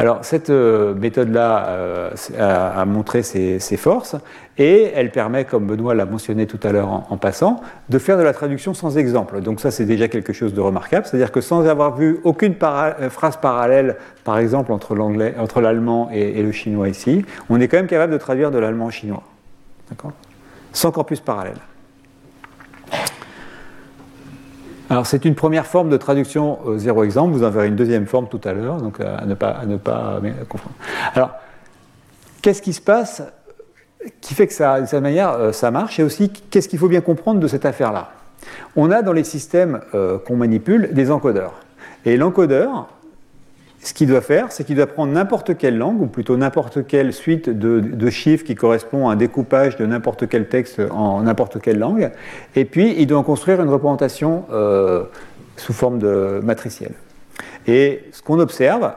Alors 0.00 0.24
cette 0.24 0.48
euh, 0.48 0.94
méthode-là 0.94 1.66
euh, 1.68 2.10
a, 2.38 2.86
montré 2.86 3.22
ses, 3.22 3.58
forces 3.76 4.16
et 4.56 4.90
elle 4.94 5.10
permet, 5.10 5.44
comme 5.44 5.66
Benoît 5.66 5.94
l'a 5.94 6.06
mentionné 6.06 6.46
tout 6.46 6.58
à 6.62 6.72
l'heure 6.72 7.04
en, 7.12 7.18
passant, 7.18 7.60
de 7.90 7.98
faire 7.98 8.16
de 8.16 8.22
la 8.22 8.32
traduction 8.32 8.72
sans 8.72 8.96
exemple. 8.96 9.42
Donc 9.42 9.60
ça 9.60 9.70
c'est 9.70 9.84
déjà 9.84 10.08
quelque 10.08 10.32
chose 10.32 10.54
de 10.54 10.60
remarquable, 10.62 11.04
c'est-à-dire 11.04 11.30
que 11.30 11.42
sans 11.42 11.66
avoir 11.66 11.96
vu 11.96 12.18
aucune 12.24 12.54
euh, 12.62 13.10
phrase 13.10 13.36
parallèle, 13.36 13.96
par 14.24 14.38
exemple 14.38 14.72
entre 14.72 15.60
l'allemand 15.60 16.08
et, 16.10 16.42
le 16.42 16.50
chinois 16.50 16.88
ici, 16.88 17.26
on 17.50 17.60
est 17.60 17.68
quand 17.68 17.76
même 17.76 17.86
capable 17.86 18.14
de 18.14 18.18
traduire 18.18 18.50
de 18.50 18.58
l'allemand 18.58 18.86
au 18.86 18.90
chinois, 18.90 19.24
d'accord? 19.90 20.12
Sans 20.72 20.92
corpus 20.92 21.20
parallèle. 21.20 21.58
Alors 24.90 25.06
c'est 25.06 25.24
une 25.24 25.36
première 25.36 25.66
forme 25.66 25.88
de 25.88 25.96
traduction 25.96 26.58
euh, 26.66 26.76
zéro 26.76 27.04
exemple, 27.04 27.32
vous 27.32 27.44
en 27.44 27.50
verrez 27.50 27.68
une 27.68 27.76
deuxième 27.76 28.06
forme 28.06 28.26
tout 28.28 28.40
à 28.42 28.52
l'heure, 28.52 28.78
donc 28.78 28.98
euh, 28.98 29.16
à 29.16 29.24
ne 29.24 29.34
pas, 29.34 29.60
ne 29.64 29.76
pas 29.76 30.20
confondre. 30.48 30.74
Alors, 31.14 31.30
qu'est-ce 32.42 32.60
qui 32.60 32.72
se 32.72 32.80
passe 32.80 33.22
qui 34.20 34.34
fait 34.34 34.48
que 34.48 34.52
ça, 34.52 34.80
de 34.80 34.86
cette 34.86 35.02
manière 35.02 35.30
euh, 35.30 35.52
ça 35.52 35.70
marche? 35.70 36.00
Et 36.00 36.02
aussi 36.02 36.30
qu'est-ce 36.30 36.68
qu'il 36.68 36.80
faut 36.80 36.88
bien 36.88 37.02
comprendre 37.02 37.38
de 37.38 37.46
cette 37.46 37.64
affaire-là? 37.64 38.10
On 38.74 38.90
a 38.90 39.02
dans 39.02 39.12
les 39.12 39.22
systèmes 39.22 39.80
qu'on 40.26 40.36
manipule 40.36 40.94
des 40.94 41.10
encodeurs. 41.10 41.52
Et 42.06 42.16
l'encodeur, 42.16 42.88
ce 43.82 43.94
qu'il 43.94 44.08
doit 44.08 44.20
faire, 44.20 44.52
c'est 44.52 44.64
qu'il 44.64 44.76
doit 44.76 44.86
prendre 44.86 45.12
n'importe 45.12 45.56
quelle 45.56 45.78
langue, 45.78 46.02
ou 46.02 46.06
plutôt 46.06 46.36
n'importe 46.36 46.86
quelle 46.86 47.12
suite 47.12 47.48
de, 47.48 48.10
chiffres 48.10 48.44
qui 48.44 48.54
correspond 48.54 49.08
à 49.08 49.12
un 49.12 49.16
découpage 49.16 49.76
de 49.76 49.86
n'importe 49.86 50.28
quel 50.28 50.48
texte 50.48 50.82
en 50.90 51.22
n'importe 51.22 51.60
quelle 51.60 51.78
langue, 51.78 52.10
et 52.56 52.64
puis 52.66 52.94
il 52.98 53.06
doit 53.06 53.18
en 53.18 53.22
construire 53.22 53.60
une 53.62 53.70
représentation 53.70 54.44
euh, 54.52 55.04
sous 55.56 55.72
forme 55.72 55.98
de 55.98 56.40
matricielle. 56.42 56.92
Et 57.66 58.04
ce 58.12 58.22
qu'on 58.22 58.38
observe, 58.38 58.92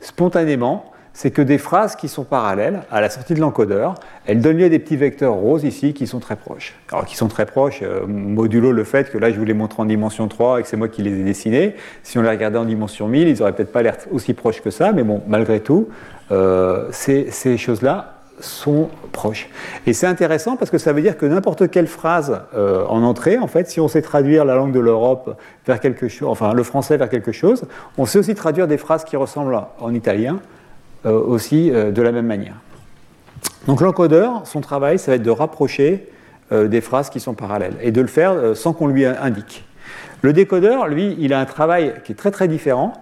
spontanément, 0.00 0.92
c'est 1.18 1.32
que 1.32 1.42
des 1.42 1.58
phrases 1.58 1.96
qui 1.96 2.06
sont 2.06 2.22
parallèles 2.22 2.82
à 2.92 3.00
la 3.00 3.10
sortie 3.10 3.34
de 3.34 3.40
l'encodeur, 3.40 3.96
elles 4.24 4.40
donnent 4.40 4.58
lieu 4.58 4.66
à 4.66 4.68
des 4.68 4.78
petits 4.78 4.96
vecteurs 4.96 5.34
roses 5.34 5.64
ici 5.64 5.92
qui 5.92 6.06
sont 6.06 6.20
très 6.20 6.36
proches. 6.36 6.76
Alors 6.92 7.06
qui 7.06 7.16
sont 7.16 7.26
très 7.26 7.44
proches, 7.44 7.80
euh, 7.82 8.06
modulo 8.06 8.70
le 8.70 8.84
fait 8.84 9.10
que 9.10 9.18
là 9.18 9.32
je 9.32 9.36
vous 9.36 9.44
les 9.44 9.52
montre 9.52 9.80
en 9.80 9.84
dimension 9.84 10.28
3 10.28 10.60
et 10.60 10.62
que 10.62 10.68
c'est 10.68 10.76
moi 10.76 10.86
qui 10.86 11.02
les 11.02 11.10
ai 11.18 11.24
dessinés. 11.24 11.74
Si 12.04 12.18
on 12.18 12.22
les 12.22 12.28
regardait 12.28 12.58
en 12.58 12.64
dimension 12.64 13.08
1000, 13.08 13.26
ils 13.26 13.38
n'auraient 13.38 13.52
peut-être 13.52 13.72
pas 13.72 13.82
l'air 13.82 13.96
aussi 14.12 14.32
proches 14.32 14.60
que 14.60 14.70
ça, 14.70 14.92
mais 14.92 15.02
bon, 15.02 15.20
malgré 15.26 15.58
tout, 15.58 15.88
euh, 16.30 16.86
ces, 16.92 17.56
choses-là 17.56 18.14
sont 18.38 18.88
proches. 19.10 19.50
Et 19.88 19.94
c'est 19.94 20.06
intéressant 20.06 20.56
parce 20.56 20.70
que 20.70 20.78
ça 20.78 20.92
veut 20.92 21.02
dire 21.02 21.18
que 21.18 21.26
n'importe 21.26 21.68
quelle 21.68 21.88
phrase 21.88 22.42
euh, 22.54 22.84
en 22.86 23.02
entrée, 23.02 23.38
en 23.38 23.48
fait, 23.48 23.68
si 23.68 23.80
on 23.80 23.88
sait 23.88 24.02
traduire 24.02 24.44
la 24.44 24.54
langue 24.54 24.70
de 24.70 24.78
l'Europe 24.78 25.36
vers 25.66 25.80
quelque 25.80 26.06
chose, 26.06 26.28
enfin 26.28 26.52
le 26.52 26.62
français 26.62 26.96
vers 26.96 27.08
quelque 27.08 27.32
chose, 27.32 27.64
on 27.96 28.06
sait 28.06 28.20
aussi 28.20 28.36
traduire 28.36 28.68
des 28.68 28.78
phrases 28.78 29.02
qui 29.02 29.16
ressemblent 29.16 29.60
en 29.80 29.92
italien 29.92 30.38
aussi 31.04 31.70
euh, 31.70 31.90
de 31.90 32.02
la 32.02 32.12
même 32.12 32.26
manière. 32.26 32.56
Donc 33.66 33.80
l'encodeur, 33.80 34.46
son 34.46 34.60
travail, 34.60 34.98
ça 34.98 35.12
va 35.12 35.16
être 35.16 35.22
de 35.22 35.30
rapprocher 35.30 36.08
euh, 36.52 36.68
des 36.68 36.80
phrases 36.80 37.10
qui 37.10 37.20
sont 37.20 37.34
parallèles 37.34 37.74
et 37.82 37.92
de 37.92 38.00
le 38.00 38.06
faire 38.06 38.34
sans 38.54 38.72
qu'on 38.72 38.86
lui 38.86 39.04
indique. 39.04 39.64
Le 40.22 40.32
décodeur, 40.32 40.88
lui, 40.88 41.16
il 41.20 41.32
a 41.32 41.40
un 41.40 41.44
travail 41.44 41.94
qui 42.04 42.12
est 42.12 42.16
très 42.16 42.30
très 42.30 42.48
différent. 42.48 42.92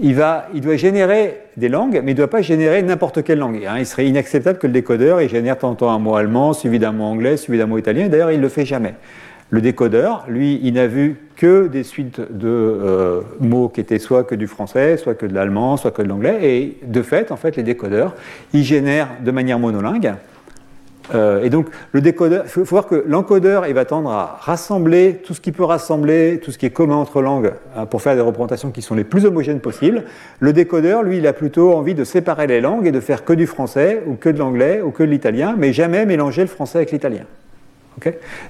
Il, 0.00 0.14
va, 0.14 0.48
il 0.52 0.60
doit 0.60 0.76
générer 0.76 1.40
des 1.56 1.68
langues, 1.68 2.00
mais 2.04 2.10
il 2.10 2.14
ne 2.14 2.18
doit 2.18 2.28
pas 2.28 2.42
générer 2.42 2.82
n'importe 2.82 3.22
quelle 3.22 3.38
langue. 3.38 3.64
Hein. 3.64 3.76
Il 3.78 3.86
serait 3.86 4.06
inacceptable 4.06 4.58
que 4.58 4.66
le 4.66 4.72
décodeur 4.72 5.22
il 5.22 5.28
génère 5.28 5.56
tantôt 5.56 5.88
un 5.88 5.98
mot 5.98 6.16
allemand, 6.16 6.52
suivi 6.52 6.78
d'un 6.78 6.92
mot 6.92 7.04
anglais, 7.04 7.36
suivi 7.36 7.58
d'un 7.58 7.66
mot 7.66 7.78
italien. 7.78 8.08
D'ailleurs, 8.08 8.32
il 8.32 8.38
ne 8.38 8.42
le 8.42 8.48
fait 8.48 8.66
jamais. 8.66 8.94
Le 9.50 9.60
décodeur, 9.60 10.24
lui, 10.28 10.60
il 10.62 10.74
n'a 10.74 10.86
vu 10.86 11.23
que 11.36 11.66
des 11.66 11.82
suites 11.82 12.20
de 12.20 12.48
euh, 12.48 13.20
mots 13.40 13.68
qui 13.68 13.80
étaient 13.80 13.98
soit 13.98 14.24
que 14.24 14.34
du 14.34 14.46
français, 14.46 14.96
soit 14.96 15.14
que 15.14 15.26
de 15.26 15.34
l'allemand, 15.34 15.76
soit 15.76 15.90
que 15.90 16.02
de 16.02 16.08
l'anglais. 16.08 16.38
Et 16.42 16.78
de 16.84 17.02
fait, 17.02 17.32
en 17.32 17.36
fait, 17.36 17.56
les 17.56 17.62
décodeurs, 17.62 18.14
ils 18.52 18.64
génèrent 18.64 19.08
de 19.24 19.30
manière 19.30 19.58
monolingue. 19.58 20.14
Euh, 21.14 21.42
et 21.42 21.50
donc, 21.50 21.66
le 21.92 22.00
décodeur, 22.00 22.44
il 22.46 22.48
faut, 22.48 22.64
voir 22.64 22.86
que 22.86 23.04
l'encodeur, 23.06 23.66
il 23.66 23.74
va 23.74 23.84
tendre 23.84 24.10
à 24.10 24.38
rassembler 24.40 25.20
tout 25.22 25.34
ce 25.34 25.40
qui 25.40 25.52
peut 25.52 25.64
rassembler, 25.64 26.40
tout 26.42 26.50
ce 26.50 26.56
qui 26.56 26.64
est 26.64 26.70
commun 26.70 26.96
entre 26.96 27.20
langues, 27.20 27.52
hein, 27.76 27.84
pour 27.84 28.00
faire 28.00 28.14
des 28.14 28.22
représentations 28.22 28.70
qui 28.70 28.80
sont 28.80 28.94
les 28.94 29.04
plus 29.04 29.26
homogènes 29.26 29.60
possibles. 29.60 30.04
Le 30.40 30.52
décodeur, 30.52 31.02
lui, 31.02 31.18
il 31.18 31.26
a 31.26 31.34
plutôt 31.34 31.74
envie 31.74 31.94
de 31.94 32.04
séparer 32.04 32.46
les 32.46 32.60
langues 32.60 32.86
et 32.86 32.92
de 32.92 33.00
faire 33.00 33.24
que 33.24 33.34
du 33.34 33.46
français, 33.46 34.02
ou 34.06 34.14
que 34.14 34.30
de 34.30 34.38
l'anglais, 34.38 34.80
ou 34.80 34.92
que 34.92 35.02
de 35.02 35.10
l'italien, 35.10 35.54
mais 35.58 35.72
jamais 35.72 36.06
mélanger 36.06 36.42
le 36.42 36.48
français 36.48 36.78
avec 36.78 36.92
l'italien. 36.92 37.24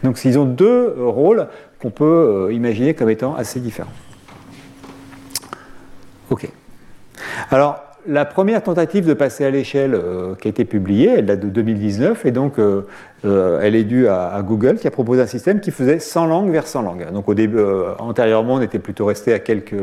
Donc 0.02 0.24
ils 0.24 0.38
ont 0.38 0.44
deux 0.44 0.94
euh, 0.98 1.06
rôles 1.06 1.46
qu'on 1.84 1.90
peut 1.90 2.46
euh, 2.48 2.52
imaginer 2.54 2.94
comme 2.94 3.10
étant 3.10 3.34
assez 3.34 3.60
différents. 3.60 3.92
Ok. 6.30 6.48
Alors, 7.50 7.78
la 8.06 8.24
première 8.24 8.62
tentative 8.62 9.06
de 9.06 9.12
passer 9.12 9.44
à 9.44 9.50
l'échelle 9.50 9.94
euh, 9.94 10.34
qui 10.34 10.48
a 10.48 10.50
été 10.50 10.64
publiée, 10.64 11.10
elle 11.18 11.26
date 11.26 11.40
de 11.40 11.50
2019, 11.50 12.24
et 12.24 12.30
donc 12.30 12.54
elle 13.22 13.74
est 13.74 13.84
due 13.84 14.08
à, 14.08 14.40
Google 14.42 14.76
qui 14.76 14.86
a 14.86 14.90
proposé 14.90 15.20
un 15.22 15.26
système 15.26 15.60
qui 15.60 15.70
faisait 15.70 15.98
100 15.98 16.26
langues 16.26 16.50
vers 16.50 16.66
100 16.66 16.82
langues. 16.82 17.12
Donc 17.12 17.28
au 17.28 17.34
début, 17.34 17.58
antérieurement, 17.98 18.54
on 18.54 18.60
était 18.60 18.78
plutôt 18.78 19.06
resté 19.06 19.32
à 19.32 19.38
quelques, 19.38 19.74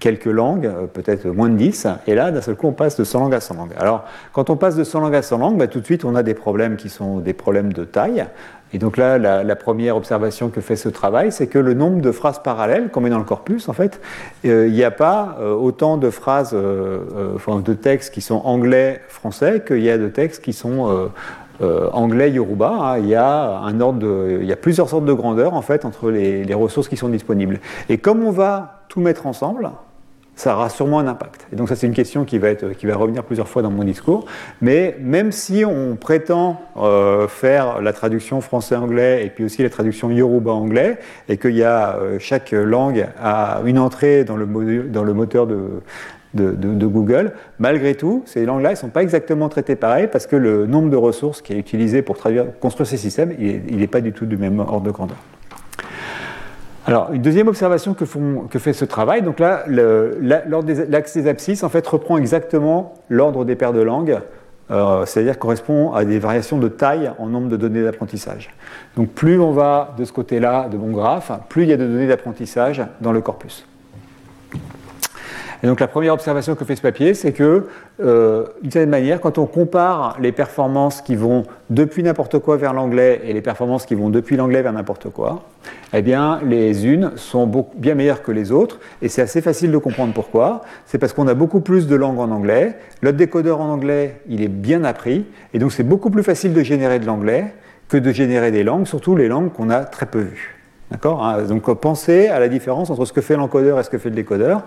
quelques 0.00 0.26
langues, 0.26 0.70
peut-être 0.94 1.28
moins 1.28 1.50
de 1.50 1.56
10, 1.56 1.86
et 2.06 2.14
là, 2.14 2.30
d'un 2.30 2.40
seul 2.40 2.56
coup, 2.56 2.66
on 2.66 2.72
passe 2.72 2.96
de 2.96 3.04
100 3.04 3.20
langues 3.20 3.34
à 3.34 3.40
100 3.40 3.54
langues. 3.56 3.74
Alors, 3.78 4.04
quand 4.32 4.48
on 4.48 4.56
passe 4.56 4.74
de 4.76 4.84
100 4.84 5.00
langues 5.00 5.16
à 5.16 5.22
100 5.22 5.38
langues, 5.38 5.58
bah, 5.58 5.66
tout 5.66 5.80
de 5.80 5.84
suite, 5.84 6.06
on 6.06 6.14
a 6.14 6.22
des 6.22 6.34
problèmes 6.34 6.76
qui 6.76 6.88
sont 6.88 7.18
des 7.18 7.34
problèmes 7.34 7.74
de 7.74 7.84
taille. 7.84 8.26
Et 8.72 8.78
donc 8.78 8.96
là, 8.96 9.18
la, 9.18 9.56
première 9.56 9.96
observation 9.96 10.50
que 10.50 10.60
fait 10.60 10.76
ce 10.76 10.88
travail, 10.88 11.32
c'est 11.32 11.46
que 11.46 11.58
le 11.58 11.74
nombre 11.74 12.00
de 12.00 12.12
phrases 12.12 12.40
parallèles 12.42 12.90
qu'on 12.90 13.00
met 13.00 13.10
dans 13.10 13.18
le 13.18 13.24
corpus, 13.24 13.68
en 13.68 13.72
fait, 13.72 14.00
euh, 14.44 14.66
il 14.68 14.74
n'y 14.74 14.84
a 14.84 14.90
pas 14.90 15.38
euh, 15.40 15.54
autant 15.54 15.96
de 15.96 16.10
phrases, 16.10 16.52
euh, 16.52 17.34
enfin, 17.34 17.60
de 17.60 17.72
textes 17.72 18.12
qui 18.12 18.20
sont 18.20 18.42
anglais-français 18.44 19.62
qu'il 19.66 19.80
y 19.80 19.90
a 19.90 19.96
de 19.96 20.08
textes 20.08 20.44
qui 20.44 20.52
sont 20.52 21.10
anglais-yoruba. 21.60 22.68
Hein. 22.68 22.98
Il 22.98 23.08
y 23.08 23.14
a 23.14 24.56
plusieurs 24.60 24.88
sortes 24.88 25.06
de 25.06 25.12
grandeur, 25.12 25.54
en 25.54 25.62
fait, 25.62 25.84
entre 25.84 26.10
les, 26.10 26.44
les 26.44 26.54
ressources 26.54 26.88
qui 26.88 26.96
sont 26.96 27.08
disponibles. 27.08 27.60
Et 27.88 27.98
comme 27.98 28.22
on 28.22 28.30
va 28.30 28.84
tout 28.88 29.00
mettre 29.00 29.26
ensemble, 29.26 29.70
ça 30.38 30.54
aura 30.54 30.68
sûrement 30.68 31.00
un 31.00 31.08
impact. 31.08 31.48
Et 31.52 31.56
donc 31.56 31.68
ça 31.68 31.74
c'est 31.74 31.88
une 31.88 31.94
question 31.94 32.24
qui 32.24 32.38
va, 32.38 32.48
être, 32.48 32.68
qui 32.70 32.86
va 32.86 32.94
revenir 32.94 33.24
plusieurs 33.24 33.48
fois 33.48 33.60
dans 33.60 33.72
mon 33.72 33.82
discours. 33.82 34.24
Mais 34.62 34.96
même 35.00 35.32
si 35.32 35.64
on 35.64 35.96
prétend 35.96 36.60
euh, 36.76 37.26
faire 37.26 37.82
la 37.82 37.92
traduction 37.92 38.40
français-anglais 38.40 39.26
et 39.26 39.30
puis 39.30 39.42
aussi 39.44 39.64
la 39.64 39.68
traduction 39.68 40.10
yoruba-anglais, 40.10 40.98
et 41.28 41.38
qu'il 41.38 41.56
y 41.56 41.64
a 41.64 41.96
euh, 41.96 42.18
chaque 42.20 42.52
langue 42.52 43.08
a 43.20 43.62
une 43.66 43.80
entrée 43.80 44.22
dans 44.22 44.36
le, 44.36 44.46
moteur 44.46 45.48
de, 45.48 45.82
de, 46.34 46.86
Google, 46.86 47.32
malgré 47.58 47.96
tout, 47.96 48.22
ces 48.24 48.44
langues-là 48.44 48.70
ne 48.70 48.76
sont 48.76 48.90
pas 48.90 49.02
exactement 49.02 49.48
traitées 49.48 49.74
pareil 49.74 50.06
parce 50.06 50.28
que 50.28 50.36
le 50.36 50.66
nombre 50.66 50.88
de 50.88 50.96
ressources 50.96 51.42
qui 51.42 51.52
est 51.52 51.58
utilisé 51.58 52.02
pour 52.02 52.16
traduire, 52.16 52.46
construire 52.60 52.86
ces 52.86 52.96
systèmes, 52.96 53.34
il 53.40 53.76
n'est 53.76 53.88
pas 53.88 54.00
du 54.00 54.12
tout 54.12 54.24
du 54.24 54.36
même 54.36 54.60
ordre 54.60 54.82
de 54.82 54.92
grandeur. 54.92 55.18
Alors, 56.88 57.12
une 57.12 57.20
deuxième 57.20 57.48
observation 57.48 57.92
que, 57.92 58.06
fait 58.06 58.72
ce 58.72 58.86
travail, 58.86 59.20
donc 59.20 59.40
là, 59.40 59.64
l'axe 59.68 61.14
des 61.14 61.28
abscisses 61.28 61.62
en 61.62 61.68
fait 61.68 61.86
reprend 61.86 62.16
exactement 62.16 62.94
l'ordre 63.10 63.44
des 63.44 63.56
paires 63.56 63.74
de 63.74 63.82
langues, 63.82 64.18
euh, 64.70 65.04
c'est-à-dire 65.04 65.38
correspond 65.38 65.92
à 65.92 66.06
des 66.06 66.18
variations 66.18 66.56
de 66.56 66.68
taille 66.68 67.12
en 67.18 67.26
nombre 67.26 67.50
de 67.50 67.58
données 67.58 67.82
d'apprentissage. 67.82 68.48
Donc, 68.96 69.10
plus 69.10 69.38
on 69.38 69.52
va 69.52 69.94
de 69.98 70.04
ce 70.06 70.12
côté-là 70.12 70.70
de 70.70 70.78
mon 70.78 70.90
graphe, 70.90 71.30
plus 71.50 71.64
il 71.64 71.68
y 71.68 71.74
a 71.74 71.76
de 71.76 71.86
données 71.86 72.08
d'apprentissage 72.08 72.82
dans 73.02 73.12
le 73.12 73.20
corpus. 73.20 73.66
Et 75.62 75.66
donc 75.66 75.80
la 75.80 75.88
première 75.88 76.14
observation 76.14 76.54
que 76.54 76.64
fait 76.64 76.76
ce 76.76 76.82
papier, 76.82 77.14
c'est 77.14 77.32
que, 77.32 77.66
euh, 78.00 78.46
d'une 78.62 78.70
certaine 78.70 78.90
manière, 78.90 79.20
quand 79.20 79.38
on 79.38 79.46
compare 79.46 80.16
les 80.20 80.30
performances 80.30 81.00
qui 81.00 81.16
vont 81.16 81.42
depuis 81.68 82.02
n'importe 82.04 82.38
quoi 82.38 82.56
vers 82.56 82.72
l'anglais 82.72 83.22
et 83.24 83.32
les 83.32 83.40
performances 83.40 83.84
qui 83.84 83.96
vont 83.96 84.08
depuis 84.08 84.36
l'anglais 84.36 84.62
vers 84.62 84.72
n'importe 84.72 85.10
quoi, 85.10 85.42
eh 85.92 86.02
bien, 86.02 86.40
les 86.44 86.86
unes 86.86 87.12
sont 87.16 87.50
bien 87.74 87.96
meilleures 87.96 88.22
que 88.22 88.30
les 88.30 88.52
autres, 88.52 88.78
et 89.02 89.08
c'est 89.08 89.22
assez 89.22 89.40
facile 89.40 89.72
de 89.72 89.78
comprendre 89.78 90.12
pourquoi. 90.12 90.62
C'est 90.86 90.98
parce 90.98 91.12
qu'on 91.12 91.26
a 91.26 91.34
beaucoup 91.34 91.60
plus 91.60 91.88
de 91.88 91.96
langues 91.96 92.20
en 92.20 92.30
anglais, 92.30 92.76
notre 93.02 93.16
décodeur 93.16 93.60
en 93.60 93.68
anglais, 93.68 94.20
il 94.28 94.42
est 94.42 94.48
bien 94.48 94.84
appris, 94.84 95.26
et 95.54 95.58
donc 95.58 95.72
c'est 95.72 95.82
beaucoup 95.82 96.10
plus 96.10 96.22
facile 96.22 96.52
de 96.52 96.62
générer 96.62 97.00
de 97.00 97.06
l'anglais 97.06 97.52
que 97.88 97.96
de 97.96 98.12
générer 98.12 98.52
des 98.52 98.62
langues, 98.62 98.86
surtout 98.86 99.16
les 99.16 99.28
langues 99.28 99.52
qu'on 99.52 99.70
a 99.70 99.80
très 99.80 100.06
peu 100.06 100.20
vues. 100.20 100.57
D'accord 100.90 101.22
hein, 101.24 101.42
Donc 101.42 101.70
pensez 101.74 102.28
à 102.28 102.38
la 102.38 102.48
différence 102.48 102.88
entre 102.90 103.04
ce 103.04 103.12
que 103.12 103.20
fait 103.20 103.36
l'encodeur 103.36 103.78
et 103.78 103.82
ce 103.82 103.90
que 103.90 103.98
fait 103.98 104.08
le 104.08 104.14
décodeur. 104.14 104.62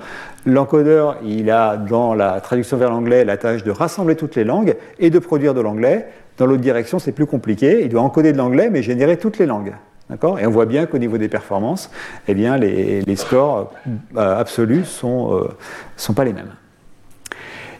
L'encodeur, 0.46 1.18
il 1.26 1.50
a 1.50 1.78
dans 1.78 2.14
la 2.14 2.40
traduction 2.42 2.78
vers 2.78 2.92
l'anglais 2.92 3.26
la 3.26 3.38
tâche 3.38 3.64
de 3.64 3.72
rassembler 3.72 4.16
toutes 4.16 4.36
les 4.36 4.44
langues 4.44 4.76
et 5.00 5.10
de 5.10 5.20
produire 5.20 5.54
de 5.54 5.62
l'anglais. 5.62 6.08
Dans 6.38 6.46
l'autre 6.46 6.62
direction, 6.62 7.00
c'est 7.00 7.12
plus 7.12 7.26
compliqué. 7.26 7.82
Il 7.84 7.90
doit 7.90 8.02
encoder 8.02 8.34
de 8.34 8.38
l'anglais 8.38 8.70
mais 8.70 8.84
générer 8.84 9.18
toutes 9.18 9.40
les 9.40 9.48
langues. 9.48 9.74
D'accord? 10.12 10.40
Et 10.40 10.46
on 10.46 10.52
voit 10.52 10.66
bien 10.66 10.86
qu'au 10.86 10.98
niveau 10.98 11.18
des 11.18 11.30
performances, 11.30 11.90
eh 12.28 12.34
bien, 12.34 12.58
les, 12.58 13.16
scores 13.16 13.72
euh, 14.18 14.38
absolus 14.38 14.84
sont, 14.84 15.34
euh, 15.34 15.48
sont 15.96 16.14
pas 16.14 16.26
les 16.26 16.34
mêmes. 16.34 16.52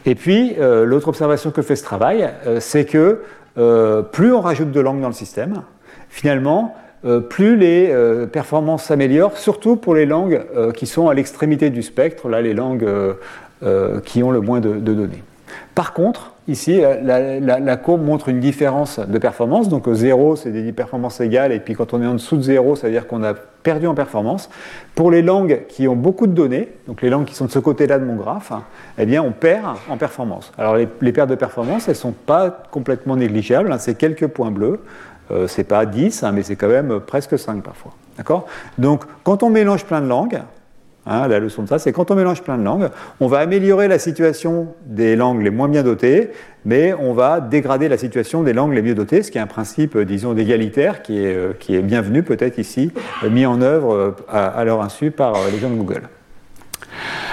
Et 0.06 0.14
puis, 0.14 0.56
euh, 0.58 0.86
l'autre 0.86 1.08
observation 1.08 1.50
que 1.50 1.60
fait 1.60 1.76
ce 1.76 1.84
travail, 1.84 2.28
c'est 2.58 2.86
que 2.86 3.20
plus 4.12 4.32
on 4.32 4.40
rajoute 4.40 4.72
de 4.72 4.80
langues 4.80 5.02
dans 5.02 5.08
le 5.08 5.14
système, 5.14 5.62
finalement, 6.08 6.74
plus 7.28 7.56
les 7.56 7.88
euh, 7.90 8.26
performances 8.26 8.84
s'améliorent, 8.84 9.36
surtout 9.36 9.76
pour 9.76 9.94
les 9.94 10.06
langues 10.06 10.42
euh, 10.56 10.72
qui 10.72 10.86
sont 10.86 11.08
à 11.08 11.14
l'extrémité 11.14 11.70
du 11.70 11.82
spectre, 11.82 12.28
là 12.28 12.40
les 12.40 12.54
langues 12.54 12.86
qui 14.04 14.24
ont 14.24 14.32
le 14.32 14.40
moins 14.40 14.58
de, 14.58 14.72
données. 14.72 15.22
Par 15.76 15.92
contre, 15.92 16.32
ici, 16.48 16.80
la, 16.80 17.76
courbe 17.76 18.04
montre 18.04 18.28
une 18.28 18.40
différence 18.40 18.98
de 18.98 19.18
performance. 19.18 19.68
Donc 19.68 19.88
0, 19.88 20.34
c'est 20.34 20.50
des 20.50 20.72
performances 20.72 21.20
égales, 21.20 21.52
et 21.52 21.60
puis 21.60 21.74
quand 21.74 21.94
on 21.94 22.02
est 22.02 22.06
en 22.06 22.14
dessous 22.14 22.36
de 22.36 22.42
0, 22.42 22.74
ça 22.74 22.88
veut 22.88 22.92
dire 22.92 23.06
qu'on 23.06 23.22
a 23.22 23.34
perdu 23.62 23.86
en 23.86 23.94
performance. 23.94 24.50
Pour 24.94 25.10
les 25.10 25.22
langues 25.22 25.62
qui 25.68 25.88
ont 25.88 25.96
beaucoup 25.96 26.26
de 26.26 26.32
données, 26.32 26.68
donc 26.86 27.02
les 27.02 27.10
langues 27.10 27.24
qui 27.24 27.34
sont 27.34 27.46
de 27.46 27.50
ce 27.50 27.58
côté-là 27.58 27.98
de 27.98 28.04
mon 28.04 28.16
graphe, 28.16 28.52
eh 28.98 29.06
bien 29.06 29.22
on 29.22 29.30
perd 29.30 29.76
en 29.88 29.96
performance. 29.96 30.52
Alors 30.58 30.76
les, 30.76 31.12
pertes 31.12 31.30
de 31.30 31.34
performance, 31.34 31.88
elles 31.88 31.94
ne 31.94 32.00
sont 32.00 32.12
pas 32.12 32.64
complètement 32.70 33.16
négligeables, 33.16 33.72
hein, 33.72 33.78
c'est 33.78 33.94
quelques 33.94 34.26
points 34.26 34.50
bleus. 34.50 34.80
Euh, 35.32 35.46
c'est 35.46 35.64
pas 35.64 35.86
10, 35.86 36.22
hein, 36.22 36.32
mais 36.32 36.42
c'est 36.42 36.56
quand 36.56 36.68
même 36.68 37.00
presque 37.00 37.38
5 37.38 37.62
parfois. 37.62 37.92
Donc, 38.78 39.04
quand 39.24 39.42
on 39.42 39.50
mélange 39.50 39.84
plein 39.84 40.00
de 40.00 40.06
langues, 40.06 40.40
hein, 41.06 41.28
la 41.28 41.40
leçon 41.40 41.62
de 41.62 41.68
ça, 41.68 41.78
c'est 41.78 41.92
quand 41.92 42.10
on 42.10 42.14
mélange 42.14 42.42
plein 42.42 42.58
de 42.58 42.62
langues, 42.62 42.90
on 43.20 43.26
va 43.26 43.38
améliorer 43.38 43.88
la 43.88 43.98
situation 43.98 44.68
des 44.86 45.16
langues 45.16 45.42
les 45.42 45.50
moins 45.50 45.68
bien 45.68 45.82
dotées, 45.82 46.30
mais 46.64 46.92
on 46.92 47.14
va 47.14 47.40
dégrader 47.40 47.88
la 47.88 47.98
situation 47.98 48.42
des 48.42 48.52
langues 48.52 48.74
les 48.74 48.82
mieux 48.82 48.94
dotées, 48.94 49.22
ce 49.22 49.30
qui 49.30 49.38
est 49.38 49.40
un 49.40 49.46
principe, 49.46 49.96
euh, 49.96 50.04
disons, 50.04 50.34
d'égalitaire 50.34 51.02
qui 51.02 51.18
est, 51.24 51.34
euh, 51.34 51.52
qui 51.58 51.74
est 51.74 51.82
bienvenu 51.82 52.22
peut-être 52.22 52.58
ici, 52.58 52.92
mis 53.28 53.46
en 53.46 53.60
œuvre 53.62 54.16
à 54.28 54.64
leur 54.64 54.82
insu 54.82 55.10
par 55.10 55.34
les 55.50 55.58
gens 55.58 55.70
de 55.70 55.76
Google. 55.76 56.02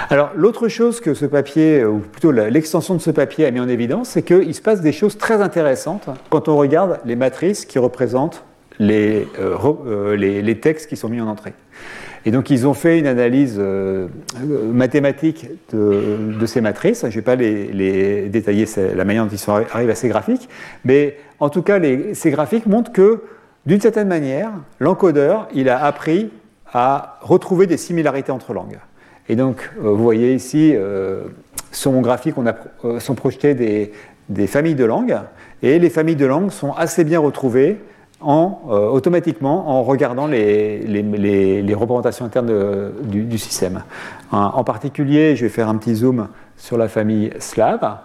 Alors 0.08 0.30
l'autre 0.34 0.68
chose 0.68 1.00
que 1.00 1.14
ce 1.14 1.26
papier, 1.26 1.84
ou 1.84 1.98
plutôt 1.98 2.32
l'extension 2.32 2.94
de 2.94 3.00
ce 3.00 3.10
papier 3.10 3.46
a 3.46 3.50
mis 3.50 3.60
en 3.60 3.68
évidence, 3.68 4.10
c'est 4.10 4.22
qu'il 4.22 4.54
se 4.54 4.62
passe 4.62 4.80
des 4.80 4.92
choses 4.92 5.18
très 5.18 5.40
intéressantes 5.40 6.08
quand 6.30 6.48
on 6.48 6.56
regarde 6.56 6.98
les 7.04 7.16
matrices 7.16 7.64
qui 7.64 7.78
représentent 7.78 8.44
les, 8.80 9.28
euh, 9.38 9.56
euh, 9.86 10.16
les, 10.16 10.58
textes 10.58 10.88
qui 10.88 10.96
sont 10.96 11.08
mis 11.08 11.20
en 11.20 11.28
entrée. 11.28 11.52
Et 12.24 12.30
donc 12.30 12.50
ils 12.50 12.66
ont 12.66 12.74
fait 12.74 12.98
une 12.98 13.06
analyse 13.06 13.56
euh, 13.58 14.08
mathématique 14.72 15.46
de, 15.72 16.46
ces 16.46 16.60
matrices. 16.60 17.02
Je 17.02 17.06
ne 17.06 17.12
vais 17.12 17.22
pas 17.22 17.36
les, 17.36 18.28
détailler, 18.28 18.66
la 18.94 19.04
manière 19.04 19.24
dont 19.24 19.30
ils 19.30 19.38
sont 19.38 19.52
arrivés 19.52 19.92
à 19.92 19.94
ces 19.94 20.08
graphiques, 20.08 20.48
mais 20.84 21.16
en 21.38 21.50
tout 21.50 21.62
cas, 21.62 21.78
ces 22.14 22.30
graphiques 22.30 22.66
montrent 22.66 22.92
que, 22.92 23.22
d'une 23.66 23.80
certaine 23.80 24.08
manière, 24.08 24.50
l'encodeur, 24.78 25.48
il 25.54 25.68
a 25.68 25.82
appris 25.84 26.30
à 26.72 27.18
retrouver 27.20 27.66
des 27.66 27.76
similarités 27.76 28.32
entre 28.32 28.52
langues. 28.52 28.78
Et 29.30 29.36
donc, 29.36 29.70
euh, 29.78 29.90
vous 29.90 30.02
voyez 30.02 30.34
ici, 30.34 30.72
euh, 30.74 31.22
sur 31.70 31.92
mon 31.92 32.00
graphique, 32.00 32.34
on 32.36 32.46
a, 32.48 32.54
sont 32.98 33.14
projetées 33.14 33.54
des, 33.54 33.92
des 34.28 34.48
familles 34.48 34.74
de 34.74 34.84
langues, 34.84 35.18
et 35.62 35.78
les 35.78 35.88
familles 35.88 36.16
de 36.16 36.26
langues 36.26 36.50
sont 36.50 36.72
assez 36.72 37.04
bien 37.04 37.20
retrouvées 37.20 37.78
en, 38.20 38.62
euh, 38.68 38.88
automatiquement 38.88 39.70
en 39.70 39.84
regardant 39.84 40.26
les, 40.26 40.80
les, 40.80 41.74
représentations 41.74 42.24
internes 42.24 42.92
du, 43.04 43.38
système. 43.38 43.84
En, 44.32 44.64
particulier, 44.64 45.36
je 45.36 45.44
vais 45.44 45.48
faire 45.48 45.68
un 45.68 45.76
petit 45.76 45.94
zoom 45.94 46.26
sur 46.56 46.76
la 46.76 46.88
famille 46.88 47.30
slave. 47.38 47.98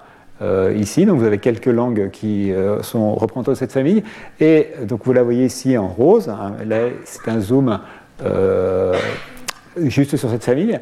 Euh, 0.43 0.75
ici, 0.77 1.07
donc 1.07 1.17
vous 1.17 1.25
avez 1.25 1.39
quelques 1.39 1.65
langues 1.65 2.11
qui 2.11 2.51
euh, 2.51 2.83
sont 2.83 3.15
représentées 3.15 3.51
de 3.51 3.55
cette 3.55 3.71
famille, 3.71 4.03
et 4.39 4.67
donc 4.83 5.01
vous 5.05 5.13
la 5.13 5.23
voyez 5.23 5.45
ici 5.45 5.75
en 5.75 5.87
rose. 5.87 6.29
Hein. 6.29 6.53
là, 6.67 6.89
c'est 7.03 7.27
un 7.29 7.39
zoom 7.39 7.79
juste 9.77 10.15
sur 10.17 10.29
cette 10.29 10.43
famille. 10.43 10.79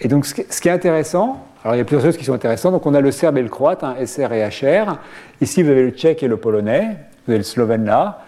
Et 0.00 0.08
donc, 0.08 0.26
ce 0.26 0.34
qui 0.34 0.68
est 0.68 0.72
intéressant, 0.72 1.46
alors 1.62 1.76
il 1.76 1.78
y 1.78 1.80
a 1.80 1.84
plusieurs 1.84 2.04
choses 2.04 2.16
qui 2.16 2.24
sont 2.24 2.34
intéressantes. 2.34 2.72
Donc, 2.72 2.86
on 2.86 2.94
a 2.94 3.00
le 3.00 3.10
serbe 3.10 3.38
et 3.38 3.42
le 3.42 3.48
croate, 3.48 3.84
hein, 3.84 3.94
SR 4.04 4.32
et 4.32 4.46
HR. 4.46 4.98
Ici, 5.40 5.62
vous 5.62 5.70
avez 5.70 5.82
le 5.82 5.90
tchèque 5.90 6.22
et 6.22 6.28
le 6.28 6.36
polonais. 6.36 6.96
Vous 7.26 7.32
avez 7.32 7.38
le 7.38 7.44
slovène 7.44 7.84
là. 7.84 8.24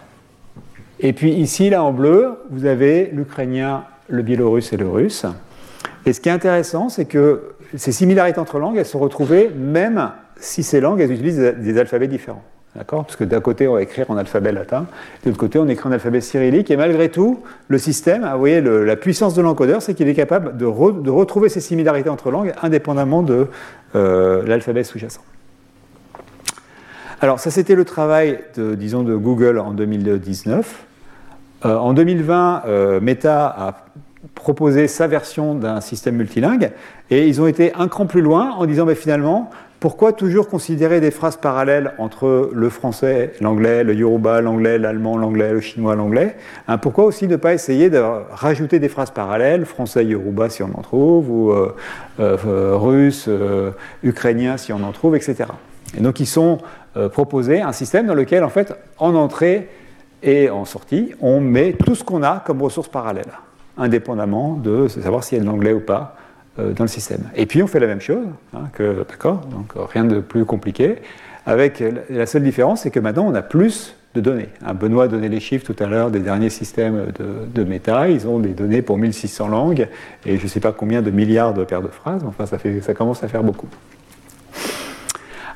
Et 0.99 1.13
puis 1.13 1.31
ici, 1.31 1.69
là 1.69 1.83
en 1.83 1.93
bleu, 1.93 2.39
vous 2.49 2.65
avez 2.65 3.11
l'ukrainien, 3.13 3.83
le 4.07 4.23
biélorusse 4.23 4.73
et 4.73 4.77
le 4.77 4.89
russe. 4.89 5.25
Et 6.05 6.13
ce 6.13 6.19
qui 6.19 6.29
est 6.29 6.31
intéressant, 6.31 6.89
c'est 6.89 7.05
que 7.05 7.55
ces 7.75 7.91
similarités 7.91 8.39
entre 8.39 8.57
langues, 8.57 8.77
elles 8.77 8.85
sont 8.85 8.99
retrouvées 8.99 9.49
même 9.55 10.11
si 10.37 10.63
ces 10.63 10.79
langues, 10.79 11.01
elles 11.01 11.11
utilisent 11.11 11.55
des 11.57 11.77
alphabets 11.77 12.07
différents. 12.07 12.43
D'accord 12.77 13.05
Parce 13.05 13.15
que 13.15 13.23
d'un 13.23 13.41
côté, 13.41 13.67
on 13.67 13.73
va 13.73 13.81
écrire 13.81 14.05
en 14.11 14.17
alphabet 14.17 14.51
latin, 14.51 14.85
de 15.23 15.29
l'autre 15.29 15.39
côté, 15.39 15.57
on 15.57 15.67
écrit 15.67 15.89
en 15.89 15.91
alphabet 15.91 16.21
cyrillique, 16.21 16.69
et 16.69 16.77
malgré 16.77 17.09
tout, 17.09 17.41
le 17.69 17.79
système, 17.79 18.29
vous 18.31 18.37
voyez, 18.37 18.61
la 18.61 18.95
puissance 18.95 19.33
de 19.33 19.41
l'encodeur, 19.41 19.81
c'est 19.81 19.95
qu'il 19.95 20.07
est 20.07 20.13
capable 20.13 20.57
de, 20.57 20.65
retrouver 20.65 21.49
ces 21.49 21.59
similarités 21.59 22.09
entre 22.09 22.29
langues 22.29 22.53
indépendamment 22.61 23.23
de 23.23 23.47
euh, 23.95 24.45
l'alphabet 24.45 24.83
sous-jacent. 24.83 25.23
Alors 27.19 27.39
ça 27.39 27.49
c'était 27.49 27.73
le 27.73 27.83
travail 27.83 28.41
de, 28.55 28.75
disons, 28.75 29.01
de 29.01 29.15
Google 29.15 29.57
en 29.57 29.71
2019. 29.71 30.85
Euh, 31.65 31.75
en 31.75 31.93
2020, 31.93 32.63
euh, 32.67 32.99
Meta 32.99 33.47
a 33.47 33.85
proposé 34.35 34.87
sa 34.87 35.07
version 35.07 35.55
d'un 35.55 35.81
système 35.81 36.15
multilingue 36.15 36.71
et 37.09 37.27
ils 37.27 37.41
ont 37.41 37.47
été 37.47 37.73
un 37.73 37.87
cran 37.87 38.05
plus 38.05 38.21
loin 38.21 38.51
en 38.51 38.67
disant 38.67 38.85
mais 38.85 38.93
finalement 38.93 39.49
pourquoi 39.79 40.13
toujours 40.13 40.47
considérer 40.47 40.99
des 40.99 41.11
phrases 41.11 41.37
parallèles 41.37 41.93
entre 41.97 42.49
le 42.53 42.69
français, 42.69 43.33
l'anglais, 43.41 43.83
le 43.83 43.93
yoruba, 43.93 44.41
l'anglais, 44.41 44.77
l'allemand, 44.77 45.17
l'anglais, 45.17 45.53
le 45.53 45.61
chinois, 45.61 45.95
l'anglais 45.95 46.35
hein, 46.67 46.77
Pourquoi 46.77 47.05
aussi 47.05 47.27
ne 47.27 47.35
pas 47.35 47.53
essayer 47.53 47.89
de 47.89 47.99
rajouter 47.99 48.79
des 48.79 48.89
phrases 48.89 49.11
parallèles, 49.11 49.65
français, 49.65 50.05
yoruba 50.05 50.49
si 50.49 50.63
on 50.63 50.69
en 50.77 50.81
trouve, 50.81 51.29
ou 51.29 51.51
euh, 51.51 52.75
russe, 52.75 53.29
ukrainien 54.03 54.57
si 54.57 54.73
on 54.73 54.83
en 54.83 54.91
trouve, 54.91 55.15
etc. 55.15 55.45
Et 55.97 56.01
donc 56.01 56.19
ils 56.19 56.27
sont 56.27 56.57
proposés 57.11 57.61
un 57.61 57.71
système 57.71 58.07
dans 58.07 58.15
lequel 58.15 58.43
en 58.43 58.49
fait 58.49 58.73
en 58.97 59.13
entrée 59.13 59.69
et 60.23 60.49
en 60.49 60.65
sortie, 60.65 61.13
on 61.21 61.39
met 61.39 61.73
tout 61.73 61.95
ce 61.95 62.03
qu'on 62.03 62.23
a 62.23 62.41
comme 62.45 62.61
ressources 62.61 62.87
parallèles, 62.87 63.31
indépendamment 63.77 64.53
de 64.53 64.87
savoir 64.87 65.23
s'il 65.23 65.37
y 65.37 65.41
a 65.41 65.43
de 65.43 65.49
l'anglais 65.49 65.73
ou 65.73 65.79
pas 65.79 66.15
euh, 66.15 66.26
dans 66.57 66.83
le 66.83 66.87
système. 66.87 67.21
Et 67.35 67.45
puis 67.45 67.61
on 67.61 67.67
fait 67.67 67.79
la 67.79 67.87
même 67.87 68.01
chose, 68.01 68.25
hein, 68.53 68.69
que, 68.73 69.05
d'accord, 69.07 69.41
donc 69.51 69.73
rien 69.91 70.03
de 70.03 70.19
plus 70.19 70.45
compliqué, 70.45 70.95
avec 71.45 71.83
la 72.09 72.25
seule 72.25 72.43
différence, 72.43 72.81
c'est 72.81 72.91
que 72.91 72.99
maintenant 72.99 73.25
on 73.27 73.35
a 73.35 73.41
plus 73.41 73.95
de 74.15 74.21
données. 74.21 74.49
Hein, 74.65 74.73
Benoît 74.73 75.05
a 75.05 75.07
donné 75.07 75.29
les 75.29 75.39
chiffres 75.39 75.71
tout 75.71 75.81
à 75.81 75.87
l'heure 75.87 76.11
des 76.11 76.19
derniers 76.19 76.49
systèmes 76.49 77.07
de, 77.17 77.47
de, 77.53 77.63
méta, 77.63 78.09
ils 78.09 78.27
ont 78.27 78.39
des 78.39 78.49
données 78.49 78.81
pour 78.81 78.97
1600 78.97 79.47
langues 79.47 79.87
et 80.25 80.37
je 80.37 80.43
ne 80.43 80.47
sais 80.47 80.59
pas 80.59 80.71
combien 80.71 81.01
de 81.01 81.11
milliards 81.11 81.53
de 81.53 81.63
paires 81.63 81.81
de 81.81 81.87
phrases, 81.87 82.23
enfin 82.25 82.45
ça, 82.45 82.93
commence 82.93 83.23
à 83.23 83.27
faire 83.27 83.43
beaucoup. 83.43 83.67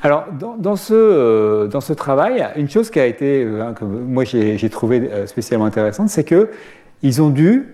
Alors, 0.04 0.26
dans, 0.32 0.76
ce, 0.76 0.94
euh, 0.94 1.68
dans, 1.68 1.82
ce, 1.82 1.94
travail, 1.94 2.48
une 2.56 2.70
chose 2.70 2.90
qui 2.90 3.00
a 3.00 3.06
été, 3.06 3.44
euh, 3.44 3.62
hein, 3.62 3.74
que 3.74 3.86
moi 3.86 4.24
j'ai 4.24 4.70
trouvé 4.70 5.10
euh, 5.12 5.28
spécialement 5.28 5.66
intéressante, 5.66 6.10
c'est 6.10 6.24
qu'ils 6.24 7.22
ont 7.22 7.30
dû 7.30 7.68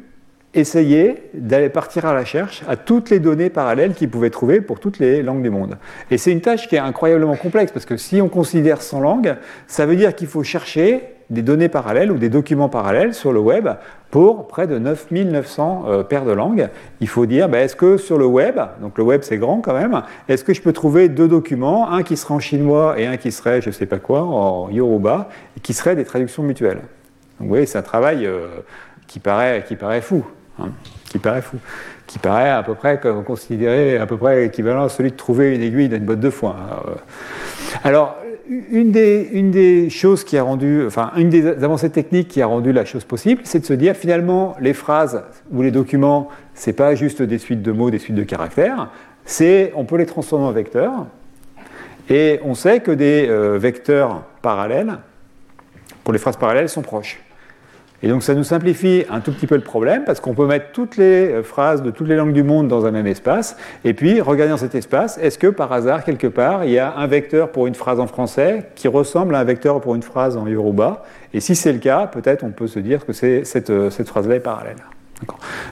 essayer 0.53 1.29
d'aller 1.33 1.69
partir 1.69 2.05
à 2.05 2.13
la 2.13 2.21
recherche 2.21 2.63
à 2.67 2.75
toutes 2.75 3.09
les 3.09 3.19
données 3.19 3.49
parallèles 3.49 3.93
qu'ils 3.93 4.09
pouvaient 4.09 4.29
trouver 4.29 4.61
pour 4.61 4.79
toutes 4.79 4.99
les 4.99 5.21
langues 5.21 5.43
du 5.43 5.49
monde. 5.49 5.77
Et 6.09 6.17
c'est 6.17 6.31
une 6.31 6.41
tâche 6.41 6.67
qui 6.67 6.75
est 6.75 6.79
incroyablement 6.79 7.35
complexe 7.35 7.71
parce 7.71 7.85
que 7.85 7.97
si 7.97 8.21
on 8.21 8.29
considère 8.29 8.81
100 8.81 8.99
langues, 9.01 9.35
ça 9.67 9.85
veut 9.85 9.95
dire 9.95 10.15
qu'il 10.15 10.27
faut 10.27 10.43
chercher 10.43 11.01
des 11.29 11.41
données 11.41 11.67
parallèles 11.67 12.11
ou 12.11 12.17
des 12.17 12.29
documents 12.29 12.69
parallèles 12.69 13.13
sur 13.13 13.33
le 13.33 13.39
web 13.39 13.67
pour 14.11 14.47
près 14.47 14.65
de 14.65 14.79
9900 14.79 15.83
euh, 15.87 16.03
paires 16.03 16.23
de 16.23 16.31
langues. 16.31 16.69
Il 17.01 17.09
faut 17.09 17.25
dire, 17.25 17.49
ben, 17.49 17.59
est-ce 17.59 17.75
que 17.75 17.97
sur 17.97 18.17
le 18.17 18.25
web, 18.25 18.59
donc 18.81 18.97
le 18.97 19.03
web 19.03 19.21
c'est 19.23 19.37
grand 19.37 19.59
quand 19.59 19.73
même, 19.73 20.01
est-ce 20.29 20.45
que 20.45 20.53
je 20.53 20.61
peux 20.61 20.71
trouver 20.71 21.09
deux 21.09 21.27
documents, 21.27 21.91
un 21.91 22.03
qui 22.03 22.15
serait 22.15 22.33
en 22.33 22.39
chinois 22.39 22.97
et 22.97 23.05
un 23.05 23.17
qui 23.17 23.33
serait, 23.33 23.61
je 23.61 23.67
ne 23.67 23.73
sais 23.73 23.85
pas 23.85 23.99
quoi, 23.99 24.21
en 24.21 24.69
yoruba, 24.69 25.27
et 25.57 25.59
qui 25.59 25.73
seraient 25.73 25.97
des 25.97 26.05
traductions 26.05 26.43
mutuelles? 26.43 26.81
Donc 27.39 27.41
vous 27.41 27.49
voyez, 27.49 27.65
c'est 27.65 27.77
un 27.77 27.83
travail 27.83 28.25
euh, 28.25 28.47
qui, 29.05 29.19
paraît, 29.19 29.65
qui 29.67 29.75
paraît 29.75 30.01
fou. 30.01 30.23
Hein, 30.59 30.69
qui 31.05 31.19
paraît 31.19 31.41
fou. 31.41 31.57
Qui 32.05 32.19
paraît 32.19 32.49
à 32.49 32.63
peu 32.63 32.73
près 32.73 32.99
considéré 33.25 33.97
à 33.97 34.05
peu 34.05 34.17
près 34.17 34.45
équivalent 34.45 34.83
à 34.83 34.89
celui 34.89 35.11
de 35.11 35.15
trouver 35.15 35.55
une 35.55 35.61
aiguille 35.61 35.89
dans 35.89 35.97
une 35.97 36.05
botte 36.05 36.19
de 36.19 36.29
foin. 36.29 36.55
Alors, 37.83 38.17
euh, 38.23 38.61
une 38.71 38.91
des, 38.91 39.89
choses 39.89 40.23
qui 40.23 40.37
a 40.37 40.43
rendu, 40.43 40.85
enfin, 40.85 41.11
une 41.17 41.29
des 41.29 41.45
avancées 41.45 41.89
techniques 41.89 42.29
qui 42.29 42.41
a 42.41 42.47
rendu 42.47 42.71
la 42.71 42.85
chose 42.85 43.03
possible, 43.03 43.41
c'est 43.43 43.59
de 43.59 43.65
se 43.65 43.73
dire 43.73 43.95
finalement, 43.95 44.55
les 44.61 44.73
phrases 44.73 45.23
ou 45.51 45.61
les 45.61 45.71
documents, 45.71 46.29
c'est 46.53 46.73
pas 46.73 46.95
juste 46.95 47.21
des 47.21 47.37
suites 47.37 47.61
de 47.61 47.71
mots, 47.71 47.91
des 47.91 47.99
suites 47.99 48.15
de 48.15 48.23
caractères, 48.23 48.89
c'est, 49.25 49.73
on 49.75 49.83
peut 49.83 49.97
les 49.97 50.05
transformer 50.05 50.45
en 50.45 50.51
vecteurs. 50.51 51.07
Et 52.09 52.39
on 52.43 52.55
sait 52.55 52.79
que 52.79 52.91
des 52.91 53.27
euh, 53.27 53.57
vecteurs 53.57 54.23
parallèles, 54.41 54.97
pour 56.05 56.13
les 56.13 56.19
phrases 56.19 56.37
parallèles, 56.37 56.69
sont 56.69 56.81
proches. 56.81 57.19
Et 58.03 58.09
donc 58.09 58.21
ça 58.21 58.35
nous 58.35 58.43
simplifie 58.43 59.05
un 59.09 59.21
tout 59.21 59.31
petit 59.31 59.47
peu 59.47 59.55
le 59.55 59.61
problème 59.61 60.03
parce 60.05 60.19
qu'on 60.19 60.35
peut 60.35 60.45
mettre 60.45 60.71
toutes 60.71 60.97
les 60.97 61.31
euh, 61.31 61.43
phrases 61.43 61.81
de 61.81 61.89
toutes 61.89 62.07
les 62.07 62.15
langues 62.15 62.33
du 62.33 62.43
monde 62.43 62.67
dans 62.67 62.85
un 62.85 62.91
même 62.91 63.07
espace 63.07 63.57
et 63.83 63.93
puis 63.95 64.21
regarder 64.21 64.51
dans 64.51 64.57
cet 64.57 64.75
espace, 64.75 65.17
est-ce 65.17 65.39
que 65.39 65.47
par 65.47 65.71
hasard 65.73 66.03
quelque 66.03 66.27
part 66.27 66.63
il 66.63 66.71
y 66.71 66.79
a 66.79 66.95
un 66.95 67.07
vecteur 67.07 67.51
pour 67.51 67.65
une 67.65 67.75
phrase 67.75 67.99
en 67.99 68.07
français 68.07 68.69
qui 68.75 68.87
ressemble 68.87 69.33
à 69.33 69.39
un 69.39 69.43
vecteur 69.43 69.81
pour 69.81 69.95
une 69.95 70.03
phrase 70.03 70.37
en 70.37 70.47
yoruba? 70.47 71.03
Et 71.33 71.39
si 71.39 71.55
c'est 71.55 71.73
le 71.73 71.79
cas, 71.79 72.05
peut-être 72.07 72.43
on 72.43 72.51
peut 72.51 72.67
se 72.67 72.79
dire 72.79 73.05
que 73.05 73.13
cette, 73.13 73.69
euh, 73.69 73.89
cette 73.89 74.07
phrase-là 74.07 74.35
est 74.35 74.41
parallèle. 74.41 74.77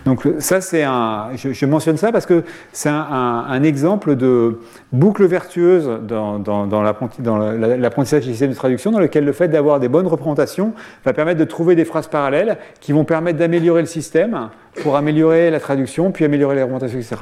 Donc 0.06 0.28
ça, 0.40 0.62
c'est 0.62 0.84
un. 0.84 1.30
Je, 1.36 1.66
mentionne 1.66 1.98
ça 1.98 2.12
parce 2.12 2.26
que 2.26 2.44
c'est 2.72 2.90
un, 2.90 3.64
exemple 3.64 4.16
de 4.16 4.60
boucle 4.92 5.26
vertueuse 5.26 5.90
dans, 6.08 6.40
dans, 6.40 6.84
l'apprentissage 6.84 8.26
des 8.26 8.32
systèmes 8.32 8.52
de 8.52 8.56
traduction, 8.56 8.92
dans 8.92 9.00
lequel 9.00 9.26
le 9.26 9.34
fait 9.34 9.48
d'avoir 9.48 9.80
des 9.80 9.88
bonnes 9.88 10.08
représentations 10.08 10.74
va 11.04 11.14
permettre 11.14 11.40
de 11.40 11.46
trouver 11.46 11.76
des 11.76 11.86
phrases 11.86 12.08
parallèles 12.08 12.58
qui 12.80 12.92
vont 12.92 13.06
permettre 13.06 13.38
d'améliorer 13.38 13.82
le 13.82 13.88
système 13.88 14.50
pour 14.82 14.96
améliorer 14.96 15.50
la 15.52 15.60
traduction, 15.60 16.12
puis 16.12 16.26
améliorer 16.26 16.56
les 16.56 16.64
représentations, 16.64 17.00
etc. 17.00 17.16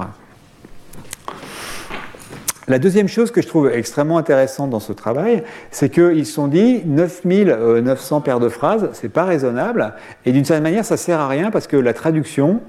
La 2.67 2.79
deuxième 2.79 3.09
chose 3.09 3.31
que 3.31 3.41
je 3.41 3.47
trouve 3.47 3.69
extrêmement 3.69 4.17
intéressante 4.17 4.69
dans 4.69 4.79
ce 4.79 4.93
travail, 4.93 5.43
c'est 5.71 5.89
qu'ils 5.89 6.25
se 6.25 6.33
sont 6.33 6.47
dit 6.47 6.81
9900 6.85 8.21
paires 8.21 8.39
de 8.39 8.47
phrases, 8.47 8.89
c'est 8.93 9.09
pas 9.09 9.25
raisonnable, 9.25 9.93
et 10.25 10.31
d'une 10.31 10.45
certaine 10.45 10.63
manière, 10.63 10.85
ça 10.85 10.95
sert 10.95 11.19
à 11.19 11.27
rien 11.27 11.51
parce 11.51 11.67
que 11.67 11.75
la 11.75 11.93
traduction 11.93 12.61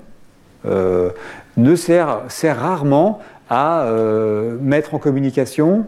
euh, 0.67 1.11
ne 1.57 1.77
sert, 1.77 2.23
rarement 2.43 3.21
à 3.49 3.85
euh, 3.85 4.57
mettre 4.61 4.95
en 4.95 4.99
communication 4.99 5.87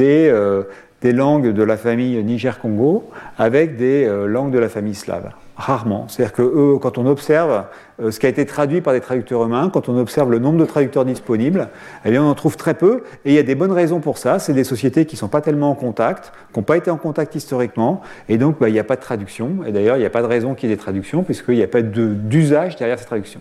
euh, 0.00 0.62
des, 1.02 1.12
langues 1.12 1.52
de 1.52 1.62
la 1.62 1.76
famille 1.76 2.22
Niger-Congo 2.24 3.08
avec 3.38 3.76
des 3.76 4.08
langues 4.26 4.50
de 4.50 4.58
la 4.58 4.68
famille 4.68 4.96
slave. 4.96 5.30
Rarement. 5.56 6.04
C'est-à-dire 6.08 6.34
que 6.34 6.76
quand 6.76 6.98
on 6.98 7.06
observe 7.06 7.64
euh, 8.02 8.10
ce 8.10 8.20
qui 8.20 8.26
a 8.26 8.28
été 8.28 8.44
traduit 8.44 8.82
par 8.82 8.92
des 8.92 9.00
traducteurs 9.00 9.42
humains, 9.42 9.70
quand 9.72 9.88
on 9.88 9.96
observe 9.96 10.30
le 10.30 10.38
nombre 10.38 10.58
de 10.58 10.66
traducteurs 10.66 11.06
disponibles, 11.06 11.70
eh 12.04 12.10
bien 12.10 12.22
on 12.22 12.28
en 12.28 12.34
trouve 12.34 12.58
très 12.58 12.74
peu. 12.74 13.04
Et 13.24 13.30
il 13.30 13.34
y 13.34 13.38
a 13.38 13.42
des 13.42 13.54
bonnes 13.54 13.72
raisons 13.72 14.00
pour 14.00 14.18
ça. 14.18 14.38
C'est 14.38 14.52
des 14.52 14.64
sociétés 14.64 15.06
qui 15.06 15.14
ne 15.14 15.18
sont 15.18 15.28
pas 15.28 15.40
tellement 15.40 15.70
en 15.70 15.74
contact, 15.74 16.30
qui 16.52 16.58
n'ont 16.58 16.62
pas 16.62 16.76
été 16.76 16.90
en 16.90 16.98
contact 16.98 17.34
historiquement, 17.34 18.02
et 18.28 18.36
donc 18.36 18.58
bah, 18.58 18.68
il 18.68 18.72
n'y 18.72 18.78
a 18.78 18.84
pas 18.84 18.96
de 18.96 19.00
traduction. 19.00 19.60
Et 19.66 19.72
d'ailleurs, 19.72 19.96
il 19.96 20.00
n'y 20.00 20.06
a 20.06 20.10
pas 20.10 20.20
de 20.20 20.26
raison 20.26 20.54
qu'il 20.54 20.68
y 20.68 20.72
ait 20.72 20.76
des 20.76 20.82
traductions, 20.82 21.22
puisqu'il 21.22 21.54
n'y 21.54 21.62
a 21.62 21.68
pas 21.68 21.80
d'usage 21.80 22.76
derrière 22.76 22.98
ces 22.98 23.06
traductions. 23.06 23.40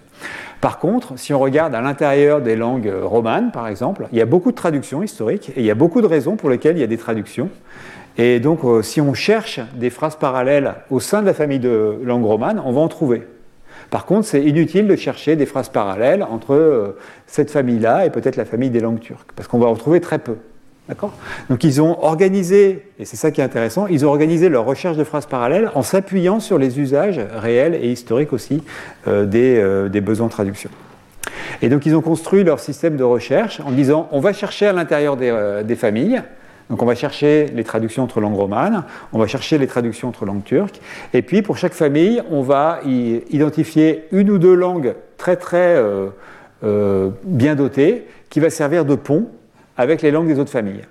Par 0.62 0.80
contre, 0.80 1.20
si 1.20 1.34
on 1.34 1.40
regarde 1.40 1.76
à 1.76 1.82
l'intérieur 1.82 2.40
des 2.40 2.56
langues 2.56 2.88
euh, 2.88 3.06
romanes, 3.06 3.52
par 3.52 3.68
exemple, 3.68 4.08
il 4.14 4.18
y 4.18 4.22
a 4.22 4.26
beaucoup 4.26 4.52
de 4.52 4.56
traductions 4.56 5.04
historiques, 5.04 5.50
et 5.50 5.60
il 5.60 5.66
y 5.66 5.72
a 5.72 5.76
beaucoup 5.76 6.02
de 6.02 6.08
raisons 6.08 6.38
pour 6.38 6.50
lesquelles 6.50 6.78
il 6.78 6.82
y 6.82 6.84
a 6.84 6.88
des 6.88 6.98
traductions. 6.98 7.50
Et 8.18 8.40
donc, 8.40 8.64
euh, 8.64 8.82
si 8.82 9.02
on 9.02 9.14
cherche 9.14 9.60
des 9.76 9.90
phrases 9.90 10.16
parallèles 10.16 10.74
au 10.90 11.00
sein 11.00 11.22
de 11.22 11.26
la 11.26 11.34
famille 11.34 11.60
de 11.60 12.00
langues 12.04 12.26
romanes, 12.26 12.62
on 12.66 12.72
va 12.72 12.82
en 12.82 12.88
trouver. 12.88 13.24
Par 13.90 14.06
contre, 14.06 14.28
c'est 14.28 14.44
inutile 14.44 14.88
de 14.88 14.96
chercher 14.96 15.36
des 15.36 15.46
phrases 15.46 15.70
parallèles 15.70 16.24
entre 16.24 16.96
cette 17.28 17.52
famille-là 17.52 18.06
et 18.06 18.10
peut-être 18.10 18.36
la 18.36 18.46
famille 18.46 18.72
des 18.72 18.80
langues 18.80 19.00
turques, 19.00 19.32
parce 19.36 19.48
qu'on 19.48 19.60
va 19.60 19.68
en 19.68 19.76
trouver 19.76 20.02
très 20.02 20.18
peu. 20.18 20.38
Donc 21.50 21.64
ils 21.64 21.82
ont 21.82 22.04
organisé, 22.04 22.92
et 23.00 23.06
c'est 23.06 23.16
ça 23.16 23.32
qui 23.32 23.42
est 23.42 23.44
intéressant, 23.44 23.88
ils 23.88 24.06
ont 24.06 24.10
organisé 24.10 24.50
leur 24.50 24.66
recherche 24.66 24.98
de 24.98 25.04
phrases 25.04 25.26
parallèles 25.26 25.72
en 25.74 25.82
s'appuyant 25.82 26.40
sur 26.40 26.60
les 26.60 26.80
usages 26.80 27.20
réels 27.34 27.74
et 27.76 27.92
historiques 27.92 28.34
aussi 28.34 28.64
des, 29.08 29.88
des 29.90 30.02
besoins 30.02 30.28
de 30.28 30.32
traduction. 30.32 30.70
Et 31.62 31.70
donc 31.70 31.86
ils 31.86 31.96
ont 31.96 32.02
construit 32.02 32.44
leur 32.44 32.60
système 32.60 32.98
de 32.98 33.04
recherche 33.04 33.60
en 33.62 33.72
disant 33.72 34.08
on 34.12 34.20
va 34.20 34.34
chercher 34.34 34.68
à 34.68 34.74
l'intérieur 34.74 35.18
des, 35.18 35.30
euh, 35.30 35.76
familles, 35.76 36.22
donc 36.70 36.82
on 36.82 36.86
va 36.86 36.96
chercher 36.96 37.48
les 37.54 37.64
traductions 37.64 38.04
entre 38.04 38.22
langues 38.22 38.36
romanes, 38.36 38.84
on 39.14 39.20
va 39.20 39.28
chercher 39.28 39.58
les 39.58 39.68
traductions 39.68 40.10
entre 40.10 40.26
langues 40.26 40.44
turques, 40.44 40.80
et 41.14 41.22
puis 41.22 41.42
pour 41.42 41.58
chaque 41.58 41.74
famille, 41.74 42.22
on 42.32 42.42
va 42.42 42.80
identifier 42.86 44.06
une 44.12 44.30
ou 44.30 44.38
deux 44.38 44.56
langues 44.56 44.96
très 45.18 45.36
très 45.36 45.76
euh, 45.76 46.08
euh, 46.64 47.10
bien 47.24 47.56
dotées 47.56 48.08
qui 48.30 48.40
va 48.40 48.50
servir 48.50 48.86
de 48.86 48.96
pont 48.96 49.28
avec 49.78 50.02
les 50.02 50.12
langues 50.12 50.28
des 50.28 50.40
autres 50.40 50.52
familles. 50.52 50.82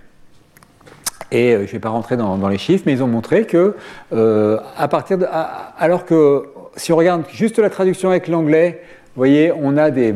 Et 1.32 1.52
je 1.52 1.62
ne 1.62 1.66
vais 1.66 1.78
pas 1.80 1.88
rentrer 1.88 2.16
dans, 2.16 2.48
les 2.48 2.58
chiffres, 2.58 2.84
mais 2.86 2.92
ils 2.92 3.02
ont 3.02 3.08
montré 3.08 3.44
que 3.44 3.74
à 4.12 4.88
partir 4.88 5.18
de, 5.18 5.26
alors 5.78 6.04
que 6.04 6.44
si 6.76 6.92
on 6.92 6.96
regarde 6.96 7.24
juste 7.32 7.58
la 7.58 7.70
traduction 7.70 8.10
avec 8.10 8.28
l'anglais, 8.28 8.82
vous 9.14 9.20
voyez, 9.20 9.52
on 9.52 9.76
a 9.76 9.90
des, 9.90 10.12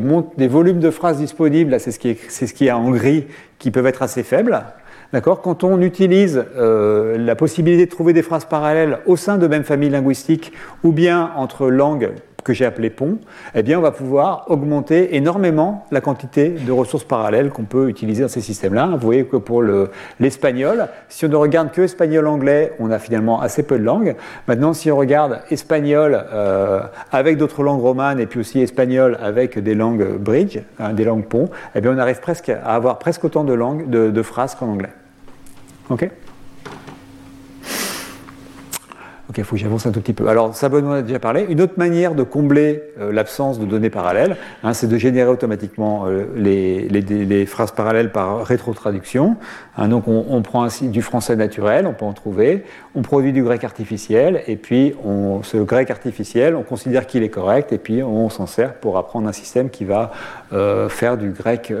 volumes 0.47 0.79
de 0.79 0.91
phrases 0.91 1.17
disponibles, 1.17 1.79
c'est 1.79 1.91
ce, 1.91 1.99
qui 1.99 2.09
est, 2.09 2.29
ce 2.29 2.53
qui 2.53 2.67
est 2.67 2.71
en 2.71 2.89
gris, 2.91 3.27
qui 3.57 3.71
peuvent 3.71 3.87
être 3.87 4.01
assez 4.01 4.23
faibles. 4.23 4.61
D'accord 5.11 5.41
Quand 5.41 5.63
on 5.63 5.81
utilise 5.81 6.45
euh, 6.55 7.17
la 7.17 7.35
possibilité 7.35 7.87
de 7.87 7.89
trouver 7.89 8.13
des 8.13 8.21
phrases 8.21 8.45
parallèles 8.45 8.99
au 9.07 9.15
sein 9.15 9.39
de 9.39 9.47
même 9.47 9.63
famille 9.63 9.89
linguistique 9.89 10.53
ou 10.83 10.91
bien 10.91 11.31
entre 11.35 11.67
langues 11.71 12.11
que 12.43 12.53
j'ai 12.53 12.63
appelé 12.63 12.91
pont, 12.91 13.17
eh 13.55 13.63
bien 13.63 13.79
on 13.79 13.81
va 13.81 13.89
pouvoir 13.89 14.45
augmenter 14.49 15.15
énormément 15.15 15.87
la 15.91 15.99
quantité 15.99 16.49
de 16.49 16.71
ressources 16.71 17.05
parallèles 17.05 17.49
qu'on 17.49 17.63
peut 17.63 17.89
utiliser 17.89 18.21
dans 18.21 18.29
ces 18.29 18.41
systèmes-là. 18.41 18.87
Vous 18.93 18.99
voyez 18.99 19.25
que 19.25 19.37
pour 19.37 19.63
l'espagnol, 20.19 20.87
si 21.09 21.25
on 21.25 21.29
ne 21.29 21.35
regarde 21.35 21.71
que 21.71 21.81
espagnol-anglais, 21.81 22.73
on 22.79 22.91
a 22.91 22.99
finalement 22.99 23.41
assez 23.41 23.63
peu 23.63 23.79
de 23.79 23.83
langues. 23.83 24.15
Maintenant, 24.47 24.73
si 24.73 24.91
on 24.91 24.97
regarde 24.97 25.39
espagnol 25.49 26.23
euh, 26.31 26.81
avec 27.11 27.37
d'autres 27.37 27.63
langues 27.63 27.81
romanes 27.81 28.19
et 28.19 28.27
puis 28.27 28.39
aussi 28.39 28.61
espagnol 28.61 29.17
avec 29.21 29.57
des 29.57 29.73
langues 29.73 30.17
bridge, 30.19 30.59
hein, 30.79 30.93
des 30.93 31.03
langues 31.03 31.25
pont, 31.25 31.49
eh 31.73 31.81
bien 31.81 31.95
on 31.95 31.97
arrive 31.97 32.19
presque 32.19 32.49
à 32.49 32.75
avoir 32.75 32.99
presque 32.99 33.25
autant 33.25 33.43
de 33.43 33.53
langues, 33.53 33.89
de, 33.89 34.11
de 34.11 34.21
phrases 34.21 34.53
qu'en 34.53 34.67
anglais. 34.67 34.89
OK 35.89 36.09
Ok, 39.29 39.37
il 39.37 39.43
faut 39.43 39.55
que 39.55 39.61
j'avance 39.61 39.85
un 39.85 39.91
tout 39.91 40.01
petit 40.01 40.13
peu. 40.13 40.27
Alors, 40.27 40.55
ça, 40.55 40.69
Benoît 40.69 40.97
a 40.97 41.01
déjà 41.03 41.19
parlé. 41.19 41.45
Une 41.49 41.61
autre 41.61 41.75
manière 41.77 42.15
de 42.15 42.23
combler 42.23 42.81
euh, 42.99 43.11
l'absence 43.11 43.59
de 43.59 43.65
données 43.67 43.91
parallèles, 43.91 44.37
hein, 44.63 44.73
c'est 44.73 44.87
de 44.87 44.97
générer 44.97 45.29
automatiquement 45.29 46.07
euh, 46.07 46.25
les, 46.35 47.45
phrases 47.45 47.71
parallèles 47.71 48.11
par 48.11 48.43
rétrotraduction. 48.43 49.37
Hein, 49.77 49.87
donc, 49.87 50.07
on, 50.07 50.41
prend 50.41 50.63
ainsi 50.63 50.87
du 50.87 51.03
français 51.03 51.35
naturel, 51.35 51.85
on 51.85 51.93
peut 51.93 52.05
en 52.05 52.13
trouver, 52.13 52.63
on 52.95 53.03
produit 53.03 53.31
du 53.31 53.43
grec 53.43 53.63
artificiel, 53.63 54.41
et 54.47 54.55
puis 54.55 54.95
on, 55.05 55.43
ce 55.43 55.57
grec 55.57 55.91
artificiel, 55.91 56.55
on 56.55 56.63
considère 56.63 57.05
qu'il 57.05 57.21
est 57.21 57.29
correct, 57.29 57.71
et 57.71 57.77
puis 57.77 58.01
on 58.01 58.31
s'en 58.31 58.47
sert 58.47 58.73
pour 58.73 58.97
apprendre 58.97 59.27
un 59.27 59.33
système 59.33 59.69
qui 59.69 59.85
va 59.85 60.11
euh, 60.53 60.89
faire 60.89 61.17
du 61.17 61.29
grec, 61.29 61.71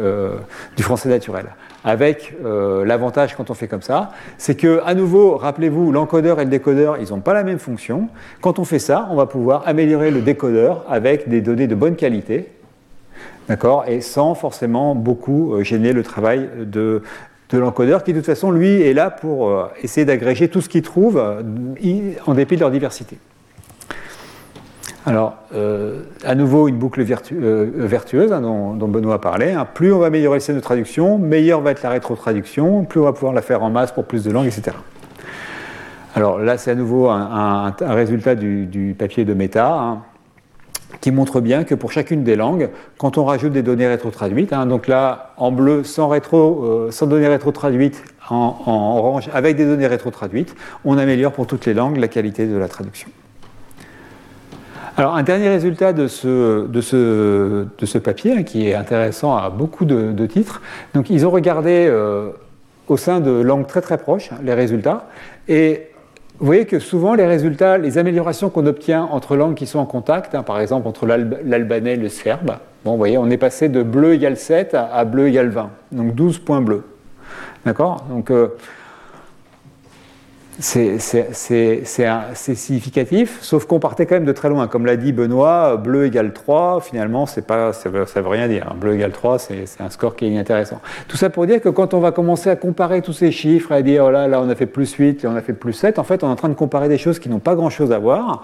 du 0.77 0.83
français 0.83 1.09
naturel 1.09 1.47
avec 1.83 2.35
euh, 2.43 2.85
l'avantage 2.85 3.35
quand 3.35 3.49
on 3.49 3.53
fait 3.53 3.67
comme 3.67 3.81
ça, 3.81 4.11
c'est 4.37 4.55
que, 4.55 4.81
à 4.85 4.93
nouveau, 4.93 5.37
rappelez-vous, 5.37 5.91
l'encodeur 5.91 6.39
et 6.39 6.43
le 6.43 6.49
décodeur, 6.49 6.97
ils 6.97 7.09
n'ont 7.09 7.21
pas 7.21 7.33
la 7.33 7.43
même 7.43 7.59
fonction. 7.59 8.09
Quand 8.41 8.59
on 8.59 8.65
fait 8.65 8.79
ça, 8.79 9.07
on 9.11 9.15
va 9.15 9.25
pouvoir 9.25 9.63
améliorer 9.65 10.11
le 10.11 10.21
décodeur 10.21 10.85
avec 10.89 11.29
des 11.29 11.41
données 11.41 11.67
de 11.67 11.75
bonne 11.75 11.95
qualité, 11.95 12.49
d'accord, 13.47 13.85
et 13.87 14.01
sans 14.01 14.35
forcément 14.35 14.95
beaucoup 14.95 15.53
euh, 15.53 15.63
gêner 15.63 15.93
le 15.93 16.03
travail 16.03 16.49
de, 16.65 17.01
l'encodeur, 17.51 18.03
qui 18.03 18.13
de 18.13 18.19
toute 18.19 18.25
façon, 18.25 18.51
lui, 18.51 18.81
est 18.81 18.93
là 18.93 19.09
pour 19.09 19.49
euh, 19.49 19.65
essayer 19.81 20.05
d'agréger 20.05 20.49
tout 20.49 20.61
ce 20.61 20.69
qu'il 20.69 20.81
trouve 20.81 21.17
en 21.17 22.33
dépit 22.33 22.55
de 22.55 22.61
leur 22.61 22.71
diversité. 22.71 23.17
Alors, 25.09 25.37
euh, 25.55 26.03
à 26.23 26.35
nouveau, 26.35 26.67
une 26.67 26.77
boucle 26.77 27.03
euh, 27.31 27.71
vertueuse 27.73 28.31
hein, 28.31 28.41
dont, 28.41 28.87
Benoît 28.87 29.15
a 29.15 29.17
parlé. 29.17 29.53
Hein. 29.53 29.65
Plus 29.73 29.91
on 29.91 29.97
va 29.97 30.05
améliorer 30.05 30.35
le 30.35 30.39
système 30.39 30.57
de 30.57 30.61
traduction, 30.61 31.17
meilleure 31.17 31.61
va 31.61 31.71
être 31.71 31.81
la 31.81 31.89
rétrotraduction, 31.89 32.85
plus 32.85 32.99
on 32.99 33.05
va 33.05 33.13
pouvoir 33.13 33.33
la 33.33 33.41
faire 33.41 33.63
en 33.63 33.71
masse 33.71 33.91
pour 33.91 34.05
plus 34.05 34.23
de 34.23 34.29
langues, 34.29 34.45
etc. 34.45 34.77
Alors 36.13 36.37
là, 36.37 36.59
c'est 36.59 36.69
à 36.69 36.75
nouveau 36.75 37.09
un, 37.09 37.73
résultat 37.81 38.35
du, 38.35 38.95
papier 38.99 39.25
de 39.25 39.33
Meta 39.33 39.73
hein, 39.73 40.03
qui 41.01 41.09
montre 41.09 41.41
bien 41.41 41.63
que 41.63 41.73
pour 41.73 41.91
chacune 41.91 42.23
des 42.23 42.35
langues, 42.35 42.69
quand 42.99 43.17
on 43.17 43.25
rajoute 43.25 43.51
des 43.51 43.63
données 43.63 43.87
rétrotraduites, 43.87 44.53
donc 44.67 44.87
là, 44.87 45.33
en 45.37 45.51
bleu, 45.51 45.83
sans, 45.83 46.07
rétro, 46.07 46.65
euh, 46.65 46.91
sans 46.91 47.07
données 47.07 47.29
rétrotraduites, 47.29 48.03
en, 48.29 48.57
en 48.63 48.97
orange, 48.99 49.27
avec 49.33 49.57
des 49.57 49.65
données 49.65 49.87
rétrotraduites, 49.87 50.53
on 50.85 50.99
améliore 50.99 51.31
pour 51.31 51.47
toutes 51.47 51.65
les 51.65 51.73
langues 51.73 51.97
la 51.97 52.09
qualité 52.09 52.45
de 52.45 52.57
la 52.57 52.67
traduction. 52.67 53.09
Alors, 54.99 55.15
un 55.15 55.23
dernier 55.23 55.47
résultat 55.47 55.93
de 55.93 56.07
ce, 56.07 56.63
papier, 57.99 58.33
hein, 58.33 58.43
qui 58.43 58.67
est 58.67 58.73
intéressant 58.73 59.33
à 59.37 59.49
beaucoup 59.49 59.85
de, 59.85 60.25
titres, 60.25 60.61
donc 60.93 61.09
ils 61.09 61.25
ont 61.25 61.29
regardé 61.29 61.87
euh, 61.87 62.31
au 62.89 62.97
sein 62.97 63.21
de 63.21 63.31
langues 63.31 63.65
très 63.65 63.79
très 63.79 63.97
proches 63.97 64.31
les 64.43 64.53
résultats, 64.53 65.07
et 65.47 65.87
vous 66.39 66.45
voyez 66.45 66.65
que 66.65 66.79
souvent 66.79 67.13
les 67.13 67.25
résultats, 67.25 67.77
les 67.77 67.97
améliorations 67.97 68.49
qu'on 68.49 68.65
obtient 68.65 69.03
entre 69.03 69.37
langues 69.37 69.55
qui 69.55 69.67
sont 69.67 69.79
en 69.79 69.85
contact, 69.85 70.35
hein, 70.35 70.43
par 70.43 70.59
exemple 70.59 70.85
entre 70.85 71.07
l'albanais 71.07 71.93
et 71.93 71.95
le 71.95 72.09
serbe, 72.09 72.57
bon, 72.83 72.97
voyez, 72.97 73.17
on 73.17 73.29
est 73.29 73.37
passé 73.37 73.69
de 73.69 73.83
bleu 73.83 74.15
égale 74.15 74.35
7 74.35 74.75
à, 74.75 75.05
bleu 75.05 75.29
égale 75.29 75.47
20, 75.47 75.69
donc 75.93 76.13
12 76.13 76.39
points 76.39 76.59
bleus. 76.59 76.83
D'accord? 77.65 78.03
Donc, 78.09 78.31
euh, 78.31 78.49
c'est 80.59 80.99
significatif, 82.55 83.39
sauf 83.41 83.65
qu'on 83.65 83.79
partait 83.79 84.05
quand 84.05 84.15
même 84.15 84.25
de 84.25 84.31
très 84.31 84.49
loin. 84.49 84.67
Comme 84.67 84.85
l'a 84.85 84.97
dit 84.97 85.13
Benoît, 85.13 85.77
bleu 85.77 86.05
égale 86.05 86.33
3, 86.33 86.81
finalement, 86.81 87.25
pas, 87.47 87.73
ça 87.73 87.89
ne 87.89 87.97
veut, 87.97 88.27
rien 88.27 88.47
dire. 88.47 88.73
Bleu 88.75 88.95
égale 88.95 89.11
3, 89.11 89.39
c'est 89.39 89.65
un 89.79 89.89
score 89.89 90.15
qui 90.15 90.25
est 90.25 90.29
inintéressant. 90.29 90.81
Tout 91.07 91.17
ça 91.17 91.29
pour 91.29 91.47
dire 91.47 91.61
que 91.61 91.69
quand 91.69 91.93
on 91.93 91.99
va 91.99 92.11
commencer 92.11 92.49
à 92.49 92.55
comparer 92.55 93.01
tous 93.01 93.13
ces 93.13 93.31
chiffres, 93.31 93.71
à 93.71 93.81
dire, 93.81 94.03
oh 94.05 94.11
là, 94.11 94.27
là, 94.27 94.41
on 94.41 94.49
a 94.49 94.55
fait 94.55 94.65
plus 94.65 94.93
8, 94.93 95.23
là, 95.23 95.29
on 95.31 95.35
a 95.35 95.41
fait 95.41 95.53
plus 95.53 95.73
7, 95.73 95.97
en 95.97 96.03
fait, 96.03 96.23
on 96.23 96.27
est 96.27 96.31
en 96.31 96.35
train 96.35 96.49
de 96.49 96.55
comparer 96.55 96.89
des 96.89 96.97
choses 96.97 97.19
qui 97.19 97.29
n'ont 97.29 97.39
pas 97.39 97.55
grand-chose 97.55 97.91
à 97.91 97.99
voir, 97.99 98.43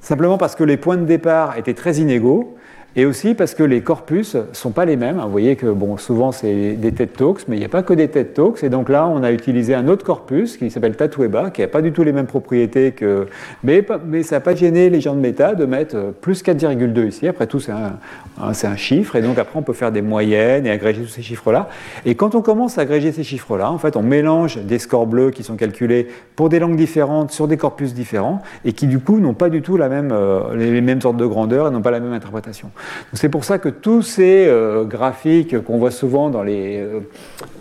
simplement 0.00 0.38
parce 0.38 0.54
que 0.54 0.64
les 0.64 0.78
points 0.78 0.96
de 0.96 1.04
départ 1.04 1.58
étaient 1.58 1.74
très 1.74 1.96
inégaux, 1.96 2.56
et 2.96 3.06
aussi 3.06 3.34
parce 3.34 3.54
que 3.54 3.62
les 3.62 3.82
corpus 3.82 4.36
sont 4.52 4.70
pas 4.70 4.84
les 4.84 4.96
mêmes. 4.96 5.20
Vous 5.22 5.30
voyez 5.30 5.56
que 5.56 5.66
bon, 5.66 5.96
souvent 5.96 6.32
c'est 6.32 6.72
des 6.72 6.92
TED 6.92 7.12
Talks, 7.12 7.46
mais 7.46 7.56
il 7.56 7.60
n'y 7.60 7.64
a 7.64 7.68
pas 7.68 7.82
que 7.82 7.94
des 7.94 8.08
TED 8.08 8.34
Talks. 8.34 8.62
Et 8.64 8.68
donc 8.68 8.88
là, 8.88 9.06
on 9.06 9.22
a 9.22 9.30
utilisé 9.30 9.74
un 9.74 9.86
autre 9.88 10.04
corpus 10.04 10.56
qui 10.56 10.70
s'appelle 10.70 10.96
Tatueba, 10.96 11.50
qui 11.50 11.60
n'a 11.60 11.68
pas 11.68 11.82
du 11.82 11.92
tout 11.92 12.02
les 12.02 12.12
mêmes 12.12 12.26
propriétés 12.26 12.92
que. 12.92 13.28
Mais, 13.62 13.86
mais 14.06 14.22
ça 14.22 14.36
n'a 14.36 14.40
pas 14.40 14.54
gêné 14.54 14.90
les 14.90 15.00
gens 15.00 15.14
de 15.14 15.20
méta 15.20 15.54
de 15.54 15.64
mettre 15.66 16.12
plus 16.20 16.42
4,2 16.42 17.08
ici. 17.08 17.28
Après 17.28 17.46
tout, 17.46 17.60
c'est 17.60 17.72
un, 17.72 17.98
un, 18.40 18.76
chiffre. 18.76 19.16
Et 19.16 19.22
donc 19.22 19.38
après, 19.38 19.58
on 19.58 19.62
peut 19.62 19.72
faire 19.72 19.92
des 19.92 20.02
moyennes 20.02 20.66
et 20.66 20.70
agréger 20.70 21.02
tous 21.02 21.08
ces 21.08 21.22
chiffres-là. 21.22 21.68
Et 22.04 22.14
quand 22.14 22.34
on 22.34 22.42
commence 22.42 22.78
à 22.78 22.82
agréger 22.82 23.12
ces 23.12 23.24
chiffres-là, 23.24 23.70
en 23.70 23.78
fait, 23.78 23.96
on 23.96 24.02
mélange 24.02 24.58
des 24.58 24.78
scores 24.78 25.06
bleus 25.06 25.30
qui 25.30 25.42
sont 25.42 25.56
calculés 25.56 26.08
pour 26.36 26.48
des 26.48 26.58
langues 26.58 26.76
différentes 26.76 27.30
sur 27.30 27.46
des 27.46 27.56
corpus 27.56 27.94
différents 27.94 28.42
et 28.64 28.72
qui 28.72 28.86
du 28.86 28.98
coup 28.98 29.20
n'ont 29.20 29.34
pas 29.34 29.48
du 29.48 29.62
tout 29.62 29.76
la 29.76 29.88
même, 29.88 30.10
euh, 30.12 30.56
les 30.56 30.80
mêmes 30.80 31.00
ordres 31.04 31.20
de 31.20 31.26
grandeur 31.26 31.68
et 31.68 31.70
n'ont 31.70 31.82
pas 31.82 31.90
la 31.90 32.00
même 32.00 32.12
interprétation. 32.12 32.70
C'est 33.12 33.28
pour 33.28 33.44
ça 33.44 33.58
que 33.58 33.68
tous 33.68 34.02
ces 34.02 34.46
euh, 34.46 34.84
graphiques 34.84 35.62
qu'on 35.64 35.78
voit 35.78 35.90
souvent 35.90 36.30
dans 36.30 36.42
les 36.42 36.78
euh, 36.78 37.00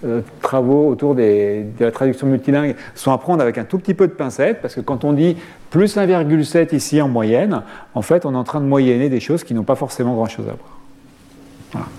euh, 0.05 0.21
travaux 0.41 0.87
autour 0.89 1.15
de 1.15 1.63
la 1.79 1.91
traduction 1.91 2.27
multilingue 2.27 2.75
sont 2.95 3.11
à 3.11 3.17
prendre 3.17 3.41
avec 3.41 3.57
un 3.57 3.63
tout 3.63 3.79
petit 3.79 3.93
peu 3.93 4.07
de 4.07 4.13
pincette, 4.13 4.61
parce 4.61 4.75
que 4.75 4.81
quand 4.81 5.03
on 5.03 5.13
dit 5.13 5.37
plus 5.69 5.97
1,7 5.97 6.75
ici 6.75 7.01
en 7.01 7.07
moyenne, 7.07 7.61
en 7.93 8.01
fait 8.01 8.25
on 8.25 8.33
est 8.33 8.37
en 8.37 8.43
train 8.43 8.61
de 8.61 8.65
moyenner 8.65 9.09
des 9.09 9.19
choses 9.19 9.43
qui 9.43 9.53
n'ont 9.53 9.63
pas 9.63 9.75
forcément 9.75 10.13
grand-chose 10.15 10.45
à 10.47 10.55
voir. 11.73 11.89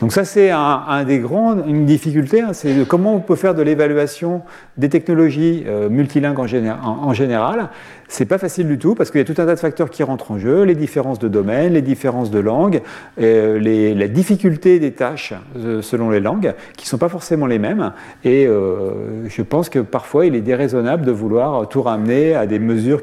Donc 0.00 0.12
ça, 0.12 0.24
c'est 0.24 0.50
un, 0.50 1.04
des 1.04 1.18
grandes, 1.18 1.64
une 1.66 1.84
difficulté, 1.84 2.40
hein, 2.40 2.54
c'est 2.54 2.86
comment 2.88 3.14
on 3.14 3.20
peut 3.20 3.36
faire 3.36 3.54
de 3.54 3.62
l'évaluation 3.62 4.40
des 4.78 4.88
technologies 4.88 5.64
euh, 5.66 5.90
multilingues 5.90 6.38
en, 6.38 6.46
en, 6.46 7.12
général. 7.12 7.68
C'est 8.08 8.24
pas 8.24 8.38
facile 8.38 8.66
du 8.66 8.78
tout 8.78 8.94
parce 8.94 9.10
qu'il 9.10 9.20
y 9.20 9.22
a 9.22 9.24
tout 9.26 9.40
un 9.40 9.44
tas 9.44 9.54
de 9.54 9.60
facteurs 9.60 9.90
qui 9.90 10.02
rentrent 10.02 10.30
en 10.30 10.38
jeu, 10.38 10.62
les 10.62 10.74
différences 10.74 11.18
de 11.18 11.28
domaine, 11.28 11.74
les 11.74 11.82
différences 11.82 12.30
de 12.30 12.38
langue, 12.38 12.80
euh, 13.20 13.94
la 13.94 14.08
difficulté 14.08 14.78
des 14.78 14.92
tâches 14.92 15.34
euh, 15.58 15.82
selon 15.82 16.08
les 16.08 16.20
langues, 16.20 16.54
qui 16.78 16.88
sont 16.88 16.98
pas 16.98 17.10
forcément 17.10 17.44
les 17.44 17.58
mêmes. 17.58 17.92
Et 18.24 18.46
je 18.46 19.42
pense 19.42 19.68
que 19.68 19.80
parfois, 19.80 20.24
il 20.24 20.34
est 20.34 20.40
déraisonnable 20.40 21.04
de 21.04 21.12
vouloir 21.12 21.68
tout 21.68 21.82
ramener 21.82 22.34
à 22.34 22.46
des 22.46 22.58
mesures 22.58 23.02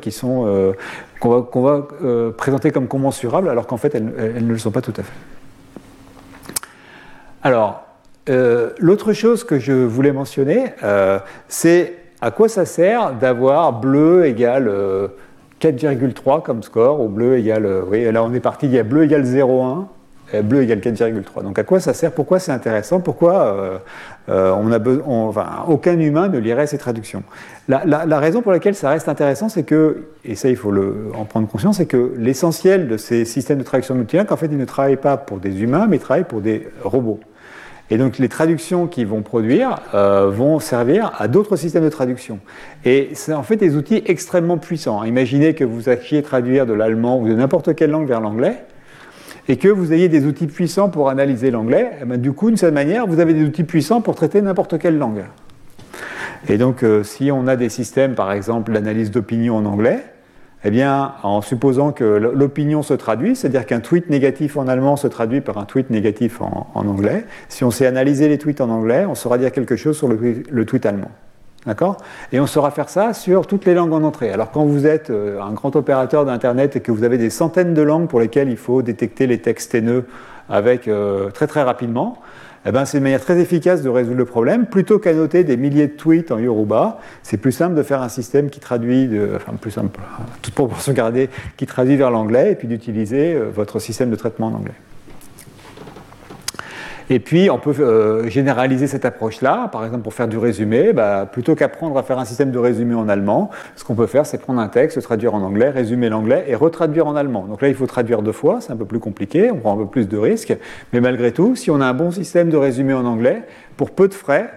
qu'on 1.19 1.61
va, 1.61 1.87
présenter 2.37 2.71
comme 2.71 2.87
commensurables, 2.87 3.49
alors 3.49 3.67
qu'en 3.67 3.77
fait, 3.77 3.93
elles 3.93 4.45
ne 4.45 4.51
le 4.51 4.57
sont 4.57 4.71
pas 4.71 4.81
tout 4.81 4.93
à 4.97 5.03
fait. 5.03 5.36
Alors, 7.47 7.85
euh, 8.27 8.71
l'autre 8.77 9.13
chose 9.13 9.45
que 9.45 9.57
je 9.57 9.71
voulais 9.71 10.11
mentionner, 10.11 10.73
euh, 10.83 11.17
c'est 11.47 11.93
à 12.19 12.29
quoi 12.29 12.49
ça 12.49 12.65
sert 12.65 13.13
d'avoir 13.13 13.71
bleu 13.71 14.25
égale 14.25 14.69
4,3 15.61 16.43
comme 16.43 16.61
score, 16.61 16.99
ou 16.99 17.07
bleu 17.07 17.37
égale, 17.37 17.65
euh, 17.65 17.81
oui, 17.89 18.11
là 18.11 18.21
on 18.21 18.33
est 18.33 18.41
parti, 18.41 18.65
il 18.65 18.73
y 18.73 18.79
a 18.79 18.83
bleu 18.83 19.03
égale 19.03 19.23
0,1, 19.23 19.85
et 20.33 20.41
bleu 20.41 20.61
égale 20.61 20.79
4,3. 20.79 21.41
Donc 21.41 21.57
à 21.57 21.63
quoi 21.63 21.79
ça 21.79 21.93
sert? 21.93 22.11
Pourquoi 22.11 22.39
c'est 22.39 22.51
intéressant? 22.51 22.99
Pourquoi 22.99 23.45
euh, 23.45 23.77
euh, 24.29 24.51
on 24.51 24.71
a 24.71 24.79
enfin, 25.07 25.45
aucun 25.67 25.97
humain 25.99 26.27
ne 26.27 26.37
lirait 26.37 26.67
ces 26.67 26.77
traductions? 26.77 27.23
La, 27.67 27.83
la, 27.85 28.19
raison 28.19 28.41
pour 28.41 28.51
laquelle 28.51 28.75
ça 28.75 28.89
reste 28.89 29.09
intéressant, 29.09 29.49
c'est 29.49 29.63
que, 29.63 30.09
et 30.25 30.35
ça 30.35 30.49
il 30.49 30.57
faut 30.57 30.71
le, 30.71 31.11
en 31.15 31.25
prendre 31.25 31.47
conscience, 31.47 31.77
c'est 31.77 31.85
que 31.85 32.13
l'essentiel 32.17 32.87
de 32.87 32.97
ces 32.97 33.25
systèmes 33.25 33.57
de 33.57 33.63
traduction 33.63 33.95
multilingue, 33.95 34.31
en 34.31 34.37
fait, 34.37 34.47
ils 34.47 34.57
ne 34.57 34.65
travaillent 34.65 34.97
pas 34.97 35.17
pour 35.17 35.37
des 35.37 35.61
humains, 35.61 35.87
mais 35.89 35.97
ils 35.97 36.01
travaillent 36.01 36.23
pour 36.25 36.41
des 36.41 36.67
robots. 36.83 37.19
Et 37.89 37.97
donc 37.97 38.17
les 38.17 38.29
traductions 38.29 38.87
qu'ils 38.87 39.07
vont 39.07 39.21
produire 39.21 39.75
euh, 39.93 40.29
vont 40.29 40.59
servir 40.59 41.11
à 41.17 41.27
d'autres 41.27 41.55
systèmes 41.55 41.85
de 41.85 41.89
traduction. 41.89 42.39
Et 42.83 43.09
c'est 43.13 43.33
en 43.33 43.43
fait 43.43 43.55
des 43.55 43.75
outils 43.75 44.03
extrêmement 44.05 44.57
puissants. 44.57 45.03
Imaginez 45.03 45.53
que 45.53 45.63
vous 45.63 45.81
sachiez 45.81 46.21
traduire 46.21 46.65
de 46.65 46.73
l'allemand 46.73 47.19
ou 47.19 47.27
de 47.27 47.33
n'importe 47.33 47.75
quelle 47.75 47.91
langue 47.91 48.07
vers 48.07 48.21
l'anglais 48.21 48.63
et 49.47 49.57
que 49.57 49.69
vous 49.69 49.93
ayez 49.93 50.09
des 50.09 50.25
outils 50.25 50.47
puissants 50.47 50.89
pour 50.89 51.09
analyser 51.09 51.51
l'anglais. 51.51 51.91
Eh 52.01 52.05
ben, 52.05 52.19
du 52.19 52.33
coup, 52.33 52.47
d'une 52.47 52.57
certaine 52.57 52.73
manière, 52.73 53.07
vous 53.07 53.19
avez 53.19 53.33
des 53.33 53.43
outils 53.43 53.63
puissants 53.63 54.01
pour 54.01 54.15
traiter 54.15 54.41
n'importe 54.41 54.77
quelle 54.77 54.97
langue. 54.97 55.23
Et 56.49 56.57
donc, 56.57 56.83
euh, 56.83 57.03
si 57.03 57.31
on 57.31 57.47
a 57.47 57.55
des 57.55 57.69
systèmes, 57.69 58.15
par 58.15 58.31
exemple, 58.31 58.73
d'analyse 58.73 59.11
d'opinion 59.11 59.55
en 59.55 59.65
anglais, 59.65 60.03
eh 60.63 60.71
bien, 60.71 61.13
en 61.21 61.41
supposant 61.41 61.91
que 61.91 62.03
l'opinion 62.03 62.81
se 62.81 62.95
traduit, 62.95 63.35
c'est-à-dire 63.35 63.65
qu'un 63.65 63.79
tweet 63.79 64.09
négatif 64.09 64.57
en 64.57 64.67
allemand 64.67 64.95
se 64.95 65.07
traduit 65.07 65.41
par 65.41 65.59
un 65.59 65.65
tweet 65.65 65.91
négatif 65.91 66.41
en, 66.41 66.67
anglais, 66.73 67.25
si 67.47 67.63
on 67.63 67.69
sait 67.69 67.85
analyser 67.85 68.27
les 68.27 68.39
tweets 68.39 68.61
en 68.61 68.69
anglais, 68.69 69.05
on 69.07 69.13
saura 69.13 69.37
dire 69.37 69.51
quelque 69.51 69.75
chose 69.75 69.97
sur 69.97 70.07
le, 70.07 70.65
tweet 70.65 70.85
allemand. 70.85 71.11
D'accord? 71.67 71.97
Et 72.31 72.39
on 72.39 72.47
saura 72.47 72.71
faire 72.71 72.89
ça 72.89 73.13
sur 73.13 73.45
toutes 73.45 73.65
les 73.65 73.75
langues 73.75 73.93
en 73.93 74.03
entrée. 74.03 74.31
Alors 74.31 74.51
quand 74.51 74.65
vous 74.65 74.87
êtes 74.87 75.09
euh, 75.09 75.41
un 75.41 75.51
grand 75.51 75.75
opérateur 75.75 76.25
d'Internet 76.25 76.75
et 76.77 76.79
que 76.79 76.91
vous 76.91 77.03
avez 77.03 77.17
des 77.17 77.29
centaines 77.29 77.73
de 77.73 77.81
langues 77.81 78.07
pour 78.07 78.19
lesquelles 78.19 78.49
il 78.49 78.57
faut 78.57 78.81
détecter 78.81 79.27
les 79.27 79.39
textes 79.39 79.75
haineux 79.75 80.05
avec, 80.49 80.87
euh, 80.87 81.29
très 81.29 81.45
très 81.45 81.61
rapidement, 81.61 82.19
eh 82.67 82.71
ben, 82.71 82.83
c'est 82.83 82.97
une 82.97 83.03
manière 83.03 83.21
très 83.21 83.39
efficace 83.39 83.81
de 83.81 83.89
résoudre 83.89 84.17
le 84.17 84.25
problème. 84.25 84.65
Plutôt 84.65 84.99
qu'à 84.99 85.13
noter 85.13 85.45
des 85.45 85.55
milliers 85.55 85.87
de 85.87 85.93
tweets 85.93 86.31
en 86.31 86.39
Yoruba, 86.39 86.99
c'est 87.23 87.37
plus 87.37 87.53
simple 87.53 87.75
de 87.75 87.83
faire 87.83 88.01
un 88.01 88.09
système 88.09 88.49
qui 88.49 88.59
traduit, 88.59 89.09
enfin 89.35 89.53
plus 89.53 89.71
simple, 89.71 89.99
toute 90.41 90.53
proportion 90.53 90.91
gardée, 90.91 91.29
qui 91.55 91.65
traduit 91.65 91.95
vers 91.95 92.11
l'anglais 92.11 92.51
et 92.51 92.55
puis 92.55 92.67
d'utiliser 92.67 93.33
euh, 93.33 93.49
votre 93.53 93.79
système 93.79 94.09
de 94.09 94.15
traitement 94.15 94.47
en 94.47 94.53
anglais. 94.55 94.75
Et 97.09 97.19
puis, 97.19 97.49
on 97.49 97.57
peut 97.57 97.73
euh, 97.79 98.27
généraliser 98.29 98.87
cette 98.87 99.05
approche-là. 99.05 99.69
Par 99.71 99.85
exemple, 99.85 100.03
pour 100.03 100.13
faire 100.13 100.27
du 100.27 100.37
résumé, 100.37 100.91
bah, 100.91 101.25
plutôt 101.31 101.55
qu'apprendre 101.55 101.97
à 101.97 102.03
faire 102.03 102.19
un 102.19 102.25
système 102.25 102.51
de 102.51 102.59
résumé 102.59 102.95
en 102.95 103.07
allemand, 103.07 103.49
ce 103.75 103.85
qu'on 103.85 103.95
peut 103.95 104.07
faire, 104.07 104.25
c'est 104.25 104.37
prendre 104.37 104.59
un 104.59 104.67
texte, 104.67 105.01
traduire 105.01 105.33
en 105.33 105.41
anglais, 105.41 105.69
résumer 105.69 106.09
l'anglais 106.09 106.45
et 106.47 106.55
retraduire 106.55 107.07
en 107.07 107.15
allemand. 107.15 107.45
Donc 107.47 107.61
là, 107.61 107.69
il 107.69 107.75
faut 107.75 107.87
traduire 107.87 108.21
deux 108.21 108.33
fois, 108.33 108.59
c'est 108.59 108.73
un 108.73 108.77
peu 108.77 108.85
plus 108.85 108.99
compliqué, 108.99 109.51
on 109.51 109.57
prend 109.57 109.73
un 109.73 109.77
peu 109.77 109.87
plus 109.87 110.09
de 110.09 110.17
risques. 110.17 110.55
Mais 110.91 110.99
malgré 110.99 111.31
tout, 111.31 111.55
si 111.55 111.71
on 111.71 111.79
a 111.79 111.85
un 111.85 111.93
bon 111.93 112.11
système 112.11 112.49
de 112.49 112.57
résumé 112.57 112.93
en 112.93 113.05
anglais, 113.05 113.43
pour 113.77 113.91
peu 113.91 114.09
de 114.09 114.13
frais, 114.13 114.51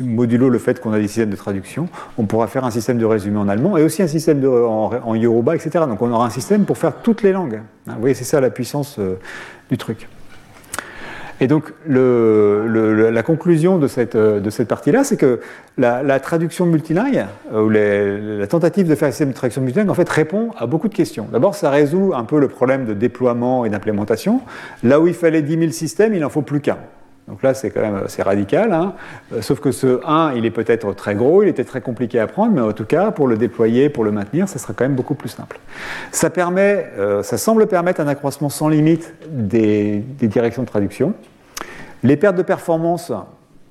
modulo 0.00 0.48
le 0.48 0.58
fait 0.58 0.80
qu'on 0.80 0.92
a 0.92 0.98
des 0.98 1.08
systèmes 1.08 1.30
de 1.30 1.36
traduction, 1.36 1.88
on 2.18 2.24
pourra 2.24 2.46
faire 2.46 2.64
un 2.64 2.70
système 2.70 2.98
de 2.98 3.04
résumé 3.04 3.38
en 3.38 3.48
allemand 3.48 3.76
et 3.76 3.82
aussi 3.82 4.02
un 4.02 4.08
système 4.08 4.40
de, 4.40 4.48
en, 4.48 5.14
yoruba, 5.14 5.54
etc. 5.54 5.84
Donc 5.88 6.02
on 6.02 6.10
aura 6.10 6.26
un 6.26 6.30
système 6.30 6.64
pour 6.64 6.78
faire 6.78 7.02
toutes 7.02 7.22
les 7.22 7.32
langues. 7.32 7.60
Vous 7.86 8.00
voyez, 8.00 8.14
c'est 8.14 8.24
ça 8.24 8.40
la 8.40 8.50
puissance 8.50 8.96
euh, 8.98 9.18
du 9.70 9.76
truc. 9.76 10.08
Et 11.40 11.48
donc, 11.48 11.72
la 11.86 13.22
conclusion 13.22 13.78
de 13.78 13.88
cette, 13.88 14.16
de 14.16 14.50
cette 14.50 14.68
partie-là, 14.68 15.04
c'est 15.04 15.16
que 15.16 15.40
la, 15.76 16.20
traduction 16.20 16.66
multilingue, 16.66 17.26
euh, 17.52 17.62
ou 17.62 18.40
la 18.40 18.46
tentative 18.46 18.88
de 18.88 18.94
faire 18.94 19.08
un 19.08 19.10
système 19.10 19.30
de 19.30 19.34
traduction 19.34 19.60
multilingue, 19.60 19.90
en 19.90 19.94
fait, 19.94 20.08
répond 20.08 20.50
à 20.56 20.66
beaucoup 20.66 20.88
de 20.88 20.94
questions. 20.94 21.28
D'abord, 21.30 21.54
ça 21.54 21.70
résout 21.70 22.12
un 22.14 22.24
peu 22.24 22.40
le 22.40 22.48
problème 22.48 22.86
de 22.86 22.94
déploiement 22.94 23.64
et 23.64 23.68
d'implémentation. 23.68 24.40
Là 24.82 25.00
où 25.00 25.06
il 25.06 25.14
fallait 25.14 25.42
10 25.42 25.58
000 25.58 25.70
systèmes, 25.72 26.14
il 26.14 26.20
n'en 26.20 26.30
faut 26.30 26.42
plus 26.42 26.60
qu'un. 26.60 26.78
Donc 27.28 27.42
là, 27.42 27.54
c'est 27.54 27.70
quand 27.70 27.80
même 27.80 27.96
assez 28.04 28.22
radical. 28.22 28.72
Hein. 28.72 28.94
Euh, 29.32 29.42
sauf 29.42 29.58
que 29.58 29.72
ce 29.72 30.00
1, 30.06 30.34
il 30.34 30.46
est 30.46 30.50
peut-être 30.52 30.94
très 30.94 31.16
gros, 31.16 31.42
il 31.42 31.48
était 31.48 31.64
très 31.64 31.80
compliqué 31.80 32.20
à 32.20 32.26
prendre, 32.28 32.52
mais 32.52 32.60
en 32.60 32.72
tout 32.72 32.84
cas, 32.84 33.10
pour 33.10 33.26
le 33.26 33.36
déployer, 33.36 33.88
pour 33.88 34.04
le 34.04 34.12
maintenir, 34.12 34.48
ça 34.48 34.58
sera 34.58 34.74
quand 34.74 34.84
même 34.84 34.94
beaucoup 34.94 35.14
plus 35.14 35.30
simple. 35.30 35.58
Ça, 36.12 36.30
permet, 36.30 36.88
euh, 36.98 37.24
ça 37.24 37.36
semble 37.36 37.66
permettre 37.66 38.00
un 38.00 38.06
accroissement 38.06 38.48
sans 38.48 38.68
limite 38.68 39.14
des, 39.28 40.04
directions 40.20 40.62
de 40.62 40.68
traduction. 40.68 41.14
Les 42.04 42.16
pertes 42.16 42.36
de 42.36 42.42
performance, 42.42 43.10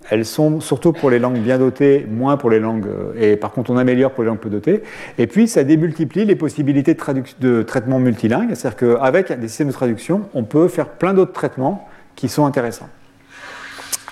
elles 0.09 0.25
sont 0.25 0.59
surtout 0.59 0.91
pour 0.91 1.09
les 1.09 1.19
langues 1.19 1.39
bien 1.39 1.57
dotées, 1.57 2.05
moins 2.09 2.35
pour 2.35 2.49
les 2.49 2.59
langues, 2.59 2.87
euh, 2.87 3.13
et 3.17 3.37
par 3.37 3.51
contre 3.51 3.71
on 3.71 3.77
améliore 3.77 4.11
pour 4.11 4.23
les 4.23 4.29
langues 4.29 4.39
peu 4.39 4.49
dotées. 4.49 4.83
Et 5.17 5.27
puis 5.27 5.47
ça 5.47 5.63
démultiplie 5.63 6.25
les 6.25 6.35
possibilités 6.35 6.97
de 7.39 7.63
traitement 7.63 7.99
multilingue, 7.99 8.53
c'est-à-dire 8.53 8.97
qu'avec 8.97 9.31
des 9.39 9.47
systèmes 9.47 9.69
de 9.69 9.73
traduction, 9.73 10.23
on 10.33 10.43
peut 10.43 10.67
faire 10.67 10.89
plein 10.89 11.13
d'autres 11.13 11.33
traitements 11.33 11.87
qui 12.17 12.27
sont 12.27 12.45
intéressants. 12.45 12.89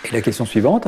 Et 0.06 0.14
la 0.14 0.22
question 0.22 0.46
suivante, 0.46 0.88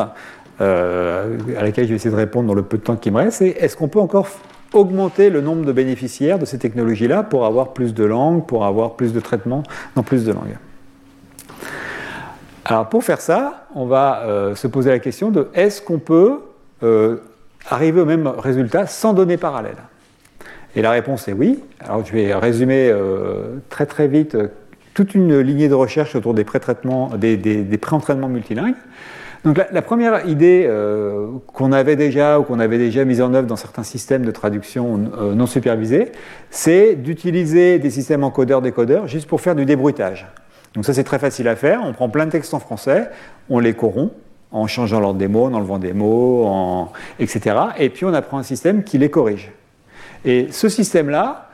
euh, 0.62 1.38
à 1.58 1.64
laquelle 1.64 1.86
je 1.86 1.90
vais 1.90 1.96
essayer 1.96 2.12
de 2.12 2.16
répondre 2.16 2.48
dans 2.48 2.54
le 2.54 2.64
peu 2.64 2.78
de 2.78 2.84
temps 2.84 2.96
qui 2.96 3.12
me 3.12 3.18
reste, 3.18 3.38
c'est 3.40 3.50
est-ce 3.50 3.76
qu'on 3.76 3.88
peut 3.88 4.00
encore 4.00 4.28
augmenter 4.74 5.30
le 5.30 5.42
nombre 5.42 5.66
de 5.66 5.72
bénéficiaires 5.72 6.40
de 6.40 6.46
ces 6.46 6.58
technologies-là 6.58 7.24
pour 7.24 7.46
avoir 7.46 7.74
plus 7.74 7.94
de 7.94 8.04
langues, 8.04 8.46
pour 8.46 8.66
avoir 8.66 8.96
plus 8.96 9.14
de 9.14 9.20
traitements 9.20 9.64
dans 9.96 10.04
plus 10.04 10.26
de 10.26 10.34
langues? 10.34 10.58
Alors 12.66 12.90
pour 12.90 13.04
faire 13.04 13.22
ça, 13.22 13.68
on 13.76 13.86
va 13.86 14.24
euh, 14.24 14.56
se 14.56 14.68
poser 14.68 14.90
la 14.90 15.00
question 15.00 15.30
de 15.30 15.50
est-ce 15.54 15.82
qu'on 15.82 16.00
peut 16.00 16.40
euh, 16.84 17.18
arriver 17.70 18.02
au 18.02 18.06
même 18.06 18.28
résultat 18.28 18.88
sans 18.88 19.14
données 19.14 19.38
parallèles? 19.38 19.78
Et 20.76 20.82
la 20.82 20.92
réponse 20.92 21.28
est 21.28 21.34
oui. 21.34 21.64
Alors 21.80 22.06
je 22.06 22.12
vais 22.12 22.34
résumer 22.34 22.94
très 23.70 23.86
très 23.86 24.10
vite 24.10 24.36
toute 24.96 25.14
une 25.14 25.40
lignée 25.40 25.68
de 25.68 25.76
recherche 25.76 26.16
autour 26.16 26.34
des 26.34 26.46
pré-traitements, 26.46 27.12
des, 27.18 27.78
pré-entraînements 27.80 28.30
multilingues. 28.30 28.76
Donc 29.44 29.62
la, 29.72 29.82
première 29.84 30.28
idée 30.28 30.66
euh, 30.68 31.28
qu'on 31.54 31.72
avait 31.72 31.96
déjà 31.96 32.40
ou 32.40 32.44
qu'on 32.44 32.60
avait 32.60 32.80
déjà 32.80 33.06
mise 33.06 33.22
en 33.22 33.32
œuvre 33.36 33.46
dans 33.46 33.58
certains 33.58 33.84
systèmes 33.84 34.26
de 34.26 34.32
traduction 34.32 35.12
euh, 35.20 35.36
non 35.36 35.46
supervisés, 35.46 36.14
c'est 36.50 36.96
d'utiliser 36.96 37.78
des 37.78 37.92
systèmes 37.92 38.24
encodeurs-décodeurs 38.24 39.06
juste 39.06 39.28
pour 39.28 39.42
faire 39.42 39.54
du 39.54 39.66
débruitage. 39.66 40.26
Donc 40.74 40.84
ça 40.86 40.94
c'est 40.96 41.04
très 41.04 41.20
facile 41.20 41.48
à 41.48 41.56
faire, 41.56 41.82
on 41.84 41.94
prend 41.94 42.10
plein 42.10 42.26
de 42.26 42.32
textes 42.32 42.56
en 42.56 42.60
français, 42.60 43.10
on 43.50 43.60
les 43.60 43.76
corrompt 43.76 44.14
en 44.52 44.66
changeant 44.66 45.00
l'ordre 45.00 45.20
des 45.20 45.28
mots, 45.28 45.46
en 45.46 45.54
enlevant 45.54 45.78
des 45.78 45.94
mots, 45.94 46.90
etc. 47.20 47.58
Et 47.78 47.90
puis 47.90 48.06
on 48.06 48.14
apprend 48.14 48.40
un 48.40 48.44
système 48.44 48.84
qui 48.84 48.98
les 48.98 49.10
corrige. 49.10 49.52
Et 50.24 50.48
ce 50.50 50.70
système-là, 50.70 51.45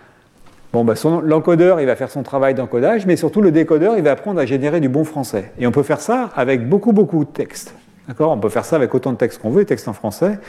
Bon, 0.74 0.86
bah, 0.86 0.94
l'encodeur, 1.24 1.82
il 1.82 1.86
va 1.86 1.96
faire 1.96 2.10
son 2.10 2.24
travail 2.24 2.54
d'encodage, 2.56 3.06
mais 3.06 3.18
surtout 3.18 3.42
le 3.42 3.52
décodeur, 3.52 3.98
il 3.98 4.04
va 4.04 4.12
apprendre 4.12 4.40
à 4.40 4.46
générer 4.46 4.80
du 4.80 4.88
bon 4.88 5.04
français. 5.04 5.52
Et 5.60 5.68
on 5.68 5.72
peut 5.72 5.84
faire 5.84 6.00
ça 6.00 6.30
avec 6.36 6.68
beaucoup, 6.68 6.94
beaucoup 6.94 7.26
de 7.26 7.30
textes. 7.30 7.74
D'accord? 8.08 8.32
On 8.32 8.38
peut 8.38 8.50
faire 8.50 8.66
ça 8.66 8.78
avec 8.78 8.96
autant 8.96 9.12
de 9.12 9.18
textes 9.18 9.42
qu'on 9.42 9.50
veut, 9.50 9.66
textes 9.66 9.88
en 9.88 9.94
français, 9.94 10.40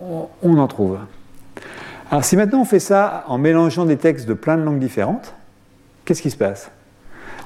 on 0.00 0.58
en 0.58 0.66
trouve. 0.66 0.98
Alors 2.10 2.24
si 2.24 2.36
maintenant 2.36 2.62
on 2.62 2.64
fait 2.64 2.80
ça 2.80 3.24
en 3.28 3.38
mélangeant 3.38 3.84
des 3.84 3.96
textes 3.96 4.26
de 4.26 4.34
plein 4.34 4.56
de 4.56 4.62
langues 4.62 4.80
différentes, 4.80 5.34
qu'est-ce 6.04 6.22
qui 6.22 6.30
se 6.30 6.36
passe? 6.36 6.70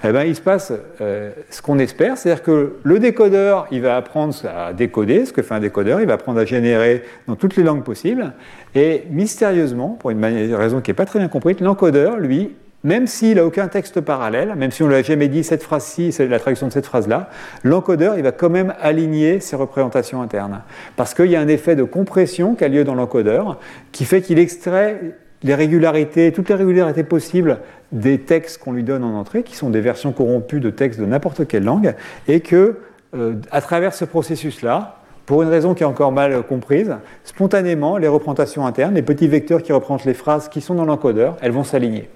Eh 0.05 0.12
ben, 0.12 0.24
il 0.24 0.36
se 0.36 0.40
passe 0.40 0.72
euh, 1.00 1.30
ce 1.50 1.62
qu'on 1.62 1.78
espère, 1.78 2.18
c'est-à-dire 2.18 2.42
que 2.42 2.74
le 2.82 2.98
décodeur, 2.98 3.66
il 3.70 3.80
va 3.80 3.96
apprendre 3.96 4.34
à 4.46 4.72
décoder, 4.72 5.24
ce 5.24 5.32
que 5.32 5.42
fait 5.42 5.55
un 5.55 5.61
décodeur, 5.61 6.00
il 6.00 6.07
va 6.07 6.14
apprendre 6.14 6.38
à 6.38 6.44
générer 6.44 7.05
dans 7.26 7.36
toutes 7.36 7.57
les 7.57 7.62
langues 7.62 7.84
possibles, 7.84 8.32
et 8.74 9.05
mystérieusement, 9.11 9.96
pour 9.98 10.11
une 10.11 10.24
raison 10.55 10.80
qui 10.80 10.90
n'est 10.90 10.94
pas 10.94 11.07
très 11.07 11.18
bien 11.18 11.28
comprise, 11.28 11.59
l'encodeur, 11.61 12.18
lui, 12.18 12.55
même 12.84 13.07
s'il 13.07 13.36
n'a 13.36 13.46
aucun 13.46 13.66
texte 13.68 14.02
parallèle, 14.02 14.55
même 14.57 14.70
si 14.70 14.82
on 14.82 14.86
ne 14.86 14.92
l'a 14.92 15.02
jamais 15.02 15.28
dit 15.28 15.42
cette 15.42 15.62
phrase-ci, 15.62 16.12
c'est 16.12 16.26
la 16.26 16.38
traduction 16.38 16.68
de 16.68 16.72
cette 16.72 16.84
phrase-là, 16.84 17.30
l'encodeur, 17.62 18.18
il 18.18 18.22
va 18.22 18.32
quand 18.32 18.50
même 18.50 18.74
aligner 18.80 19.40
ses 19.40 19.57
représentations 19.57 20.20
internes. 20.20 20.61
Parce 20.96 21.14
qu'il 21.14 21.30
y 21.30 21.36
a 21.36 21.40
un 21.40 21.48
effet 21.48 21.76
de 21.76 21.84
compression 21.84 22.55
qui 22.55 22.62
a 22.62 22.68
lieu 22.68 22.84
dans 22.84 22.94
l'encodeur, 22.94 23.59
qui 23.90 24.05
fait 24.05 24.20
qu'il 24.20 24.38
extrait 24.38 25.16
les 25.45 25.55
régularités, 25.55 26.32
toutes 26.32 26.49
les 26.49 26.55
régularités 26.55 27.05
possibles 27.05 27.59
des 27.92 28.18
textes 28.18 28.59
qu'on 28.59 28.72
lui 28.72 28.82
donne 28.82 29.05
en 29.05 29.14
entrée, 29.14 29.42
qui 29.42 29.55
sont 29.55 29.70
des 29.70 29.80
versions 29.80 30.12
corrompues 30.12 30.61
de 30.61 30.70
textes 30.70 30.99
de 30.99 31.07
n'importe 31.07 31.47
quelle 31.47 31.64
langue, 31.64 31.95
et 32.26 32.40
que, 32.40 32.78
euh, 33.14 33.34
à 33.53 33.61
travers 33.61 33.95
ce 33.95 34.07
processus-là, 34.07 34.97
pour 35.26 35.42
une 35.42 35.49
raison 35.49 35.74
qui 35.74 35.82
est 35.82 35.86
encore 35.86 36.12
mal 36.12 36.42
comprise, 36.42 36.97
spontanément, 37.24 37.99
les 37.99 38.09
représentations 38.09 38.66
internes, 38.66 38.95
les 38.95 39.03
petits 39.03 39.28
vecteurs 39.28 39.62
qui 39.62 39.72
représentent 39.72 40.05
les 40.05 40.14
phrases 40.14 40.49
qui 40.49 40.61
sont 40.61 40.74
dans 40.74 40.84
l'encodeur, 40.84 41.36
elles 41.40 41.53
vont 41.53 41.64
s'aligner. 41.64 42.09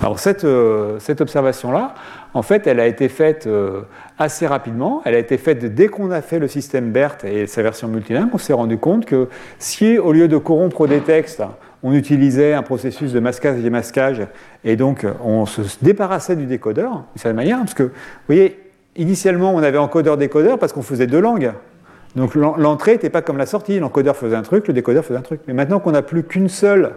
Alors 0.00 0.18
cette, 0.18 0.44
euh, 0.44 0.98
observation-là, 1.20 1.94
en 2.34 2.42
fait, 2.42 2.66
elle 2.66 2.80
a 2.80 2.86
été 2.86 3.08
faite 3.08 3.46
euh, 3.46 3.82
assez 4.18 4.46
rapidement. 4.46 5.02
Elle 5.04 5.14
a 5.14 5.18
été 5.18 5.38
faite 5.38 5.64
dès 5.64 5.86
qu'on 5.86 6.10
a 6.10 6.20
fait 6.20 6.40
le 6.40 6.48
système 6.48 6.90
BERT 6.90 7.24
et 7.24 7.46
sa 7.46 7.62
version 7.62 7.86
multilingue. 7.86 8.28
On 8.32 8.38
s'est 8.38 8.52
rendu 8.52 8.76
compte 8.76 9.06
que 9.06 9.28
si, 9.58 9.98
au 9.98 10.12
lieu 10.12 10.26
de 10.26 10.36
corrompre 10.36 10.88
des 10.88 11.00
textes, 11.00 11.42
on 11.84 11.92
utilisait 11.92 12.54
un 12.54 12.62
processus 12.62 13.12
de 13.12 13.20
masquage 13.20 13.58
et 13.58 13.62
démasquage, 13.62 14.26
et 14.64 14.74
donc 14.74 15.06
on 15.22 15.46
se 15.46 15.60
débarrassait 15.82 16.34
du 16.34 16.46
décodeur, 16.46 17.04
de 17.14 17.20
cette 17.20 17.36
manière, 17.36 17.58
parce 17.58 17.74
que, 17.74 17.84
vous 17.84 17.90
voyez, 18.26 18.58
initialement 18.96 19.54
on 19.54 19.62
avait 19.62 19.78
encodeur-décodeur 19.78 20.58
parce 20.58 20.72
qu'on 20.72 20.82
faisait 20.82 21.06
deux 21.06 21.20
langues. 21.20 21.52
Donc 22.16 22.34
l'entrée 22.34 22.92
n'était 22.92 23.10
pas 23.10 23.22
comme 23.22 23.38
la 23.38 23.46
sortie, 23.46 23.78
l'encodeur 23.78 24.16
faisait 24.16 24.36
un 24.36 24.42
truc, 24.42 24.66
le 24.68 24.74
décodeur 24.74 25.04
faisait 25.04 25.18
un 25.18 25.22
truc. 25.22 25.40
Mais 25.46 25.52
maintenant 25.52 25.78
qu'on 25.80 25.92
n'a 25.92 26.02
plus 26.02 26.22
qu'une 26.22 26.48
seule 26.48 26.94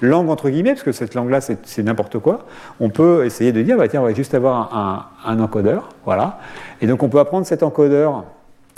langue 0.00 0.28
entre 0.28 0.50
guillemets, 0.50 0.72
parce 0.72 0.82
que 0.82 0.92
cette 0.92 1.14
langue-là, 1.14 1.40
c'est 1.40 1.82
n'importe 1.82 2.18
quoi, 2.18 2.46
on 2.80 2.90
peut 2.90 3.24
essayer 3.24 3.52
de 3.52 3.62
dire, 3.62 3.76
bah, 3.76 3.88
tiens, 3.88 4.00
on 4.00 4.04
va 4.04 4.12
juste 4.12 4.34
avoir 4.34 5.08
un, 5.24 5.38
encodeur, 5.38 5.90
voilà. 6.04 6.38
Et 6.80 6.86
donc 6.86 7.02
on 7.02 7.08
peut 7.08 7.18
apprendre 7.18 7.46
cet 7.46 7.62
encodeur 7.62 8.24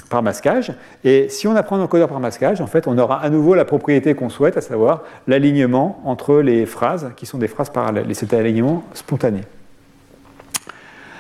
par 0.09 0.23
masquage. 0.23 0.73
Et 1.05 1.29
si 1.29 1.47
on 1.47 1.57
apprend 1.57 1.77
un 1.77 1.83
encodeur 1.83 2.09
par 2.09 2.21
masquage, 2.21 2.61
en 2.61 2.67
fait, 2.67 2.87
on 2.87 2.97
aura 2.99 3.21
à 3.21 3.31
nouveau 3.31 3.55
la 3.55 3.65
propriété 3.65 4.15
qu'on 4.15 4.29
souhaite, 4.29 4.57
à 4.57 4.61
savoir 4.61 5.03
l'alignement 5.27 6.01
entre 6.05 6.37
les 6.37 6.67
phrases 6.67 7.13
qui 7.17 7.27
sont 7.27 7.39
des 7.39 7.49
phrases 7.49 7.71
parallèles. 7.71 8.11
Et 8.11 8.15
c'est 8.15 8.33
un 8.35 8.39
alignement 8.39 8.85
spontané. 8.95 9.43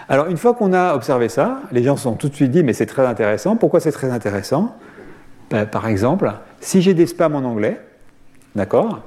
Alors, 0.08 0.28
une 0.28 0.38
fois 0.38 0.54
qu'on 0.54 0.72
a 0.72 0.94
observé 0.94 1.28
ça, 1.28 1.60
les 1.70 1.82
gens 1.82 1.96
se 1.96 2.04
sont 2.04 2.14
tout 2.14 2.28
de 2.28 2.34
suite 2.34 2.50
dit, 2.50 2.62
mais 2.62 2.72
c'est 2.72 2.86
très 2.86 3.06
intéressant. 3.06 3.56
Pourquoi 3.56 3.80
c'est 3.80 3.92
très 3.92 4.10
intéressant? 4.10 4.74
Ben, 5.50 5.66
Par 5.66 5.86
exemple, 5.86 6.32
si 6.60 6.80
j'ai 6.80 6.94
des 6.94 7.06
spams 7.06 7.34
en 7.34 7.44
anglais, 7.44 7.80
d'accord 8.54 9.02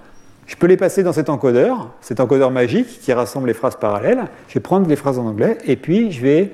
je 0.52 0.58
peux 0.58 0.68
les 0.68 0.76
passer 0.76 1.02
dans 1.02 1.14
cet 1.14 1.30
encodeur, 1.30 1.92
cet 2.02 2.20
encodeur 2.20 2.52
magique 2.52 3.00
qui 3.00 3.14
rassemble 3.14 3.48
les 3.48 3.54
phrases 3.54 3.78
parallèles. 3.78 4.26
Je 4.50 4.56
vais 4.56 4.60
prendre 4.60 4.86
les 4.86 4.98
phrases 4.98 5.18
en 5.18 5.26
anglais 5.26 5.58
et 5.66 5.78
puis 5.78 6.12
je 6.12 6.22
vais 6.22 6.52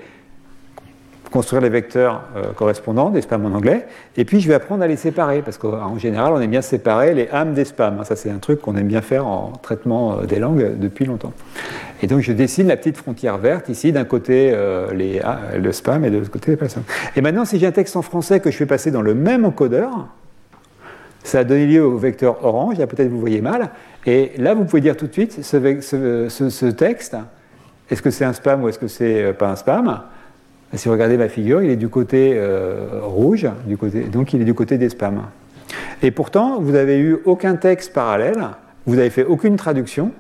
construire 1.38 1.62
les 1.62 1.70
vecteurs 1.70 2.24
euh, 2.36 2.52
correspondants 2.56 3.12
des 3.12 3.22
spams 3.22 3.46
en 3.46 3.56
anglais, 3.56 3.86
et 4.16 4.26
puis 4.26 4.40
je 4.40 4.48
vais 4.48 4.56
apprendre 4.56 4.82
à 4.82 4.88
les 4.88 4.96
séparer, 4.96 5.44
parce 5.44 5.60
qu'en 5.60 6.00
général, 6.00 6.34
on 6.34 6.42
aime 6.42 6.50
bien 6.50 6.64
séparer 6.64 7.14
les 7.14 7.30
âmes 7.32 7.54
des 7.54 7.64
spams. 7.64 8.04
Ça, 8.06 8.16
c'est 8.16 8.32
un 8.32 8.40
truc 8.40 8.60
qu'on 8.60 8.76
aime 8.76 8.88
bien 8.88 9.04
faire 9.04 9.28
en 9.28 9.54
traitement 9.62 10.18
euh, 10.18 10.26
des 10.26 10.40
langues 10.40 10.80
depuis 10.80 11.06
longtemps. 11.06 11.34
Et 12.02 12.08
donc, 12.08 12.22
je 12.22 12.32
dessine 12.34 12.68
la 12.68 12.76
petite 12.76 12.98
frontière 12.98 13.38
verte 13.38 13.70
ici, 13.70 13.92
d'un 13.92 14.04
côté 14.04 14.52
euh, 14.52 14.92
les, 14.96 15.22
ah, 15.24 15.38
le 15.56 15.72
spam 15.72 16.04
et 16.06 16.10
de 16.10 16.18
l'autre 16.18 16.32
côté 16.32 16.50
les 16.50 16.58
personnes. 16.58 16.86
Et 17.16 17.22
maintenant, 17.22 17.46
si 17.46 17.60
j'ai 17.60 17.68
un 17.68 17.72
texte 17.72 17.96
en 17.96 18.02
français 18.02 18.40
que 18.40 18.50
je 18.50 18.58
fais 18.58 18.66
passer 18.66 18.90
dans 18.90 19.04
le 19.04 19.14
même 19.14 19.46
encodeur, 19.46 20.08
ça 21.22 21.40
a 21.40 21.44
donné 21.44 21.68
lieu 21.68 21.86
au 21.86 22.00
vecteur 22.00 22.44
orange, 22.44 22.80
là 22.80 22.88
peut-être 22.88 23.10
vous 23.10 23.20
voyez 23.20 23.42
mal, 23.42 23.70
et 24.08 24.32
là 24.40 24.56
vous 24.56 24.66
pouvez 24.66 24.82
dire 24.82 24.98
tout 24.98 25.06
de 25.06 25.14
suite 25.14 25.44
ce, 25.44 26.30
ce, 26.30 26.50
ce 26.50 26.66
texte, 26.66 27.16
est-ce 27.92 28.02
que 28.02 28.10
c'est 28.10 28.26
un 28.26 28.34
spam 28.34 28.64
ou 28.64 28.70
est-ce 28.70 28.80
que 28.80 28.88
c'est 28.88 29.34
pas 29.34 29.50
un 29.50 29.56
spam 29.56 30.02
si 30.74 30.88
vous 30.88 30.94
regardez 30.94 31.18
ma 31.18 31.30
figure, 31.30 31.62
il 31.62 31.70
est 31.70 31.78
du 31.78 31.90
côté 31.90 32.34
euh, 32.36 33.00
rouge, 33.04 33.48
donc 34.12 34.34
il 34.34 34.42
est 34.42 34.46
du 34.46 34.54
côté 34.54 34.78
des 34.78 34.90
spams. 34.90 35.24
Et 36.02 36.12
pourtant, 36.12 36.60
vous 36.60 36.74
n'avez 36.74 37.00
eu 37.00 37.18
aucun 37.26 37.56
texte 37.56 37.94
parallèle, 37.94 38.50
vous 38.86 38.96
n'avez 38.96 39.10
fait 39.10 39.24
aucune 39.24 39.56
traduction, 39.56 40.12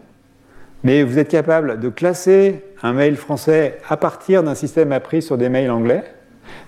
mais 0.84 1.04
vous 1.04 1.20
êtes 1.20 1.30
capable 1.30 1.80
de 1.80 1.89
classer 1.89 2.64
un 2.82 2.93
mail 2.93 3.16
français 3.16 3.78
à 3.89 3.98
partir 3.98 4.43
d'un 4.43 4.56
système 4.56 4.91
appris 4.91 5.22
sur 5.22 5.38
des 5.38 5.50
mails 5.50 5.72
anglais, 5.72 6.04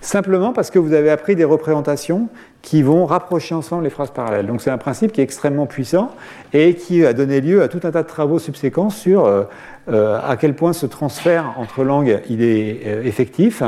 simplement 0.00 0.52
parce 0.52 0.70
que 0.70 0.78
vous 0.78 0.92
avez 0.92 1.10
appris 1.10 1.36
des 1.36 1.44
représentations 1.44 2.28
qui 2.62 2.82
vont 2.82 3.06
rapprocher 3.06 3.54
ensemble 3.54 3.84
les 3.84 3.90
phrases 3.90 4.10
parallèles. 4.10 4.46
Donc 4.46 4.60
c'est 4.60 4.70
un 4.70 4.78
principe 4.78 5.12
qui 5.12 5.20
est 5.20 5.24
extrêmement 5.24 5.66
puissant 5.66 6.14
et 6.52 6.74
qui 6.74 7.04
a 7.06 7.12
donné 7.12 7.40
lieu 7.40 7.62
à 7.62 7.68
tout 7.68 7.80
un 7.84 7.90
tas 7.90 8.02
de 8.02 8.08
travaux 8.08 8.38
subséquents 8.38 8.90
sur 8.90 9.24
euh, 9.24 9.44
euh, 9.88 10.20
à 10.22 10.36
quel 10.36 10.54
point 10.54 10.72
ce 10.72 10.86
transfert 10.86 11.54
entre 11.56 11.84
langues 11.84 12.20
il 12.28 12.42
est 12.42 12.82
euh, 12.86 13.02
effectif 13.02 13.62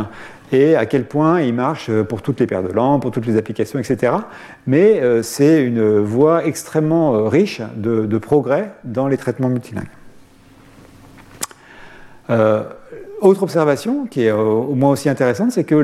et 0.52 0.76
à 0.76 0.84
quel 0.84 1.06
point 1.06 1.40
il 1.40 1.54
marche 1.54 1.90
pour 2.02 2.20
toutes 2.20 2.38
les 2.40 2.46
paires 2.46 2.62
de 2.62 2.72
langues, 2.72 3.00
pour 3.00 3.10
toutes 3.10 3.24
les 3.24 3.38
applications, 3.38 3.78
etc. 3.78 4.12
Mais 4.66 5.00
c'est 5.22 5.62
une 5.64 6.00
voie 6.00 6.44
extrêmement 6.44 7.24
riche 7.24 7.62
de, 7.74 8.18
progrès 8.18 8.70
dans 8.84 9.08
les 9.08 9.16
traitements 9.16 9.48
multilingues. 9.48 9.88
Autre 13.22 13.44
observation, 13.44 14.06
qui 14.06 14.24
est 14.24 14.32
au 14.32 14.74
moins 14.74 14.90
aussi 14.90 15.08
intéressante, 15.08 15.52
c'est 15.52 15.62
que 15.62 15.80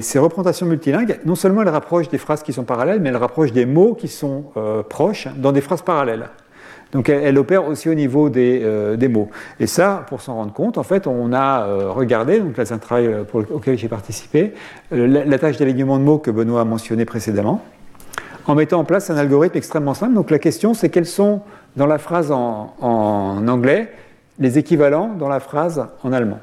ces 0.00 0.18
représentations 0.18 0.64
multilingues, 0.64 1.18
non 1.26 1.34
seulement 1.34 1.60
elles 1.60 1.68
rapprochent 1.68 2.08
des 2.08 2.16
phrases 2.16 2.42
qui 2.42 2.54
sont 2.54 2.64
parallèles, 2.64 2.98
mais 2.98 3.10
elles 3.10 3.18
rapprochent 3.18 3.52
des 3.52 3.66
mots 3.66 3.92
qui 3.92 4.08
sont 4.08 4.44
euh, 4.56 4.82
proches 4.82 5.28
dans 5.36 5.52
des 5.52 5.60
phrases 5.60 5.82
parallèles. 5.82 6.30
Donc 6.92 7.10
elle, 7.10 7.36
opère 7.36 7.68
aussi 7.68 7.90
au 7.90 7.94
niveau 7.94 8.30
euh, 8.34 8.96
des, 8.96 9.08
mots. 9.08 9.28
Et 9.60 9.66
ça, 9.66 10.06
pour 10.08 10.22
s'en 10.22 10.36
rendre 10.36 10.54
compte, 10.54 10.78
en 10.78 10.82
fait, 10.82 11.06
on 11.06 11.34
a 11.34 11.66
euh, 11.66 11.90
regardé, 11.90 12.40
donc 12.40 12.56
là 12.56 12.64
c'est 12.64 12.72
un 12.72 12.78
travail 12.78 13.14
auquel 13.50 13.76
j'ai 13.76 13.88
participé, 13.88 14.54
la, 14.90 15.38
tâche 15.38 15.58
d'alignement 15.58 15.98
de 15.98 16.04
mots 16.04 16.18
que 16.18 16.30
Benoît 16.30 16.62
a 16.62 16.64
mentionné 16.64 17.04
précédemment, 17.04 17.60
en 18.46 18.54
mettant 18.54 18.80
en 18.80 18.84
place 18.84 19.10
un 19.10 19.18
algorithme 19.18 19.58
extrêmement 19.58 19.92
simple. 19.92 20.14
Donc 20.14 20.30
la 20.30 20.38
question, 20.38 20.72
c'est 20.72 20.88
quels 20.88 21.04
sont, 21.04 21.42
dans 21.76 21.86
la 21.86 21.98
phrase 21.98 22.32
en 22.32 23.46
anglais, 23.46 23.90
les 24.38 24.58
équivalents 24.58 25.08
dans 25.18 25.28
la 25.28 25.40
phrase 25.40 25.86
en 26.02 26.12
allemand. 26.12 26.40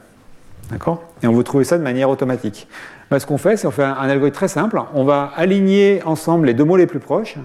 D'accord? 0.72 1.04
Et 1.22 1.28
on 1.28 1.34
veut 1.34 1.44
trouver 1.44 1.64
ça 1.64 1.78
de 1.78 1.84
manière 1.84 2.10
automatique. 2.10 2.68
Bah, 3.12 3.20
ce 3.20 3.26
qu'on 3.26 3.38
fait, 3.38 3.58
c'est 3.58 3.68
on 3.68 3.72
fait 3.72 3.84
un, 3.84 3.94
algorithme 3.94 4.36
très 4.36 4.48
simple. 4.48 4.82
On 4.94 5.04
va 5.04 5.32
aligner 5.36 6.02
ensemble 6.06 6.48
les 6.48 6.54
deux 6.54 6.64
mots 6.64 6.78
les 6.78 6.88
plus 6.88 7.00
proches, 7.00 7.36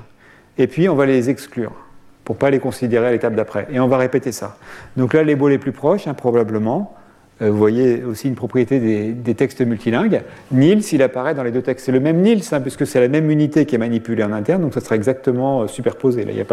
et 0.56 0.66
puis 0.66 0.88
on 0.88 0.94
va 0.94 1.06
les 1.06 1.30
exclure 1.30 1.72
pour 2.24 2.36
pas 2.36 2.50
les 2.50 2.58
considérer 2.58 3.06
à 3.06 3.10
l'étape 3.10 3.34
d'après. 3.34 3.66
Et 3.70 3.80
on 3.80 3.88
va 3.88 3.96
répéter 3.96 4.32
ça. 4.32 4.56
Donc 4.96 5.14
là, 5.14 5.22
les 5.22 5.34
mots 5.34 5.48
les 5.48 5.58
plus 5.58 5.72
proches, 5.72 6.06
hein, 6.06 6.14
probablement, 6.14 6.94
vous 7.40 7.56
voyez 7.56 8.02
aussi 8.04 8.28
une 8.28 8.34
propriété 8.34 8.80
des, 9.12 9.34
textes 9.34 9.60
multilingues. 9.60 10.22
Nils, 10.50 10.82
il 10.92 11.02
apparaît 11.02 11.34
dans 11.34 11.44
les 11.44 11.52
deux 11.52 11.62
textes. 11.62 11.86
C'est 11.86 11.92
le 11.92 12.00
même 12.00 12.20
Nils, 12.20 12.42
hein, 12.52 12.60
puisque 12.60 12.86
c'est 12.86 13.00
la 13.00 13.08
même 13.08 13.30
unité 13.30 13.66
qui 13.66 13.76
est 13.76 13.78
manipulée 13.78 14.24
en 14.24 14.32
interne, 14.32 14.62
donc 14.62 14.74
ça 14.74 14.80
sera 14.80 14.96
exactement 14.96 15.62
euh, 15.62 15.66
superposé. 15.68 16.24
Là, 16.24 16.32
il 16.32 16.34
n'y 16.34 16.40
a 16.40 16.44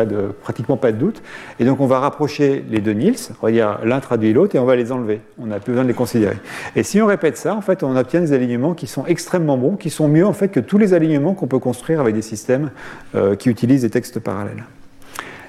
pratiquement 0.41 0.77
pas 0.77 0.91
de 0.91 0.97
doute. 0.97 1.23
Et 1.59 1.65
donc, 1.65 1.79
on 1.79 1.87
va 1.87 1.99
rapprocher 1.99 2.63
les 2.69 2.79
deux 2.81 2.93
Nils, 2.93 3.29
on 3.41 3.47
va 3.47 3.51
dire 3.51 3.79
l'un 3.83 3.99
traduit 3.99 4.33
l'autre, 4.33 4.55
et 4.55 4.59
on 4.59 4.65
va 4.65 4.75
les 4.75 4.91
enlever. 4.91 5.21
On 5.39 5.47
n'a 5.47 5.59
plus 5.59 5.71
besoin 5.71 5.83
de 5.83 5.89
les 5.89 5.95
considérer. 5.95 6.37
Et 6.75 6.83
si 6.83 7.01
on 7.01 7.07
répète 7.07 7.37
ça, 7.37 7.55
en 7.55 7.61
fait, 7.61 7.83
on 7.83 7.95
obtient 7.95 8.21
des 8.21 8.33
alignements 8.33 8.73
qui 8.73 8.87
sont 8.87 9.05
extrêmement 9.05 9.57
bons, 9.57 9.75
qui 9.75 9.89
sont 9.89 10.07
mieux 10.07 10.25
en 10.25 10.33
fait 10.33 10.49
que 10.49 10.59
tous 10.59 10.77
les 10.77 10.93
alignements 10.93 11.33
qu'on 11.33 11.47
peut 11.47 11.59
construire 11.59 11.99
avec 11.99 12.13
des 12.13 12.21
systèmes 12.21 12.71
euh, 13.15 13.35
qui 13.35 13.49
utilisent 13.49 13.81
des 13.81 13.89
textes 13.89 14.19
parallèles. 14.19 14.63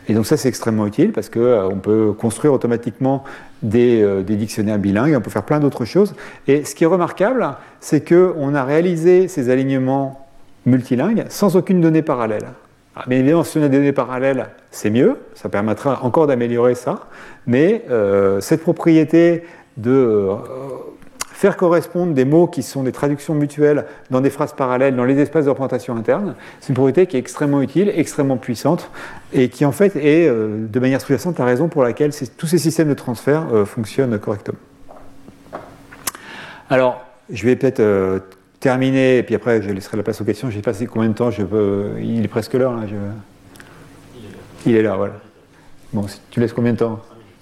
Et 0.09 0.15
donc 0.15 0.27
ça, 0.27 0.37
c'est 0.37 0.49
extrêmement 0.49 0.87
utile 0.87 1.13
parce 1.13 1.29
qu'on 1.29 1.41
euh, 1.41 1.71
peut 1.71 2.13
construire 2.13 2.53
automatiquement 2.53 3.25
euh, 3.65 4.23
des, 4.23 4.37
dictionnaires 4.37 4.79
bilingues, 4.79 5.15
on 5.17 5.21
peut 5.21 5.31
faire 5.31 5.43
plein 5.43 5.61
d'autres 5.61 5.85
choses. 5.85 6.15
Et 6.47 6.65
ce 6.65 6.75
qui 6.75 6.85
est 6.85 6.89
remarquable, 6.89 7.47
c'est 7.81 8.07
qu'on 8.07 8.55
a 8.55 8.65
réalisé 8.65 9.29
ces 9.29 9.51
alignements 9.51 10.27
multilingues 10.65 11.25
sans 11.29 11.57
aucune 11.57 11.81
donnée 11.81 12.03
parallèle. 12.03 12.47
Ah, 12.95 13.05
bien 13.07 13.19
évidemment, 13.19 13.45
si 13.45 13.59
on 13.59 13.63
a 13.63 13.69
des 13.69 13.77
données 13.77 13.93
parallèles, 13.93 14.49
c'est 14.71 14.91
mieux, 14.91 15.19
ça 15.35 15.49
permettra 15.49 16.03
encore 16.03 16.27
d'améliorer 16.27 16.75
ça, 16.75 17.09
mais 17.47 17.85
euh, 17.91 18.41
cette 18.41 18.63
propriété 18.63 19.45
de 19.77 20.31
faire 21.37 21.59
correspondre 21.59 22.15
des 22.15 22.25
mots 22.25 22.47
qui 22.47 22.63
sont 22.63 22.83
des 22.83 22.93
traductions 22.93 23.35
mutuelles 23.35 23.85
dans 24.11 24.23
des 24.23 24.31
phrases 24.31 24.55
parallèles, 24.55 24.97
dans 24.97 25.05
les 25.05 25.19
espaces 25.19 25.45
de 25.45 25.51
représentation 25.51 25.95
interne, 25.95 26.35
c'est 26.61 26.71
une 26.71 26.75
propriété 26.75 27.07
qui 27.07 27.19
est 27.19 27.21
extrêmement 27.21 27.61
utile, 27.61 27.93
extrêmement 27.95 28.39
puissante, 28.39 28.91
et 29.35 29.51
qui 29.51 29.67
en 29.67 29.73
fait 29.73 29.97
est, 29.97 30.27
euh, 30.27 30.67
de 30.67 30.81
manière 30.81 30.99
sous-jacente, 30.99 31.39
la 31.39 31.45
raison 31.45 31.69
pour 31.69 31.83
laquelle 31.83 32.13
tous 32.39 32.47
ces 32.47 32.57
systèmes 32.57 32.89
de 32.89 32.95
transfert 32.95 33.49
euh, 33.53 33.67
fonctionnent 33.67 34.19
correctement. 34.19 34.59
Alors, 36.71 37.05
je 37.29 37.45
vais 37.45 37.55
peut-être 37.55 37.81
euh, 37.81 38.19
terminer, 38.59 39.19
et 39.19 39.23
puis 39.23 39.35
après 39.35 39.61
je 39.61 39.71
laisserai 39.71 39.99
la 39.99 40.03
place 40.03 40.19
aux 40.23 40.25
questions. 40.25 40.49
J'ai 40.49 40.63
passé 40.63 40.87
combien 40.87 41.11
de 41.11 41.15
temps 41.15 41.31
je 41.31 41.43
peux... 41.43 41.91
Il 42.01 42.25
est 42.25 42.29
presque 42.29 42.55
l'heure, 42.55 42.75
là. 42.75 42.87
Je... 42.87 42.97
Il 44.65 44.75
est 44.75 44.83
là, 44.83 44.97
voilà. 44.97 45.17
Bon, 45.93 46.07
tu 46.31 46.41
laisses 46.41 46.55
combien 46.55 46.73
de 46.73 46.79
temps? 46.79 46.99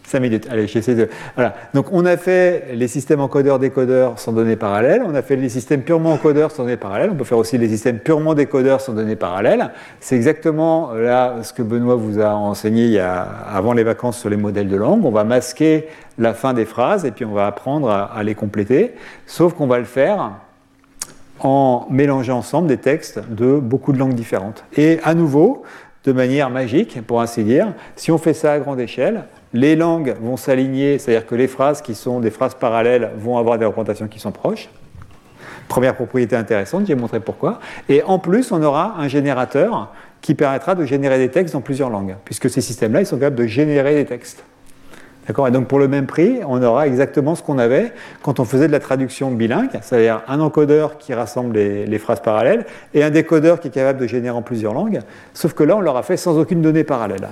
5 0.07 0.21
minutes. 0.21 0.49
Allez, 0.51 0.67
j'essaie 0.67 0.95
de. 0.95 1.09
Voilà. 1.35 1.55
Donc, 1.73 1.87
on 1.93 2.05
a 2.05 2.17
fait 2.17 2.75
les 2.75 2.89
systèmes 2.89 3.21
encodeurs-décodeurs 3.21 4.19
sans 4.19 4.33
données 4.33 4.57
parallèles. 4.57 5.03
On 5.07 5.15
a 5.15 5.23
fait 5.23 5.37
les 5.37 5.49
systèmes 5.49 5.83
purement 5.83 6.13
encodeurs 6.13 6.51
sans 6.51 6.65
données 6.65 6.77
parallèles. 6.77 7.11
On 7.11 7.15
peut 7.15 7.25
faire 7.25 7.39
aussi 7.39 7.57
les 7.59 7.69
systèmes 7.69 7.99
purement 7.99 8.35
décodeurs 8.35 8.81
sans 8.81 8.93
données 8.93 9.17
parallèles. 9.17 9.71
C'est 10.01 10.17
exactement 10.17 10.93
là 10.93 11.37
ce 11.43 11.53
que 11.53 11.63
Benoît 11.63 11.97
vous 11.97 12.21
a 12.21 12.35
enseigné 12.35 13.01
avant 13.01 13.73
les 13.73 13.83
vacances 13.85 14.19
sur 14.19 14.29
les 14.29 14.37
modèles 14.37 14.69
de 14.69 14.77
langue. 14.77 15.05
On 15.05 15.11
va 15.11 15.25
masquer 15.25 15.89
la 16.19 16.35
fin 16.35 16.55
des 16.55 16.65
phrases 16.65 17.05
et 17.05 17.11
puis 17.11 17.25
on 17.25 17.33
va 17.33 17.47
apprendre 17.47 17.91
à, 17.91 18.23
les 18.23 18.35
compléter. 18.35 18.95
Sauf 19.27 19.55
qu'on 19.55 19.67
va 19.67 19.79
le 19.79 19.85
faire 19.85 20.33
en 21.41 21.87
mélangeant 21.91 22.39
ensemble 22.39 22.69
des 22.69 22.79
textes 22.79 23.21
de 23.29 23.59
beaucoup 23.59 23.93
de 23.93 23.99
langues 23.99 24.15
différentes. 24.15 24.65
Et 24.77 25.01
à 25.03 25.15
nouveau, 25.15 25.65
de 26.05 26.13
manière 26.13 26.51
magique, 26.51 27.01
pour 27.07 27.21
ainsi 27.21 27.45
dire, 27.45 27.73
si 27.97 28.13
on 28.13 28.19
fait 28.19 28.35
ça 28.35 28.53
à 28.53 28.59
grande 28.59 28.81
échelle, 28.81 29.25
les 29.55 29.77
langues 29.77 30.15
vont 30.21 30.37
s'aligner, 30.37 30.99
c'est-à-dire 30.99 31.27
que 31.27 31.37
les 31.37 31.47
phrases 31.47 31.81
qui 31.81 31.95
sont 31.95 32.19
des 32.19 32.31
phrases 32.31 32.57
parallèles 32.57 33.13
vont 33.17 33.39
avoir 33.39 33.57
des 33.57 33.65
représentations 33.65 34.09
qui 34.09 34.19
sont 34.19 34.33
proches. 34.33 34.69
Première 35.69 35.95
propriété 35.95 36.37
intéressante, 36.37 36.87
j'ai 36.87 36.97
montré 36.97 37.21
pourquoi. 37.21 37.61
Et 37.89 38.03
en 38.03 38.19
plus, 38.19 38.51
on 38.53 38.63
aura 38.63 38.97
un 38.99 39.09
générateur 39.09 39.93
qui 40.21 40.35
permettra 40.35 40.75
de 40.75 40.85
générer 40.85 41.19
des 41.19 41.31
textes 41.31 41.55
dans 41.55 41.61
plusieurs 41.61 41.89
langues, 41.89 42.17
puisque 42.25 42.51
ces 42.51 42.61
systèmes-là, 42.61 43.01
ils 43.01 43.07
sont 43.07 43.17
capables 43.17 43.37
de 43.37 43.47
générer 43.47 43.95
des 43.95 44.05
textes. 44.05 44.45
D'accord? 45.27 45.47
Et 45.49 45.53
donc 45.53 45.69
pour 45.69 45.79
le 45.79 45.89
même 45.89 46.07
prix, 46.07 46.41
on 46.47 46.63
aura 46.63 46.87
exactement 46.87 47.35
ce 47.35 47.43
qu'on 47.43 47.59
avait 47.59 47.93
quand 48.23 48.41
on 48.41 48.45
faisait 48.45 48.67
de 48.67 48.73
la 48.73 48.81
traduction 48.81 49.31
bilingue, 49.31 49.71
c'est-à-dire 49.81 50.23
un 50.29 50.41
encodeur 50.41 50.99
qui 50.99 51.15
rassemble 51.15 51.55
les, 51.55 51.87
les, 51.87 51.99
phrases 51.99 52.21
parallèles 52.21 52.67
et 52.93 53.03
un 53.03 53.11
décodeur 53.11 53.61
qui 53.61 53.69
est 53.69 53.71
capable 53.71 54.01
de 54.01 54.07
générer 54.07 54.37
en 54.37 54.43
plusieurs 54.43 54.75
langues, 54.75 55.01
sauf 55.33 55.55
que 55.55 55.63
là, 55.63 55.77
on 55.77 55.81
l'aura 55.81 56.03
fait 56.03 56.19
sans 56.19 56.37
aucune 56.39 56.61
donnée 56.61 56.85
parallèle. 56.85 57.29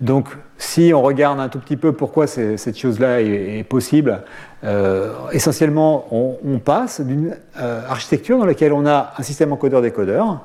Donc, 0.00 0.28
si 0.58 0.92
on 0.94 1.02
regarde 1.02 1.40
un 1.40 1.48
tout 1.48 1.58
petit 1.58 1.76
peu 1.76 1.92
pourquoi 1.92 2.26
cette 2.26 2.78
chose-là 2.78 3.20
est, 3.20 3.64
possible, 3.64 4.22
euh, 4.64 5.12
essentiellement, 5.32 6.06
on, 6.12 6.58
passe 6.58 7.00
d'une 7.00 7.36
euh, 7.58 7.82
architecture 7.88 8.38
dans 8.38 8.44
laquelle 8.44 8.72
on 8.72 8.86
a 8.86 9.14
un 9.16 9.22
système 9.22 9.52
encodeur-décodeur 9.52 10.40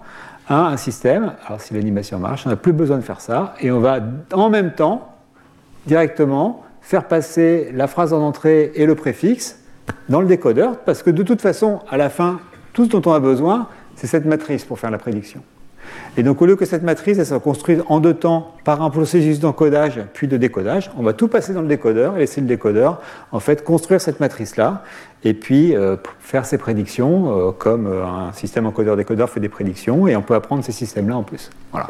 à 0.47 0.67
un 0.67 0.77
système. 0.77 1.33
Alors 1.45 1.61
si 1.61 1.73
l'animation 1.73 2.19
marche, 2.19 2.45
on 2.45 2.49
n'a 2.49 2.55
plus 2.55 2.73
besoin 2.73 2.97
de 2.97 3.03
faire 3.03 3.21
ça. 3.21 3.53
Et 3.59 3.71
on 3.71 3.79
va 3.79 3.99
en 4.33 4.49
même 4.49 4.73
temps, 4.73 5.13
directement, 5.85 6.63
faire 6.81 7.07
passer 7.07 7.71
la 7.73 7.87
phrase 7.87 8.11
en 8.11 8.21
entrée 8.21 8.71
et 8.75 8.85
le 8.85 8.95
préfixe 8.95 9.59
dans 10.09 10.21
le 10.21 10.27
décodeur, 10.27 10.79
parce 10.79 11.03
que 11.03 11.09
de 11.09 11.23
toute 11.23 11.41
façon, 11.41 11.79
à 11.89 11.97
la 11.97 12.09
fin, 12.09 12.39
tout 12.73 12.85
ce 12.85 12.89
dont 12.89 13.01
on 13.05 13.13
a 13.13 13.19
besoin, 13.19 13.67
c'est 13.95 14.07
cette 14.07 14.25
matrice 14.25 14.65
pour 14.65 14.79
faire 14.79 14.91
la 14.91 14.97
prédiction. 14.97 15.41
Et 16.15 16.23
donc, 16.23 16.41
au 16.41 16.45
lieu 16.45 16.55
que 16.55 16.65
cette 16.65 16.83
matrice 16.83 17.17
elle 17.17 17.25
soit 17.25 17.39
construite 17.39 17.81
en 17.87 17.99
deux 17.99 18.13
temps 18.13 18.51
par 18.63 18.81
un 18.81 18.89
processus 18.89 19.39
d'encodage 19.39 19.99
puis 20.13 20.27
de 20.27 20.37
décodage, 20.37 20.91
on 20.97 21.03
va 21.03 21.13
tout 21.13 21.27
passer 21.27 21.53
dans 21.53 21.61
le 21.61 21.67
décodeur 21.67 22.15
et 22.15 22.19
laisser 22.19 22.41
le 22.41 22.47
décodeur 22.47 23.01
en 23.31 23.39
fait 23.39 23.63
construire 23.63 23.99
cette 23.99 24.19
matrice-là 24.19 24.83
et 25.23 25.33
puis 25.33 25.75
euh, 25.75 25.95
faire 26.19 26.45
ses 26.45 26.57
prédictions 26.57 27.49
euh, 27.49 27.51
comme 27.51 27.87
euh, 27.87 28.05
un 28.05 28.33
système 28.33 28.65
encodeur-décodeur 28.65 29.29
fait 29.29 29.39
des 29.39 29.49
prédictions 29.49 30.07
et 30.07 30.15
on 30.15 30.21
peut 30.21 30.35
apprendre 30.35 30.63
ces 30.63 30.71
systèmes-là 30.71 31.17
en 31.17 31.23
plus. 31.23 31.49
Voilà. 31.71 31.87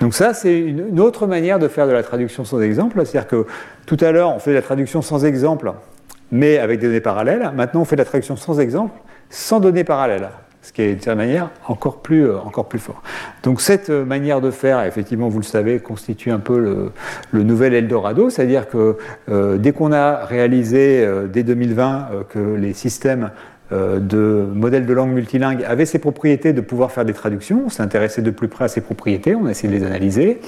Donc 0.00 0.14
ça, 0.14 0.34
c'est 0.34 0.58
une, 0.58 0.88
une, 0.88 1.00
autre 1.00 1.26
manière 1.26 1.58
de 1.58 1.68
faire 1.68 1.86
de 1.86 1.92
la 1.92 2.02
traduction 2.02 2.44
sans 2.44 2.60
exemple. 2.60 3.00
C'est-à-dire 3.06 3.28
que 3.28 3.46
tout 3.86 3.96
à 4.00 4.10
l'heure, 4.12 4.34
on 4.34 4.38
fait 4.38 4.50
de 4.50 4.56
la 4.56 4.62
traduction 4.62 5.00
sans 5.00 5.24
exemple, 5.24 5.72
mais 6.30 6.58
avec 6.58 6.80
des 6.80 6.88
données 6.88 7.00
parallèles. 7.00 7.52
Maintenant, 7.54 7.82
on 7.82 7.84
fait 7.84 7.96
de 7.96 8.00
la 8.00 8.06
traduction 8.06 8.36
sans 8.36 8.58
exemple, 8.58 8.98
sans 9.30 9.60
données 9.60 9.84
parallèles 9.84 10.28
ce 10.62 10.72
qui 10.72 10.82
est 10.82 10.94
d'une 10.94 11.14
manière 11.14 11.50
encore 11.66 11.98
plus, 11.98 12.24
euh, 12.24 12.38
encore 12.38 12.68
plus 12.68 12.78
fort. 12.78 13.02
Donc 13.42 13.60
cette 13.60 13.90
euh, 13.90 14.04
manière 14.04 14.40
de 14.40 14.50
faire, 14.50 14.84
effectivement, 14.84 15.28
vous 15.28 15.40
le 15.40 15.44
savez, 15.44 15.80
constitue 15.80 16.30
un 16.30 16.38
peu 16.38 16.58
le, 17.32 17.42
nouvel 17.42 17.74
Eldorado, 17.74 18.30
c'est-à-dire 18.30 18.68
que 18.68 18.96
euh, 19.28 19.58
dès 19.58 19.72
qu'on 19.72 19.92
a 19.92 20.24
réalisé 20.24 21.06
dès 21.28 21.42
2020 21.42 22.08
euh, 22.12 22.22
que 22.28 22.38
les 22.38 22.72
systèmes 22.72 23.30
de 23.72 24.46
modèles 24.54 24.86
de 24.86 24.92
langue 24.92 25.12
multilingue 25.12 25.64
avaient 25.64 25.86
ces 25.86 25.98
propriétés 25.98 26.52
de 26.52 26.60
pouvoir 26.60 26.92
faire 26.92 27.04
des 27.04 27.12
traductions. 27.12 27.62
On 27.66 27.68
s'est 27.68 27.82
intéressé 27.82 28.22
de 28.22 28.30
plus 28.30 28.48
près 28.48 28.64
à 28.64 28.68
ces 28.68 28.80
propriétés, 28.80 29.34
on 29.34 29.46
a 29.46 29.50
essayé 29.50 29.72
de 29.72 29.78
les 29.78 29.84
analyser. 29.84 30.40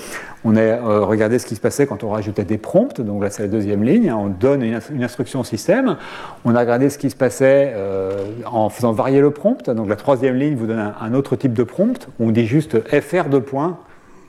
On 0.44 0.56
a 0.56 0.60
euh, 0.60 1.00
regardé 1.00 1.38
ce 1.38 1.46
qui 1.46 1.54
se 1.54 1.60
passait 1.60 1.86
quand 1.86 2.04
on 2.04 2.10
rajoutait 2.10 2.44
des 2.44 2.58
prompts, 2.58 3.00
donc 3.00 3.22
là 3.22 3.30
c'est 3.30 3.42
la 3.42 3.48
deuxième 3.48 3.82
ligne, 3.82 4.12
on 4.12 4.28
donne 4.28 4.62
une, 4.62 5.02
instruction 5.02 5.40
au 5.40 5.44
système. 5.44 5.96
On 6.44 6.54
a 6.54 6.60
regardé 6.60 6.90
ce 6.90 6.98
qui 6.98 7.08
se 7.08 7.16
passait 7.16 7.72
euh, 7.74 8.24
en 8.44 8.68
faisant 8.68 8.92
varier 8.92 9.20
le 9.20 9.30
prompt, 9.30 9.70
donc 9.70 9.88
la 9.88 9.96
troisième 9.96 10.36
ligne 10.36 10.54
vous 10.54 10.66
donne 10.66 10.92
un, 11.00 11.14
autre 11.14 11.36
type 11.36 11.54
de 11.54 11.62
prompt, 11.62 12.08
on 12.20 12.30
dit 12.30 12.46
juste 12.46 12.78
fr 13.00 13.28
de 13.30 13.38
points 13.38 13.78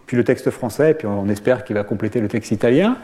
puis 0.06 0.18
le 0.18 0.24
texte 0.24 0.52
français, 0.52 0.91
et 0.91 0.93
puis 0.93 1.08
on 1.08 1.28
espère 1.30 1.64
qu'il 1.64 1.76
va 1.76 1.84
compléter 1.84 2.22
le 2.22 2.28
texte 2.28 2.52
italien. 2.52 2.98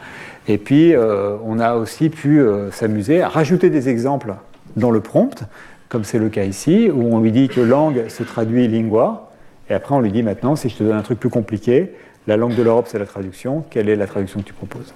Et 0.48 0.58
puis 0.58 0.94
euh, 0.94 1.36
on 1.44 1.58
a 1.58 1.74
aussi 1.74 2.10
pu 2.10 2.40
euh, 2.40 2.70
s'amuser 2.70 3.22
à 3.22 3.28
rajouter 3.28 3.70
des 3.70 3.88
exemples 3.88 4.34
dans 4.76 4.90
le 4.90 5.00
prompt 5.00 5.44
comme 5.92 6.04
c'est 6.04 6.18
le 6.18 6.30
cas 6.30 6.44
ici, 6.44 6.90
où 6.90 7.14
on 7.14 7.20
lui 7.20 7.32
dit 7.32 7.48
que 7.48 7.60
langue 7.60 8.08
se 8.08 8.22
traduit 8.22 8.66
lingua, 8.66 9.30
et 9.68 9.74
après 9.74 9.94
on 9.94 10.00
lui 10.00 10.10
dit 10.10 10.22
maintenant, 10.22 10.56
si 10.56 10.70
je 10.70 10.76
te 10.76 10.82
donne 10.82 10.96
un 10.96 11.02
truc 11.02 11.20
plus 11.20 11.28
compliqué, 11.28 11.92
la 12.26 12.38
langue 12.38 12.54
de 12.54 12.62
l'Europe 12.62 12.86
c'est 12.88 12.98
la 12.98 13.04
traduction, 13.04 13.62
quelle 13.68 13.90
est 13.90 13.96
la 13.96 14.06
traduction 14.06 14.40
que 14.40 14.46
tu 14.46 14.54
proposes? 14.54 14.94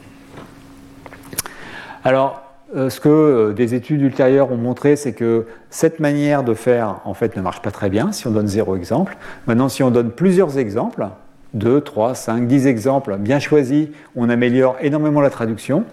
Alors, 2.02 2.40
euh, 2.74 2.88
ce 2.88 2.98
que 2.98 3.10
euh, 3.10 3.52
des 3.52 3.74
études 3.74 4.00
ultérieures 4.00 4.50
ont 4.50 4.56
montré, 4.56 4.96
c'est 4.96 5.12
que 5.12 5.44
cette 5.68 6.00
manière 6.00 6.42
de 6.44 6.54
faire, 6.54 7.00
en 7.04 7.12
fait, 7.12 7.36
ne 7.36 7.42
marche 7.42 7.60
pas 7.60 7.70
très 7.70 7.90
bien 7.90 8.10
si 8.10 8.26
on 8.26 8.30
donne 8.30 8.48
zéro 8.48 8.74
exemple. 8.74 9.18
Maintenant, 9.46 9.68
si 9.68 9.82
on 9.82 9.90
donne 9.90 10.10
plusieurs 10.10 10.56
exemples, 10.56 11.06
2, 11.52 11.82
3, 11.82 12.14
5, 12.14 12.46
10 12.46 12.66
exemples 12.66 13.18
bien 13.18 13.38
choisis, 13.38 13.88
on 14.16 14.30
améliore 14.30 14.76
énormément 14.80 15.20
la 15.20 15.30
traduction 15.30 15.84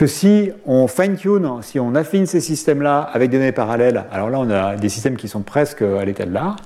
que 0.00 0.06
si 0.06 0.50
on 0.64 0.86
fine-tune, 0.86 1.46
si 1.60 1.78
on 1.78 1.94
affine 1.94 2.24
ces 2.24 2.40
systèmes-là 2.40 3.00
avec 3.12 3.28
des 3.28 3.36
données 3.36 3.52
parallèles, 3.52 4.06
alors 4.10 4.30
là 4.30 4.38
on 4.40 4.48
a 4.48 4.74
des 4.76 4.88
systèmes 4.88 5.14
qui 5.14 5.28
sont 5.28 5.42
presque 5.42 5.82
à 5.82 6.02
l'état 6.06 6.24
de 6.24 6.32
l'art, 6.32 6.56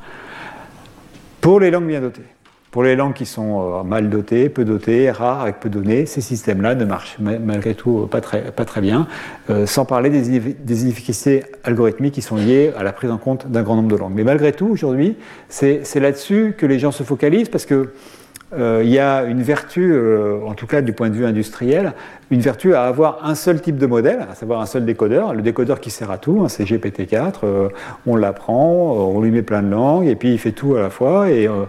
pour 1.40 1.58
les 1.58 1.72
langues 1.72 1.88
bien 1.88 2.00
dotées. 2.00 2.22
Pour 2.70 2.84
les 2.84 2.94
langues 2.94 3.12
qui 3.12 3.26
sont 3.26 3.80
euh, 3.80 3.82
mal 3.82 4.08
dotées, 4.08 4.48
peu 4.48 4.64
dotées, 4.64 5.10
rares, 5.10 5.40
avec 5.40 5.58
peu 5.58 5.68
de 5.68 5.80
données, 5.80 6.06
ces 6.06 6.20
systèmes-là 6.20 6.76
ne 6.76 6.84
marchent 6.84 7.16
malgré 7.18 7.74
tout 7.74 8.08
pas 8.08 8.20
très, 8.20 8.80
bien, 8.80 9.08
euh, 9.50 9.66
sans 9.66 9.84
parler 9.84 10.10
des, 10.10 10.38
des, 10.38 10.82
inefficacités 10.84 11.42
algorithmiques 11.64 12.14
qui 12.14 12.22
sont 12.22 12.36
liées 12.36 12.70
à 12.78 12.84
la 12.84 12.92
prise 12.92 13.10
en 13.10 13.18
compte 13.18 13.48
d'un 13.48 13.64
grand 13.64 13.74
nombre 13.74 13.90
de 13.90 13.96
langues. 13.96 14.14
Mais 14.14 14.22
malgré 14.22 14.52
tout, 14.52 14.68
aujourd'hui, 14.68 15.16
c'est 15.48 15.82
là-dessus 15.96 16.54
que 16.56 16.66
les 16.66 16.78
gens 16.78 16.92
se 16.92 17.02
focalisent 17.02 17.48
parce 17.48 17.66
que 17.66 17.88
il 18.56 18.88
y 18.88 18.98
a 18.98 19.24
une 19.24 19.42
vertu, 19.42 19.92
euh, 19.92 20.38
en 20.46 20.54
tout 20.54 20.66
cas 20.66 20.80
du 20.80 20.92
point 20.92 21.10
de 21.10 21.14
vue 21.14 21.26
industriel, 21.26 21.92
une 22.30 22.40
vertu 22.40 22.74
à 22.74 22.84
avoir 22.84 23.24
un 23.24 23.34
seul 23.34 23.60
type 23.60 23.78
de 23.78 23.86
modèle, 23.86 24.26
à 24.30 24.34
savoir 24.34 24.60
un 24.60 24.66
seul 24.66 24.84
décodeur, 24.84 25.34
le 25.34 25.42
décodeur 25.42 25.80
qui 25.80 25.90
sert 25.90 26.10
à 26.10 26.18
tout, 26.18 26.40
hein, 26.42 26.48
c'est 26.48 26.64
GPT-4, 26.64 27.40
euh, 27.44 27.68
on 28.06 28.16
l'apprend, 28.16 28.92
on 28.92 29.20
lui 29.20 29.30
met 29.30 29.42
plein 29.42 29.62
de 29.62 29.70
langues, 29.70 30.06
et 30.06 30.16
puis 30.16 30.32
il 30.32 30.38
fait 30.38 30.52
tout 30.52 30.74
à 30.76 30.82
la 30.82 30.90
fois, 30.90 31.30
et, 31.30 31.46
euh, 31.46 31.64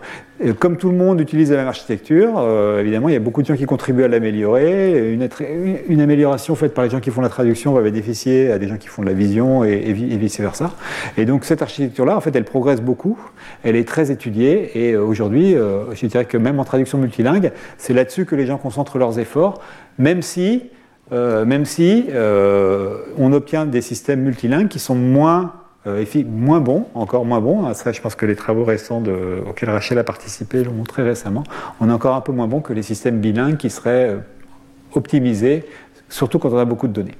comme 0.59 0.75
tout 0.75 0.89
le 0.89 0.97
monde 0.97 1.21
utilise 1.21 1.51
la 1.51 1.57
même 1.57 1.67
architecture, 1.67 2.33
euh, 2.37 2.81
évidemment, 2.81 3.07
il 3.07 3.13
y 3.13 3.17
a 3.17 3.21
beaucoup 3.21 3.41
de 3.41 3.47
gens 3.47 3.55
qui 3.55 3.65
contribuent 3.65 4.03
à 4.03 4.09
l'améliorer. 4.09 5.13
Une, 5.13 6.01
amélioration 6.01 6.55
faite 6.55 6.73
par 6.73 6.83
les 6.83 6.89
gens 6.89 6.99
qui 6.99 7.09
font 7.09 7.21
la 7.21 7.29
traduction 7.29 7.71
va 7.73 7.81
bénéficier 7.81 8.51
à 8.51 8.59
des 8.59 8.67
gens 8.67 8.75
qui 8.75 8.89
font 8.89 9.01
de 9.01 9.07
la 9.07 9.13
vision 9.13 9.63
et, 9.63 9.93
vice-versa. 9.93 10.71
Et 11.17 11.25
donc 11.25 11.45
cette 11.45 11.61
architecture-là, 11.61 12.17
en 12.17 12.21
fait, 12.21 12.35
elle 12.35 12.43
progresse 12.43 12.81
beaucoup, 12.81 13.17
elle 13.63 13.77
est 13.77 13.87
très 13.87 14.11
étudiée, 14.11 14.71
et 14.77 14.97
aujourd'hui, 14.97 15.55
euh, 15.55 15.93
je 15.95 16.05
dirais 16.05 16.25
que 16.25 16.37
même 16.37 16.59
en 16.59 16.65
traduction 16.65 16.97
multilingue, 16.97 17.51
c'est 17.77 17.93
là-dessus 17.93 18.25
que 18.25 18.35
les 18.35 18.45
gens 18.45 18.57
concentrent 18.57 18.97
leurs 18.97 19.19
efforts, 19.19 19.61
même 19.97 20.21
si, 20.21 20.63
euh, 21.13 21.45
même 21.45 21.63
si 21.63 22.07
euh, 22.11 22.97
on 23.17 23.31
obtient 23.31 23.65
des 23.65 23.81
systèmes 23.81 24.21
multilingues 24.21 24.67
qui 24.67 24.79
sont 24.79 24.95
moins 24.95 25.53
euh, 25.87 26.03
moins 26.25 26.59
bons, 26.59 26.85
encore 26.95 27.25
moins 27.25 27.41
bons. 27.41 27.73
Ça, 27.73 27.91
je 27.91 28.01
pense 28.01 28.15
que 28.15 28.25
les 28.25 28.35
travaux 28.35 28.63
récents 28.63 29.03
auxquels 29.47 29.69
Rachel 29.69 29.97
a 29.99 30.03
participé 30.03 30.63
l'ont 30.63 30.73
montré 30.73 31.03
récemment. 31.03 31.43
On 31.79 31.89
est 31.89 31.93
encore 31.93 32.15
un 32.15 32.21
peu 32.21 32.31
moins 32.31 32.47
bon 32.47 32.61
que 32.61 32.73
les 32.73 32.81
systèmes 32.81 33.19
bilingues 33.19 33.57
qui 33.57 33.69
seraient 33.69 34.09
euh, 34.09 34.17
optimisés, 34.93 35.65
surtout 36.09 36.39
quand 36.39 36.49
on 36.49 36.57
a 36.57 36.65
beaucoup 36.65 36.87
de 36.87 36.93
données. 36.93 37.15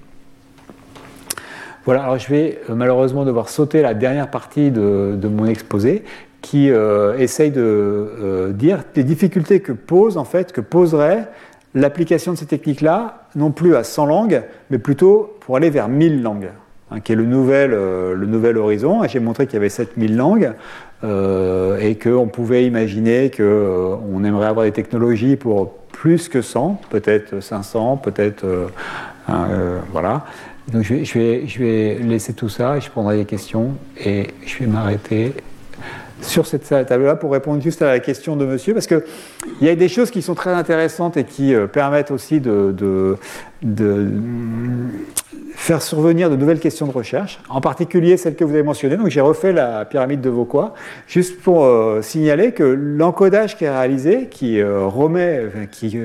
Voilà, 1.85 2.03
alors 2.03 2.17
je 2.17 2.27
vais 2.27 2.59
euh, 2.69 2.75
malheureusement 2.75 3.25
devoir 3.25 3.49
sauter 3.49 3.81
la 3.81 3.93
dernière 3.93 4.31
partie 4.31 4.71
de, 4.71 5.19
mon 5.27 5.45
exposé 5.45 6.03
qui 6.41 6.69
essaye 7.17 7.49
de 7.49 8.53
dire 8.53 8.83
les 8.95 9.03
difficultés 9.03 9.61
que 9.61 9.71
pose 9.71 10.15
en 10.15 10.25
fait, 10.25 10.51
que 10.51 10.61
poserait 10.61 11.27
l'application 11.73 12.33
de 12.33 12.37
ces 12.37 12.45
techniques-là, 12.45 13.27
non 13.35 13.49
plus 13.49 13.75
à 13.75 13.83
100 13.83 14.05
langues, 14.05 14.43
mais 14.69 14.77
plutôt 14.77 15.35
pour 15.39 15.57
aller 15.57 15.71
vers 15.71 15.87
1000 15.87 16.21
langues, 16.21 16.51
hein, 16.91 16.99
qui 16.99 17.11
est 17.11 17.15
le 17.15 17.25
nouvel, 17.25 17.71
euh, 17.73 18.57
horizon. 18.57 19.03
J'ai 19.07 19.19
montré 19.19 19.45
qu'il 19.45 19.55
y 19.55 19.57
avait 19.57 19.69
7000 19.69 20.15
langues 20.15 20.53
euh, 21.03 21.77
et 21.79 21.95
qu'on 21.95 22.27
pouvait 22.27 22.65
imaginer 22.65 23.29
qu'on 23.29 23.43
euh, 23.43 24.23
aimerait 24.23 24.47
avoir 24.47 24.65
des 24.65 24.71
technologies 24.71 25.35
pour 25.35 25.73
plus 25.91 26.29
que 26.29 26.41
100, 26.41 26.81
peut-être 26.89 27.41
500, 27.41 27.97
peut-être. 27.97 28.45
voilà. 29.91 30.25
Donc 30.71 30.83
je 30.83 30.95
vais, 30.95 31.47
je, 31.47 31.59
vais, 31.59 31.99
laisser 32.01 32.33
tout 32.33 32.49
ça 32.49 32.79
je 32.79 32.89
prendrai 32.89 33.17
des 33.17 33.25
questions 33.25 33.75
et 34.03 34.31
je 34.47 34.59
vais 34.59 34.65
m'arrêter 34.65 35.31
sur 36.25 36.47
cette 36.47 36.67
table-là 36.67 37.15
pour 37.15 37.31
répondre 37.31 37.61
juste 37.61 37.81
à 37.81 37.87
la 37.87 37.99
question 37.99 38.35
de 38.35 38.45
monsieur, 38.45 38.73
parce 38.73 38.87
qu'il 38.87 39.01
y 39.61 39.69
a 39.69 39.75
des 39.75 39.87
choses 39.87 40.11
qui 40.11 40.21
sont 40.21 40.35
très 40.35 40.51
intéressantes 40.51 41.17
et 41.17 41.23
qui 41.23 41.53
euh, 41.53 41.67
permettent 41.67 42.11
aussi 42.11 42.39
de, 42.41 43.17
faire 45.55 45.81
survenir 45.81 46.29
de 46.29 46.35
nouvelles 46.35 46.59
questions 46.59 46.85
de 46.85 46.91
recherche, 46.91 47.39
en 47.49 47.61
particulier 47.61 48.17
celle 48.17 48.35
que 48.35 48.43
vous 48.43 48.53
avez 48.53 48.63
mentionnée. 48.63 48.97
Donc 48.97 49.09
j'ai 49.09 49.21
refait 49.21 49.53
la 49.53 49.85
pyramide 49.85 50.21
de 50.21 50.29
Vauquois, 50.29 50.73
juste 51.07 51.41
pour 51.41 51.63
euh, 51.63 52.01
signaler 52.01 52.51
que 52.51 52.63
l'encodage 52.63 53.57
qui 53.57 53.65
est 53.65 53.69
réalisé, 53.69 54.27
qui 54.29 54.59
euh, 54.59 54.85
remet, 54.85 55.43
qui 55.71 55.97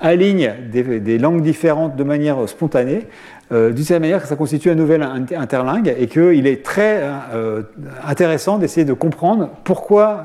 aligne 0.00 0.52
des 0.70 1.18
langues 1.18 1.42
différentes 1.42 1.96
de 1.96 2.04
manière 2.04 2.48
spontanée, 2.48 3.06
euh, 3.50 3.70
d'une 3.70 3.84
certaine 3.84 4.02
manière 4.02 4.20
que 4.20 4.28
ça 4.28 4.36
constitue 4.36 4.70
un 4.70 4.74
nouvel 4.74 5.02
interlingue 5.02 5.94
et 5.98 6.06
qu'il 6.06 6.46
est 6.46 6.62
très 6.62 7.00
euh, 7.32 7.62
intéressant 8.06 8.58
d'essayer 8.58 8.84
de 8.84 8.92
comprendre 8.92 9.48
pourquoi, 9.64 10.24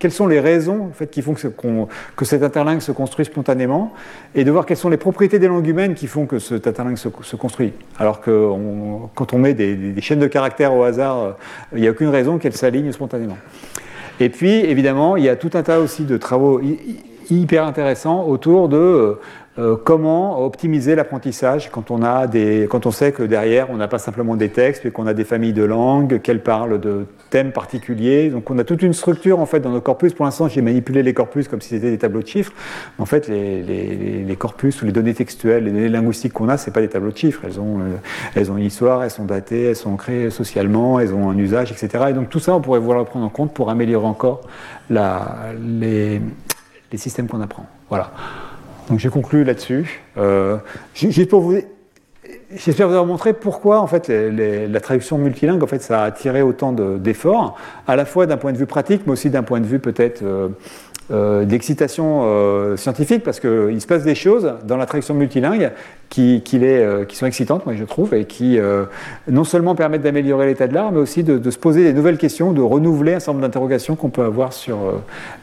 quelles 0.00 0.10
sont 0.10 0.26
les 0.26 0.40
raisons 0.40 0.86
en 0.90 0.92
fait, 0.92 1.06
qui 1.06 1.22
font 1.22 1.34
que, 1.34 1.46
qu 1.46 1.68
que, 2.16 2.24
cet 2.24 2.42
interlingue 2.42 2.80
se 2.80 2.90
construit 2.90 3.26
spontanément 3.26 3.92
et 4.34 4.42
de 4.42 4.50
voir 4.50 4.66
quelles 4.66 4.76
sont 4.76 4.88
les 4.88 4.96
propriétés 4.96 5.38
des 5.38 5.46
langues 5.46 5.68
humaines 5.68 5.94
qui 5.94 6.08
font 6.08 6.26
que 6.26 6.40
cet 6.40 6.66
interlingue 6.66 6.96
se, 6.96 7.36
construit. 7.36 7.72
Alors 8.00 8.20
que 8.20 8.50
quand 9.14 9.32
on 9.32 9.38
met 9.38 9.54
des, 9.54 9.94
chaînes 10.00 10.18
de 10.18 10.26
caractères 10.26 10.74
au 10.74 10.82
hasard, 10.82 11.18
euh, 11.22 11.30
il 11.74 11.80
n'y 11.80 11.86
a 11.86 11.92
aucune 11.92 12.08
raison 12.08 12.38
qu'elles 12.38 12.56
s'alignent 12.56 12.90
spontanément. 12.90 13.38
Et 14.18 14.30
puis, 14.30 14.50
évidemment, 14.50 15.16
il 15.16 15.24
y 15.24 15.28
a 15.28 15.36
tout 15.36 15.50
un 15.54 15.62
tas 15.62 15.78
aussi 15.78 16.04
de 16.04 16.16
travaux 16.16 16.60
hyper 17.30 17.64
intéressants 17.64 18.26
autour 18.26 18.68
de 18.68 19.18
euh, 19.56 19.76
comment 19.76 20.44
optimiser 20.44 20.96
l'apprentissage 20.96 21.70
quand 21.70 21.92
on 21.92 22.02
a 22.02 22.26
des, 22.26 22.66
quand 22.68 22.86
on 22.86 22.90
sait 22.90 23.12
que 23.12 23.22
derrière 23.22 23.70
on 23.70 23.76
n'a 23.76 23.86
pas 23.86 23.98
simplement 23.98 24.34
des 24.34 24.48
textes, 24.48 24.84
mais 24.84 24.90
qu'on 24.90 25.06
a 25.06 25.14
des 25.14 25.24
familles 25.24 25.52
de 25.52 25.62
langues, 25.62 26.20
qu'elles 26.22 26.42
parlent 26.42 26.80
de 26.80 27.06
thèmes 27.30 27.52
particuliers. 27.52 28.30
Donc 28.30 28.50
on 28.50 28.58
a 28.58 28.64
toute 28.64 28.82
une 28.82 28.92
structure 28.92 29.38
en 29.38 29.46
fait 29.46 29.60
dans 29.60 29.70
nos 29.70 29.80
corpus. 29.80 30.12
Pour 30.12 30.24
l'instant, 30.24 30.48
j'ai 30.48 30.60
manipulé 30.60 31.04
les 31.04 31.14
corpus 31.14 31.46
comme 31.46 31.60
si 31.60 31.68
c'était 31.68 31.90
des 31.90 31.98
tableaux 31.98 32.22
de 32.22 32.26
chiffres. 32.26 32.52
En 32.98 33.06
fait, 33.06 33.28
les, 33.28 33.62
les, 33.62 34.24
les, 34.24 34.36
corpus 34.36 34.82
ou 34.82 34.86
les 34.86 34.92
données 34.92 35.14
textuelles, 35.14 35.64
les 35.64 35.70
données 35.70 35.88
linguistiques 35.88 36.32
qu'on 36.32 36.48
a, 36.48 36.56
c'est 36.56 36.72
pas 36.72 36.80
des 36.80 36.88
tableaux 36.88 37.12
de 37.12 37.16
chiffres. 37.16 37.42
Elles 37.44 37.60
ont, 37.60 37.78
euh, 37.78 37.96
elles 38.34 38.50
ont 38.50 38.56
une 38.56 38.64
histoire, 38.64 39.04
elles 39.04 39.10
sont 39.10 39.24
datées, 39.24 39.66
elles 39.66 39.76
sont 39.76 39.94
créées 39.96 40.30
socialement, 40.30 40.98
elles 40.98 41.14
ont 41.14 41.30
un 41.30 41.38
usage, 41.38 41.70
etc. 41.70 42.06
Et 42.10 42.12
donc 42.12 42.28
tout 42.28 42.40
ça, 42.40 42.56
on 42.56 42.60
pourrait 42.60 42.80
vouloir 42.80 42.98
le 42.98 43.04
prendre 43.04 43.24
en 43.24 43.30
compte 43.30 43.54
pour 43.54 43.70
améliorer 43.70 44.06
encore 44.06 44.40
la, 44.90 45.52
les, 45.60 46.20
les 46.90 46.98
systèmes 46.98 47.28
qu'on 47.28 47.40
apprend. 47.40 47.66
Voilà. 47.88 48.10
Donc 48.88 48.98
j'ai 48.98 49.08
conclu 49.08 49.44
là-dessus. 49.44 50.02
Euh, 50.18 50.58
j'espère 50.94 51.38
vous 51.40 51.54
avoir 52.82 53.06
montré 53.06 53.32
pourquoi 53.32 53.80
en 53.80 53.86
fait 53.86 54.08
la 54.08 54.80
traduction 54.80 55.16
multilingue 55.18 55.62
en 55.62 55.66
fait 55.66 55.82
ça 55.82 56.02
a 56.02 56.04
attiré 56.04 56.42
autant 56.42 56.72
d'efforts, 56.72 57.56
à 57.86 57.96
la 57.96 58.04
fois 58.04 58.26
d'un 58.26 58.36
point 58.36 58.52
de 58.52 58.58
vue 58.58 58.66
pratique, 58.66 59.02
mais 59.06 59.12
aussi 59.12 59.30
d'un 59.30 59.42
point 59.42 59.60
de 59.60 59.66
vue 59.66 59.78
peut-être 59.78 60.22
euh, 60.22 60.48
euh, 61.10 61.44
d'excitation 61.44 62.76
scientifique, 62.76 63.22
parce 63.22 63.40
qu'il 63.40 63.80
se 63.80 63.86
passe 63.86 64.04
des 64.04 64.14
choses 64.14 64.54
dans 64.64 64.76
la 64.76 64.86
traduction 64.86 65.14
multilingue 65.14 65.72
qui, 66.10 66.42
sont 67.12 67.26
excitantes, 67.26 67.64
moi 67.64 67.74
je 67.74 67.84
trouve, 67.84 68.14
et 68.14 68.26
qui 68.26 68.58
non 69.28 69.44
seulement 69.44 69.74
permettent 69.74 70.02
d'améliorer 70.02 70.46
l'état 70.46 70.66
de 70.66 70.74
l'art, 70.74 70.92
mais 70.92 71.00
aussi 71.00 71.24
de, 71.24 71.50
se 71.50 71.58
poser 71.58 71.84
des 71.84 71.94
nouvelles 71.94 72.18
questions, 72.18 72.52
de 72.52 72.60
renouveler 72.60 73.14
un 73.14 73.20
certain 73.20 73.32
nombre 73.32 73.46
d'interrogations 73.46 73.96
qu'on 73.96 74.10
peut 74.10 74.24
avoir 74.24 74.52
sur 74.52 74.78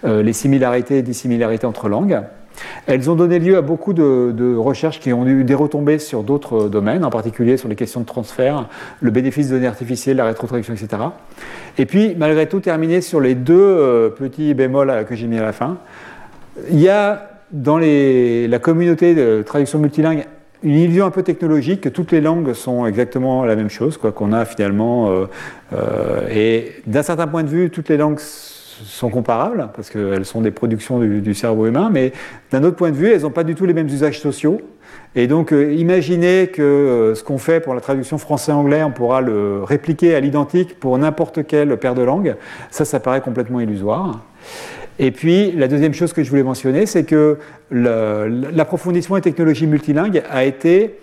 les 0.04 0.34
similarités 0.34 1.00
et 1.00 1.02
dissimilarités 1.02 1.66
entre 1.66 1.90
langues. 1.90 2.22
Elles 2.88 3.10
ont 3.10 3.16
donné 3.16 3.40
lieu 3.40 3.58
à 3.58 3.62
beaucoup 3.62 3.94
de, 3.94 4.56
recherches 4.56 5.00
qui 5.00 5.14
ont 5.14 5.26
eu 5.26 5.44
des 5.44 5.54
retombées 5.54 6.00
sur 6.00 6.24
d'autres 6.24 6.68
domaines, 6.68 7.06
en 7.06 7.10
particulier 7.10 7.58
sur 7.58 7.70
les 7.70 7.76
questions 7.76 8.02
de 8.02 8.06
transfert, 8.06 8.68
le 9.00 9.12
bénéfice 9.12 9.50
de 9.50 9.56
données 9.56 9.68
artificielles, 9.68 10.18
la 10.18 10.26
rétrotraduction, 10.26 10.74
etc. 10.74 11.04
Et 11.78 11.86
puis, 11.86 12.16
malgré 12.18 12.48
tout, 12.48 12.60
terminer 12.60 13.02
sur 13.02 13.20
les 13.20 13.36
deux 13.36 13.54
euh, 13.56 14.10
petits 14.10 14.54
bémols 14.54 15.06
que 15.08 15.16
j'ai 15.16 15.28
mis 15.28 15.38
à 15.38 15.44
la 15.44 15.54
fin. 15.54 15.78
Il 16.70 16.80
y 16.80 16.90
a 16.90 17.30
dans 17.52 17.78
la 17.78 18.60
communauté 18.60 19.14
de 19.14 19.44
traduction 19.46 19.80
multilingue 19.80 20.26
une 20.64 20.76
illusion 20.76 21.06
un 21.06 21.12
peu 21.12 21.24
technologique 21.24 21.82
que 21.82 21.90
toutes 21.90 22.12
les 22.12 22.22
langues 22.22 22.54
sont 22.54 22.86
exactement 22.86 23.46
la 23.46 23.56
même 23.56 23.70
chose, 23.70 23.98
quoi 23.98 24.12
qu'on 24.12 24.32
a 24.32 24.46
finalement. 24.46 25.10
Euh, 25.10 25.26
euh, 25.74 26.28
et 26.30 26.74
d'un 26.86 27.04
certain 27.04 27.28
point 27.28 27.44
de 27.44 27.50
vue, 27.50 27.70
toutes 27.72 27.90
les 27.90 27.98
langues 27.98 28.20
sont 28.86 29.10
comparables, 29.10 29.70
parce 29.76 29.90
qu'elles 29.90 30.26
sont 30.26 30.42
des 30.42 30.52
productions 30.52 31.00
du, 31.00 31.34
cerveau 31.34 31.68
humain, 31.68 31.90
mais 31.92 32.12
d'un 32.52 32.64
autre 32.64 32.76
point 32.76 32.92
de 32.92 32.96
vue, 32.96 33.12
elles 33.12 33.22
n'ont 33.22 33.32
pas 33.32 33.44
du 33.44 33.56
tout 33.56 33.66
les 33.66 33.74
mêmes 33.74 33.88
usages 33.88 34.20
sociaux. 34.20 34.62
Et 35.16 35.28
donc, 35.28 35.52
euh, 35.52 35.74
imaginez 35.74 36.48
que 36.48 36.62
euh, 36.62 37.16
ce 37.16 37.24
qu'on 37.24 37.38
fait 37.38 37.60
pour 37.60 37.74
la 37.74 37.82
traduction 37.82 38.18
français-anglais, 38.18 38.84
on 38.84 38.92
pourra 38.92 39.22
le 39.22 39.64
répliquer 39.64 40.16
à 40.16 40.20
l'identique 40.20 40.80
pour 40.80 40.98
n'importe 40.98 41.46
quel 41.46 41.78
paire 41.78 41.96
de 41.96 42.02
langues. 42.02 42.36
Ça, 42.70 42.86
ça 42.86 43.00
paraît 43.00 43.22
complètement 43.22 43.60
illusoire. 43.60 44.22
Et 45.00 45.12
puis, 45.12 45.52
la 45.52 45.68
deuxième 45.68 45.94
chose 45.94 46.14
que 46.14 46.24
je 46.24 46.30
voulais 46.30 46.44
mentionner, 46.44 46.86
c'est 46.86 47.04
que 47.04 47.38
l'approfondissement 47.72 49.16
des 49.16 49.22
technologies 49.22 49.68
multilingues 49.68 50.24
a 50.30 50.44
été 50.44 51.00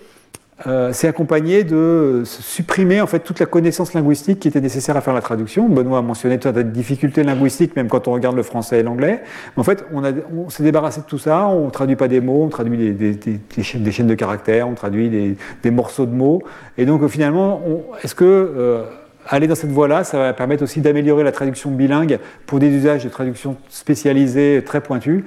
euh, 0.66 0.92
c'est 0.92 1.06
accompagné 1.06 1.62
de 1.62 2.22
supprimer 2.24 3.00
en 3.00 3.06
fait 3.06 3.20
toute 3.20 3.38
la 3.38 3.46
connaissance 3.46 3.94
linguistique 3.94 4.40
qui 4.40 4.48
était 4.48 4.60
nécessaire 4.60 4.96
à 4.96 5.00
faire 5.00 5.14
la 5.14 5.20
traduction. 5.20 5.68
Benoît 5.68 5.98
a 5.98 6.02
mentionné 6.02 6.38
toutes 6.38 6.56
les 6.56 6.64
difficultés 6.64 7.22
linguistiques, 7.22 7.76
même 7.76 7.86
quand 7.86 8.08
on 8.08 8.12
regarde 8.12 8.34
le 8.34 8.42
français 8.42 8.80
et 8.80 8.82
l'anglais. 8.82 9.22
En 9.56 9.62
fait, 9.62 9.84
on, 9.92 10.50
s'est 10.50 10.64
débarrassé 10.64 11.02
de 11.02 11.06
tout 11.06 11.18
ça. 11.18 11.46
On 11.46 11.70
traduit 11.70 11.94
pas 11.94 12.08
des 12.08 12.20
mots, 12.20 12.42
on 12.42 12.48
traduit 12.48 12.76
des, 12.76 13.14
des, 13.14 13.14
des, 13.56 13.62
chaînes, 13.62 13.84
des 13.84 14.02
de 14.02 14.14
caractères, 14.14 14.68
on 14.68 14.74
traduit 14.74 15.36
des, 15.62 15.70
morceaux 15.70 16.06
de 16.06 16.14
mots. 16.14 16.42
Et 16.76 16.86
donc, 16.86 17.06
finalement, 17.06 17.62
est-ce 18.02 18.16
que 18.16 18.24
euh, 18.24 18.82
aller 19.28 19.46
dans 19.46 19.54
cette 19.54 19.70
voie-là, 19.70 20.02
ça 20.02 20.18
va 20.18 20.32
permettre 20.32 20.64
aussi 20.64 20.80
d'améliorer 20.80 21.22
la 21.22 21.32
traduction 21.32 21.70
bilingue 21.70 22.18
pour 22.46 22.58
des 22.58 22.68
usages 22.68 23.04
de 23.04 23.08
traduction 23.08 23.56
spécialisés 23.68 24.64
très 24.66 24.80
pointus? 24.80 25.22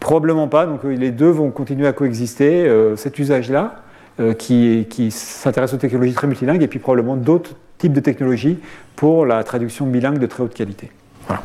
Probablement 0.00 0.48
pas. 0.48 0.66
Donc, 0.66 0.82
les 0.82 1.12
deux 1.12 1.30
vont 1.30 1.52
continuer 1.52 1.86
à 1.86 1.92
coexister. 1.92 2.66
Euh, 2.66 2.96
cet 2.96 3.20
usage-là 3.20 3.76
euh, 3.76 3.90
qui, 4.38 4.86
qui 4.90 5.10
s'intéresse 5.10 5.72
aux 5.72 5.78
technologies 5.78 6.14
très 6.14 6.26
multilingues 6.26 6.62
et 6.62 6.68
puis 6.68 6.78
probablement 6.78 7.16
d'autres 7.16 7.52
types 7.78 7.92
de 7.92 8.00
technologies 8.00 8.58
pour 8.94 9.26
la 9.26 9.42
traduction 9.42 9.86
bilingue 9.86 10.18
de 10.18 10.26
très 10.26 10.42
haute 10.42 10.54
qualité. 10.54 10.90
Voilà. 11.26 11.42